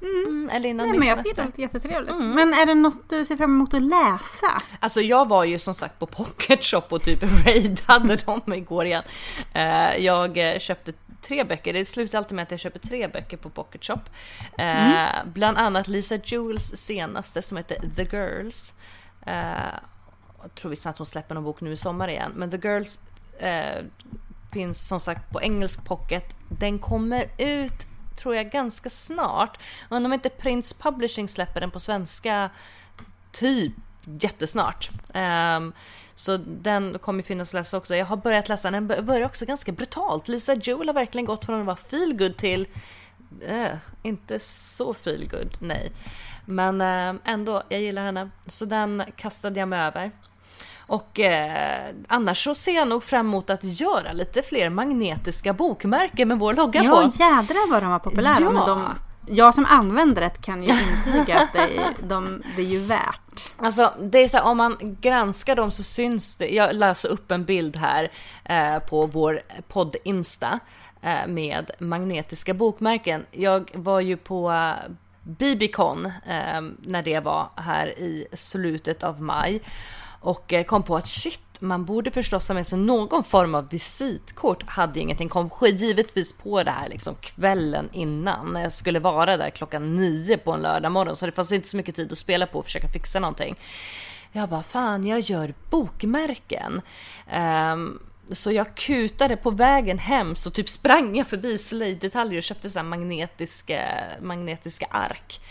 Mm, 0.01 0.49
eller 0.53 0.69
innan 0.69 0.85
Nej, 0.85 0.91
min 0.91 0.99
men 0.99 1.07
jag 1.09 1.17
semester. 1.17 1.51
det 1.55 1.61
jättetrevligt. 1.61 2.11
Mm. 2.11 2.29
Men 2.31 2.53
är 2.53 2.65
det 2.65 2.73
något 2.75 3.09
du 3.09 3.25
ser 3.25 3.37
fram 3.37 3.49
emot 3.51 3.73
att 3.73 3.81
läsa? 3.81 4.61
Alltså 4.79 5.01
jag 5.01 5.27
var 5.27 5.43
ju 5.43 5.59
som 5.59 5.75
sagt 5.75 5.99
på 5.99 6.05
Pocket 6.05 6.63
Shop 6.63 6.81
och 6.89 7.03
typ 7.03 7.23
raidade 7.45 8.15
dem 8.15 8.53
igår 8.53 8.85
igen. 8.85 9.03
Eh, 9.53 9.95
Jag 9.97 10.37
eh, 10.53 10.59
köpte 10.59 10.93
tre 11.21 11.43
böcker, 11.43 11.73
det 11.73 11.85
slutar 11.85 12.17
alltid 12.17 12.35
med 12.35 12.43
att 12.43 12.51
jag 12.51 12.59
köper 12.59 12.79
tre 12.79 13.07
böcker 13.07 13.37
på 13.37 13.49
Pocket 13.49 13.83
Shop. 13.85 13.99
Eh, 14.57 15.05
Bland 15.25 15.57
annat 15.57 15.87
Lisa 15.87 16.15
Jewels 16.15 16.67
senaste 16.75 17.41
som 17.41 17.57
heter 17.57 17.77
The 17.95 18.03
Girls. 18.17 18.73
Jag 20.41 20.55
tror 20.55 20.69
visst 20.69 20.85
att 20.85 20.97
hon 20.97 21.05
släpper 21.05 21.35
någon 21.35 21.43
bok 21.43 21.61
nu 21.61 21.71
i 21.71 21.77
sommar 21.77 22.07
igen, 22.07 22.31
men 22.35 22.51
The 22.51 22.57
Girls 22.67 22.99
finns 24.53 24.87
som 24.87 24.99
sagt 24.99 25.29
på 25.29 25.41
engelsk 25.41 25.85
pocket. 25.85 26.35
Den 26.49 26.79
kommer 26.79 27.31
ut 27.37 27.87
tror 28.15 28.35
jag 28.35 28.51
ganska 28.51 28.89
snart. 28.89 29.57
Undrar 29.89 30.09
om 30.09 30.13
inte 30.13 30.29
Prince 30.29 30.75
Publishing 30.79 31.27
släpper 31.27 31.61
den 31.61 31.71
på 31.71 31.79
svenska 31.79 32.49
typ 33.31 33.73
jättesnart. 34.05 34.89
Um, 35.13 35.73
så 36.15 36.37
den 36.37 36.99
kommer 36.99 37.23
finnas 37.23 37.49
att 37.49 37.53
läsa 37.53 37.77
också. 37.77 37.95
Jag 37.95 38.05
har 38.05 38.17
börjat 38.17 38.49
läsa 38.49 38.71
den, 38.71 38.87
den 38.87 39.05
börjar 39.05 39.25
också 39.25 39.45
ganska 39.45 39.71
brutalt. 39.71 40.27
Lisa 40.27 40.53
Jewel 40.53 40.87
har 40.87 40.93
verkligen 40.93 41.25
gått 41.25 41.45
från 41.45 41.59
att 41.59 41.65
vara 41.65 41.75
feelgood 41.75 42.37
till 42.37 42.67
uh, 43.49 43.75
inte 44.03 44.39
så 44.39 44.93
feelgood, 44.93 45.57
nej. 45.59 45.91
Men 46.45 46.81
uh, 46.81 47.21
ändå, 47.25 47.63
jag 47.69 47.81
gillar 47.81 48.05
henne. 48.05 48.29
Så 48.47 48.65
den 48.65 49.03
kastade 49.15 49.59
jag 49.59 49.69
mig 49.69 49.79
över. 49.79 50.11
Och 50.87 51.19
eh, 51.19 51.83
annars 52.07 52.43
så 52.43 52.55
ser 52.55 52.75
jag 52.75 52.87
nog 52.87 53.03
fram 53.03 53.27
emot 53.27 53.49
att 53.49 53.63
göra 53.63 54.11
lite 54.13 54.41
fler 54.41 54.69
magnetiska 54.69 55.53
bokmärken 55.53 56.27
med 56.27 56.39
vår 56.39 56.53
logga 56.53 56.83
Ja, 56.83 56.91
på. 56.91 57.11
jädrar 57.23 57.71
vad 57.71 57.83
de 57.83 57.91
var 57.91 57.99
populära. 57.99 58.37
Ja. 58.39 58.49
Men 58.51 58.65
de, 58.65 58.89
jag 59.27 59.53
som 59.55 59.65
använder 59.65 60.21
det 60.21 60.41
kan 60.41 60.63
ju 60.63 60.71
intyga 60.71 61.39
att 61.39 61.53
det 61.53 61.59
är, 61.59 62.07
de, 62.07 62.43
det 62.55 62.61
är 62.61 62.65
ju 62.67 62.79
värt. 62.79 63.53
Alltså 63.57 63.93
det 64.01 64.17
är 64.17 64.27
så 64.27 64.37
här, 64.37 64.45
om 64.45 64.57
man 64.57 64.77
granskar 65.01 65.55
dem 65.55 65.71
så 65.71 65.83
syns 65.83 66.35
det. 66.35 66.47
Jag 66.47 66.75
läser 66.75 67.09
upp 67.09 67.31
en 67.31 67.45
bild 67.45 67.75
här 67.77 68.11
eh, 68.45 68.79
på 68.79 69.05
vår 69.05 69.41
podd 69.67 69.95
Insta 70.05 70.59
eh, 71.01 71.27
med 71.27 71.71
magnetiska 71.79 72.53
bokmärken. 72.53 73.25
Jag 73.31 73.71
var 73.73 73.99
ju 73.99 74.17
på 74.17 74.51
eh, 74.51 74.91
Bibicon 75.23 76.05
eh, 76.05 76.61
när 76.79 77.03
det 77.03 77.19
var 77.19 77.49
här 77.55 77.87
i 77.99 78.27
slutet 78.33 79.03
av 79.03 79.21
maj 79.21 79.61
och 80.23 80.53
eh, 80.53 80.63
kom 80.63 80.83
på 80.83 80.95
att 80.95 81.07
shit, 81.07 81.39
man 81.59 81.85
borde 81.85 82.11
förstås 82.11 82.47
ha 82.47 82.55
med 82.55 82.67
sig 82.67 82.79
någon 82.79 83.23
form 83.23 83.55
av 83.55 83.69
visitkort. 83.69 84.63
Hade 84.67 84.99
ingenting, 84.99 85.29
kom 85.29 85.49
givetvis 85.61 86.33
på 86.33 86.63
det 86.63 86.71
här 86.71 86.89
liksom 86.89 87.15
kvällen 87.15 87.89
innan 87.93 88.53
när 88.53 88.61
jag 88.61 88.71
skulle 88.71 88.99
vara 88.99 89.37
där 89.37 89.49
klockan 89.49 89.95
nio 89.95 90.37
på 90.37 90.51
en 90.51 90.61
lördag 90.61 90.91
morgon 90.91 91.15
så 91.15 91.25
det 91.25 91.31
fanns 91.31 91.51
inte 91.51 91.67
så 91.67 91.77
mycket 91.77 91.95
tid 91.95 92.11
att 92.11 92.17
spela 92.17 92.47
på 92.47 92.59
och 92.59 92.65
försöka 92.65 92.87
fixa 92.87 93.19
någonting. 93.19 93.55
Jag 94.31 94.49
bara 94.49 94.63
fan, 94.63 95.07
jag 95.07 95.19
gör 95.19 95.53
bokmärken. 95.69 96.81
Um, 97.73 97.99
så 98.31 98.51
jag 98.51 98.75
kutade 98.75 99.37
på 99.37 99.51
vägen 99.51 99.99
hem 99.99 100.35
så 100.35 100.51
typ 100.51 100.69
sprang 100.69 101.15
jag 101.15 101.27
förbi 101.27 101.57
slöjddetaljer 101.57 102.37
och 102.37 102.43
köpte 102.43 102.69
så 102.69 102.79
här 102.79 102.85
magnetiska, 102.85 103.81
magnetiska 104.21 104.85
ark. 104.91 105.41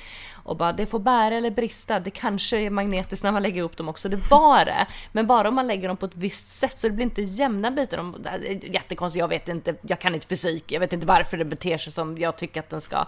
Och 0.43 0.57
bara 0.57 0.72
det 0.72 0.86
får 0.86 0.99
bära 0.99 1.34
eller 1.34 1.51
brista, 1.51 2.01
det 2.01 2.11
kanske 2.11 2.59
är 2.59 2.70
magnetiskt 2.70 3.24
när 3.24 3.32
man 3.32 3.43
lägger 3.43 3.62
upp 3.62 3.76
dem 3.76 3.88
också, 3.88 4.09
det 4.09 4.30
var 4.30 4.64
det. 4.64 4.86
Men 5.12 5.26
bara 5.26 5.49
om 5.49 5.55
man 5.55 5.66
lägger 5.66 5.88
dem 5.88 5.97
på 5.97 6.07
ett 6.07 6.16
visst 6.16 6.49
sätt 6.49 6.78
så 6.78 6.88
det 6.88 6.95
blir 6.95 7.05
inte 7.05 7.22
jämna 7.22 7.70
bitar. 7.70 7.97
De, 7.97 8.16
jättekonstigt, 8.62 9.20
jag 9.20 9.28
vet 9.28 9.49
inte, 9.49 9.74
jag 9.82 9.99
kan 9.99 10.14
inte 10.14 10.26
fysik, 10.26 10.72
jag 10.72 10.80
vet 10.80 10.93
inte 10.93 11.07
varför 11.07 11.36
det 11.36 11.45
beter 11.45 11.78
sig 11.78 11.93
som 11.93 12.18
jag 12.18 12.36
tycker 12.36 12.61
att 12.61 12.70
den 12.70 12.80
ska. 12.80 13.07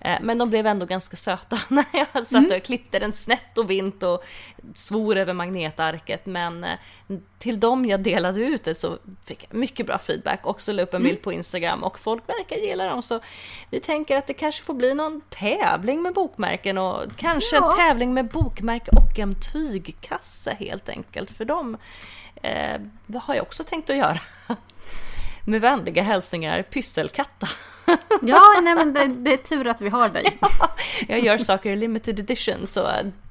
Eh, 0.00 0.18
Men 0.22 0.38
de 0.38 0.50
blev 0.50 0.66
ändå 0.66 0.86
ganska 0.86 1.16
söta 1.16 1.58
när 1.68 1.84
jag 1.92 2.26
satt 2.26 2.50
och 2.56 2.62
klippte 2.62 2.98
den 2.98 3.12
snett 3.12 3.58
och 3.58 3.70
vint 3.70 4.02
och 4.02 4.24
svor 4.74 5.16
över 5.16 5.34
magnetarket. 5.34 6.26
Men 6.26 6.64
eh, 6.64 6.78
till 7.42 7.60
dem 7.60 7.84
jag 7.84 8.00
delade 8.00 8.40
ut 8.40 8.64
det 8.64 8.74
så 8.74 8.98
fick 9.24 9.46
jag 9.50 9.58
mycket 9.58 9.86
bra 9.86 9.98
feedback. 9.98 10.46
Också 10.46 10.72
la 10.72 10.82
upp 10.82 10.94
en 10.94 11.02
bild 11.02 11.22
på 11.22 11.32
Instagram 11.32 11.84
och 11.84 11.98
folk 11.98 12.28
verkar 12.28 12.56
gilla 12.56 12.84
dem. 12.86 13.02
Så 13.02 13.20
vi 13.70 13.80
tänker 13.80 14.16
att 14.16 14.26
det 14.26 14.34
kanske 14.34 14.62
får 14.64 14.74
bli 14.74 14.94
någon 14.94 15.20
tävling 15.28 16.02
med 16.02 16.14
bokmärken 16.14 16.78
och 16.78 17.02
kanske 17.16 17.56
en 17.56 17.62
Ja. 17.62 17.72
tävling 17.72 18.14
med 18.14 18.28
bokmärke 18.28 18.90
och 18.90 19.18
en 19.18 19.34
tygkasse 19.52 20.56
helt 20.60 20.88
enkelt. 20.88 21.30
För 21.30 21.44
dem 21.44 21.76
eh, 22.42 22.80
det 23.06 23.18
har 23.18 23.34
jag 23.34 23.42
också 23.42 23.64
tänkt 23.64 23.90
att 23.90 23.96
göra. 23.96 24.20
Med 25.46 25.60
vänliga 25.60 26.02
hälsningar 26.02 26.62
Pysselkatta. 26.62 27.48
Ja, 28.22 28.42
nej 28.62 28.74
men 28.74 28.92
det, 28.92 29.06
det 29.06 29.32
är 29.32 29.36
tur 29.36 29.66
att 29.66 29.80
vi 29.80 29.88
har 29.88 30.08
dig. 30.08 30.38
Jag 31.08 31.20
gör 31.20 31.38
saker 31.38 31.70
i 31.70 31.76
limited 31.76 32.18
edition 32.18 32.66
så 32.66 32.88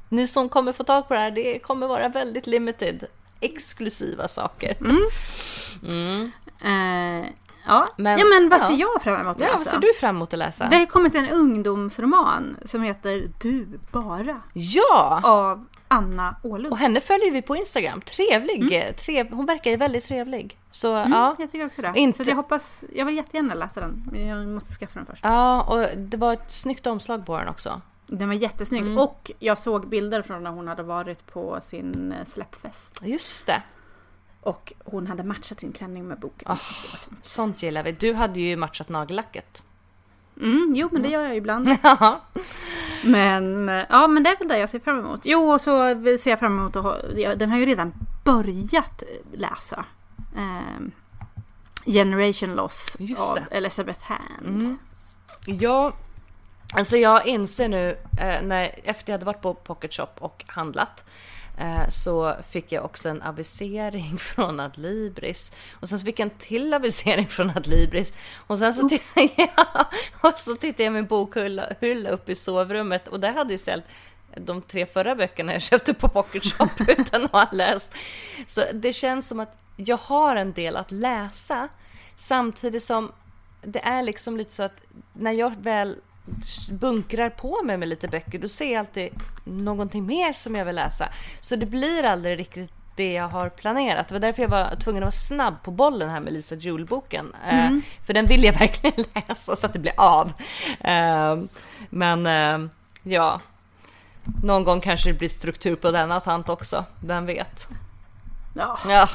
ni 0.09 0.27
som 0.27 0.49
kommer 0.49 0.73
få 0.73 0.83
tag 0.83 1.07
på 1.07 1.13
det 1.13 1.19
här, 1.19 1.31
det 1.31 1.59
kommer 1.59 1.87
vara 1.87 2.09
väldigt 2.09 2.47
limited 2.47 3.05
exklusiva 3.41 4.27
saker. 4.27 4.77
Mm. 4.81 6.31
Eh, 6.63 7.29
ja. 7.67 7.87
Men- 7.97 8.19
ja, 8.19 8.25
men 8.25 8.49
vad 8.49 8.61
ja. 8.61 8.67
ser 8.67 8.75
jag 8.77 9.01
fram 9.01 9.21
emot 9.21 9.35
att 9.35 9.41
Ja, 9.41 9.47
vad 9.51 9.59
läsa? 9.59 9.71
ser 9.71 9.79
du 9.79 9.93
fram 9.99 10.15
emot 10.15 10.33
att 10.33 10.39
läsa? 10.39 10.67
Det 10.71 10.77
har 10.77 10.85
kommit 10.85 11.15
en 11.15 11.29
ungdomsroman 11.29 12.57
som 12.65 12.83
heter 12.83 13.23
Du 13.41 13.79
bara 13.91 14.41
Ja! 14.53 15.21
av 15.23 15.65
Anna 15.87 16.35
Åhlund. 16.43 16.71
Och 16.71 16.77
henne 16.77 17.01
följer 17.01 17.31
vi 17.31 17.41
på 17.41 17.55
Instagram. 17.55 18.01
Trevlig! 18.01 18.73
eh, 18.73 18.95
Trev... 18.95 19.31
Hon 19.33 19.45
verkar 19.45 19.71
ju 19.71 19.77
väldigt 19.77 20.03
trevlig. 20.03 20.57
Så 20.71 20.95
Mm, 20.95 21.11
ja. 21.11 21.35
Jag 21.39 21.51
tycker 21.51 21.65
också 21.65 21.81
det. 21.81 21.91
Inte- 21.95 22.23
Så 22.25 22.29
jag 22.31 22.35
hoppas, 22.35 22.81
jag 22.93 23.05
vill 23.05 23.15
jättegärna 23.15 23.53
läsa 23.53 23.79
den, 23.79 24.03
men 24.11 24.27
jag 24.27 24.47
måste 24.47 24.73
skaffa 24.73 24.99
den 24.99 25.05
först. 25.05 25.23
Ja, 25.23 25.61
och 25.63 25.97
det 25.97 26.17
var 26.17 26.33
ett 26.33 26.51
snyggt 26.51 26.87
omslag 26.87 27.25
på 27.25 27.37
den 27.37 27.47
också. 27.47 27.81
Den 28.13 28.27
var 28.29 28.35
jättesnygg 28.35 28.81
Mm. 28.81 28.97
och 28.97 29.31
jag 29.39 29.57
såg 29.57 29.87
bilder 29.87 30.21
från 30.21 30.43
när 30.43 30.51
hon 30.51 30.67
hade 30.67 30.83
varit 30.83 31.27
på 31.27 31.59
sin 31.61 32.11
eh, 32.11 32.25
släppfest. 32.25 32.99
Just 33.01 33.45
det. 33.45 33.61
Och 34.41 34.73
hon 34.85 35.07
hade 35.07 35.23
matchat 35.23 35.59
sin 35.59 35.71
klänning 35.71 36.07
med 36.07 36.19
boken. 36.19 36.51
Ah. 36.51 36.57
Sånt 37.21 37.63
gillar 37.63 37.83
vi. 37.83 37.91
Du 37.91 38.13
hade 38.13 38.39
ju 38.39 38.55
matchat 38.55 38.89
nagellacket. 38.89 39.63
Mm, 40.41 40.71
jo, 40.75 40.89
men 40.91 41.01
det 41.01 41.09
gör 41.09 41.21
jag 41.23 41.35
ibland. 41.35 41.69
Men 43.03 43.69
eh, 43.69 43.85
ja, 43.89 44.07
men 44.07 44.23
det 44.23 44.29
är 44.29 44.37
väl 44.37 44.47
det 44.47 44.57
jag 44.57 44.69
ser 44.69 44.79
fram 44.79 44.99
emot. 44.99 45.21
Jo, 45.23 45.51
och 45.51 45.61
så 45.61 45.89
ser 46.19 46.29
jag 46.29 46.39
fram 46.39 46.59
emot 46.59 46.75
att 46.75 46.83
ha, 46.83 46.97
den 47.35 47.49
har 47.51 47.57
ju 47.57 47.65
redan 47.65 47.93
börjat 48.23 49.03
läsa. 49.33 49.85
Ehm, 50.37 50.91
Generation 51.85 52.55
Loss 52.55 52.95
Just 52.99 53.21
av 53.29 53.35
det. 53.35 53.55
Elizabeth 53.57 54.01
Hand. 54.03 54.45
Mm. 54.61 54.77
Ja, 55.45 55.93
alltså 56.71 56.97
jag 56.97 57.27
inser 57.27 57.67
nu 57.67 57.97
eh, 58.19 58.41
när 58.41 58.79
efter 58.83 59.11
jag 59.11 59.13
hade 59.13 59.25
varit 59.25 59.41
på 59.41 59.53
Pocket 59.53 59.93
Shop 59.93 60.07
och 60.19 60.43
handlat 60.47 61.05
eh, 61.57 61.89
så 61.89 62.35
fick 62.49 62.71
jag 62.71 62.85
också 62.85 63.09
en 63.09 63.21
avisering 63.21 64.17
från 64.19 64.59
Adlibris. 64.59 65.51
Och 65.79 65.89
sen 65.89 65.99
så 65.99 66.05
fick 66.05 66.19
jag 66.19 66.25
en 66.25 66.37
till 66.37 66.73
avisering 66.73 67.27
från 67.27 67.49
Adlibris. 67.49 68.13
Och 68.47 68.59
sen 68.59 68.73
så 68.73 68.89
tittade 68.89 69.29
jag, 69.35 69.85
och 70.31 70.39
så 70.39 70.55
tittade 70.55 70.83
jag 70.83 70.93
min 70.93 71.05
bokhylla 71.05 71.69
hylla 71.79 72.09
upp 72.09 72.29
i 72.29 72.35
sovrummet. 72.35 73.07
Och 73.07 73.19
där 73.19 73.33
hade 73.33 73.53
ju 73.53 73.57
ställt 73.57 73.85
de 74.35 74.61
tre 74.61 74.85
förra 74.85 75.15
böckerna 75.15 75.53
jag 75.53 75.61
köpte 75.61 75.93
på 75.93 76.09
Pocket 76.09 76.43
Shop 76.43 76.69
utan 76.87 77.25
att 77.25 77.31
ha 77.31 77.47
läst. 77.51 77.93
Så 78.47 78.63
det 78.73 78.93
känns 78.93 79.27
som 79.27 79.39
att 79.39 79.57
jag 79.75 79.97
har 79.97 80.35
en 80.35 80.53
del 80.53 80.75
att 80.75 80.91
läsa. 80.91 81.67
Samtidigt 82.15 82.83
som 82.83 83.11
det 83.61 83.79
är 83.79 84.03
liksom 84.03 84.37
lite 84.37 84.53
så 84.53 84.63
att 84.63 84.81
när 85.13 85.31
jag 85.31 85.55
väl 85.63 85.97
bunkrar 86.69 87.29
på 87.29 87.63
mig 87.63 87.77
med 87.77 87.87
lite 87.87 88.07
böcker 88.07 88.39
då 88.39 88.47
ser 88.47 88.73
jag 88.73 88.79
alltid 88.79 89.09
någonting 89.43 90.05
mer 90.05 90.33
som 90.33 90.55
jag 90.55 90.65
vill 90.65 90.75
läsa. 90.75 91.09
Så 91.39 91.55
det 91.55 91.65
blir 91.65 92.03
aldrig 92.03 92.39
riktigt 92.39 92.73
det 92.95 93.13
jag 93.13 93.27
har 93.27 93.49
planerat. 93.49 94.07
Det 94.07 94.13
var 94.13 94.19
därför 94.19 94.41
jag 94.41 94.49
var 94.49 94.75
tvungen 94.75 95.03
att 95.03 95.05
vara 95.05 95.11
snabb 95.11 95.63
på 95.63 95.71
bollen 95.71 96.09
här 96.09 96.19
med 96.19 96.33
Lisa 96.33 96.55
Joule-boken. 96.55 97.35
Eh, 97.47 97.69
för 98.05 98.13
den 98.13 98.25
vill 98.25 98.43
jag 98.43 98.53
verkligen 98.59 99.05
läsa 99.13 99.55
så 99.55 99.65
att 99.65 99.73
det 99.73 99.79
blir 99.79 99.93
av. 99.97 100.33
Eh, 100.79 101.39
men 101.89 102.25
eh, 102.25 102.69
ja, 103.03 103.41
någon 104.43 104.63
gång 104.63 104.81
kanske 104.81 105.09
det 105.09 105.17
blir 105.17 105.29
struktur 105.29 105.75
på 105.75 105.91
denna 105.91 106.19
tant 106.19 106.49
också. 106.49 106.85
Vem 106.99 107.25
vet? 107.25 107.67
Ja, 108.55 108.77
Ja, 108.87 109.07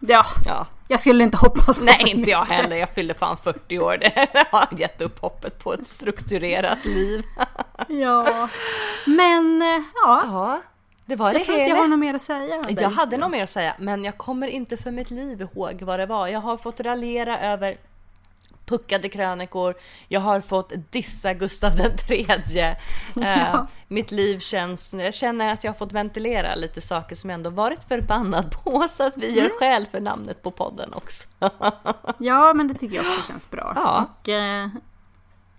ja, 0.00 0.24
ja. 0.46 0.66
Jag 0.92 1.00
skulle 1.00 1.24
inte 1.24 1.36
hoppas 1.36 1.78
på 1.78 1.84
Nej, 1.84 1.98
så 2.00 2.06
inte 2.06 2.30
jag 2.30 2.44
heller. 2.44 2.76
Jag 2.76 2.88
fyller 2.88 3.14
fan 3.14 3.36
40 3.36 3.78
år. 3.78 3.98
Det 4.00 4.46
har 4.50 4.68
gett 4.78 5.00
upp 5.00 5.18
hoppet 5.18 5.58
på 5.58 5.74
ett 5.74 5.86
strukturerat 5.86 6.84
liv. 6.84 7.22
Ja, 7.88 8.48
men 9.06 9.62
eh, 9.62 9.82
ja, 9.94 10.22
Ja, 10.24 10.60
det 11.06 11.16
var 11.16 11.32
jag 11.32 11.40
det 11.40 11.44
tror 11.44 11.58
inte 11.58 11.70
jag 11.70 11.76
har 11.76 11.88
något 11.88 11.98
mer 11.98 12.14
att 12.14 12.22
säga. 12.22 12.62
Jag 12.68 12.90
hade 12.90 13.16
nog 13.16 13.30
mer 13.30 13.42
att 13.42 13.50
säga, 13.50 13.74
men 13.78 14.04
jag 14.04 14.18
kommer 14.18 14.46
inte 14.46 14.76
för 14.76 14.90
mitt 14.90 15.10
liv 15.10 15.40
ihåg 15.40 15.82
vad 15.82 16.00
det 16.00 16.06
var. 16.06 16.28
Jag 16.28 16.40
har 16.40 16.56
fått 16.56 16.80
raljera 16.80 17.40
över 17.40 17.76
puckade 18.72 19.08
krönikor. 19.08 19.74
Jag 20.08 20.20
har 20.20 20.40
fått 20.40 20.72
dissa 20.90 21.34
Gustav 21.34 21.76
den 21.76 21.96
tredje. 21.96 22.76
Eh, 23.16 23.38
Ja. 23.52 23.66
mitt 23.88 24.10
liv 24.10 24.38
känns, 24.38 24.94
jag 24.94 25.14
känner 25.14 25.52
att 25.52 25.64
jag 25.64 25.72
har 25.72 25.78
fått 25.78 25.92
ventilera 25.92 26.54
lite 26.54 26.80
saker 26.80 27.16
som 27.16 27.30
jag 27.30 27.34
ändå 27.34 27.50
varit 27.50 27.84
förbannad 27.88 28.50
på 28.64 28.86
så 28.90 29.02
att 29.06 29.16
vi 29.16 29.26
Mm. 29.28 29.38
gör 29.38 29.58
skäl 29.58 29.86
för 29.90 30.00
namnet 30.00 30.42
på 30.42 30.50
podden 30.50 30.92
också. 30.94 31.28
Ja, 32.18 32.54
men 32.54 32.68
det 32.68 32.74
tycker 32.74 32.96
jag 32.96 33.04
också 33.06 33.28
känns 33.32 33.50
bra. 33.50 33.72
Ja. 33.76 34.06
Och, 34.22 34.28
eh, 34.28 34.68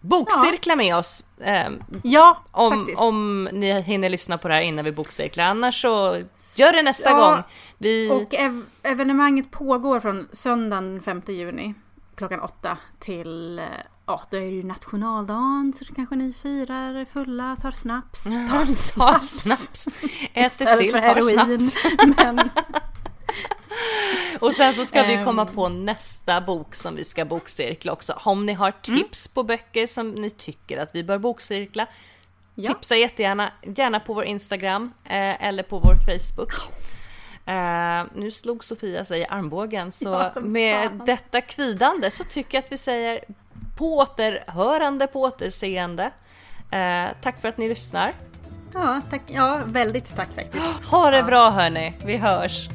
Bokcirkla 0.01 0.75
med 0.75 0.95
oss 0.95 1.23
eh, 1.41 1.69
ja, 2.03 2.43
om, 2.51 2.71
faktiskt. 2.79 2.99
om 2.99 3.49
ni 3.51 3.81
hinner 3.81 4.09
lyssna 4.09 4.37
på 4.37 4.47
det 4.47 4.53
här 4.53 4.61
innan 4.61 4.85
vi 4.85 4.91
bokcirklar. 4.91 5.45
Annars 5.45 5.81
så 5.81 6.21
gör 6.55 6.73
det 6.73 6.81
nästa 6.81 7.09
Ja, 7.09 7.29
gång. 7.31 7.43
Vi... 7.77 8.09
Och 8.11 8.33
ev- 8.33 8.65
evenemanget 8.83 9.51
pågår 9.51 9.99
från 9.99 10.27
söndagen 10.31 11.01
5 11.01 11.21
juni 11.27 11.73
klockan 12.15 12.39
8 12.39 12.77
till, 12.99 13.59
eh, 13.59 13.65
ja 14.05 14.21
då 14.29 14.37
är 14.37 14.41
det 14.41 14.47
ju 14.47 14.63
nationaldagen 14.63 15.73
så 15.79 15.93
kanske 15.93 16.15
ni 16.15 16.33
firar 16.33 17.05
fulla, 17.05 17.55
tar 17.61 17.71
snaps. 17.71 18.23
Tar, 18.23 18.93
tar 18.97 19.19
snaps. 19.19 19.87
Äter 20.33 20.45
Istället 20.45 20.77
sill, 20.77 20.91
tar 20.91 20.99
heroin. 21.01 21.59
snaps. 21.59 21.75
Men 22.17 22.49
Och 24.39 24.53
sen 24.53 24.73
så 24.73 24.85
ska 24.85 25.03
vi 25.03 25.13
Ehm. 25.13 25.25
komma 25.25 25.45
på 25.45 25.69
nästa 25.69 26.41
bok 26.41 26.75
som 26.75 26.95
vi 26.95 27.03
ska 27.03 27.25
bokcirkla 27.25 27.91
också. 27.91 28.13
Om 28.25 28.45
ni 28.45 28.53
har 28.53 28.71
tips 28.71 29.27
på 29.27 29.43
böcker 29.43 29.87
som 29.87 30.11
ni 30.11 30.29
tycker 30.29 30.77
att 30.81 30.89
vi 30.95 31.03
bör 31.03 31.17
bokcirkla. 31.17 31.87
ja, 32.55 32.73
Tipsa 32.73 32.95
jättegärna, 32.95 33.51
gärna 33.77 33.99
på 33.99 34.13
vår 34.13 34.23
Instagram 34.23 34.93
eh, 35.05 35.43
eller 35.47 35.63
på 35.63 35.79
vår 35.79 35.95
Facebook. 35.95 36.51
Eh, 37.45 38.03
nu 38.15 38.31
slog 38.31 38.63
Sofia 38.63 39.05
sig 39.05 39.19
i 39.21 39.25
armbågen 39.29 39.91
så 39.91 40.31
Ja, 40.35 40.41
med 40.41 40.89
fan. 40.89 41.01
detta 41.05 41.41
kvidande 41.41 42.11
så 42.11 42.23
tycker 42.23 42.57
jag 42.57 42.63
att 42.65 42.71
vi 42.71 42.77
säger 42.77 43.19
på 43.77 43.97
återhörande, 43.97 45.07
på 45.07 45.21
återseende. 45.21 46.11
Eh, 46.71 47.05
tack 47.21 47.41
för 47.41 47.47
att 47.47 47.57
ni 47.57 47.69
lyssnar. 47.69 48.13
ja, 48.73 49.01
tack, 49.09 49.21
ja, 49.27 49.59
väldigt 49.65 50.15
tack 50.15 50.33
faktiskt. 50.35 50.65
Ha 50.91 51.11
det 51.11 51.23
bra 51.23 51.49
hörni, 51.49 51.93
vi 52.05 52.17
hörs! 52.17 52.67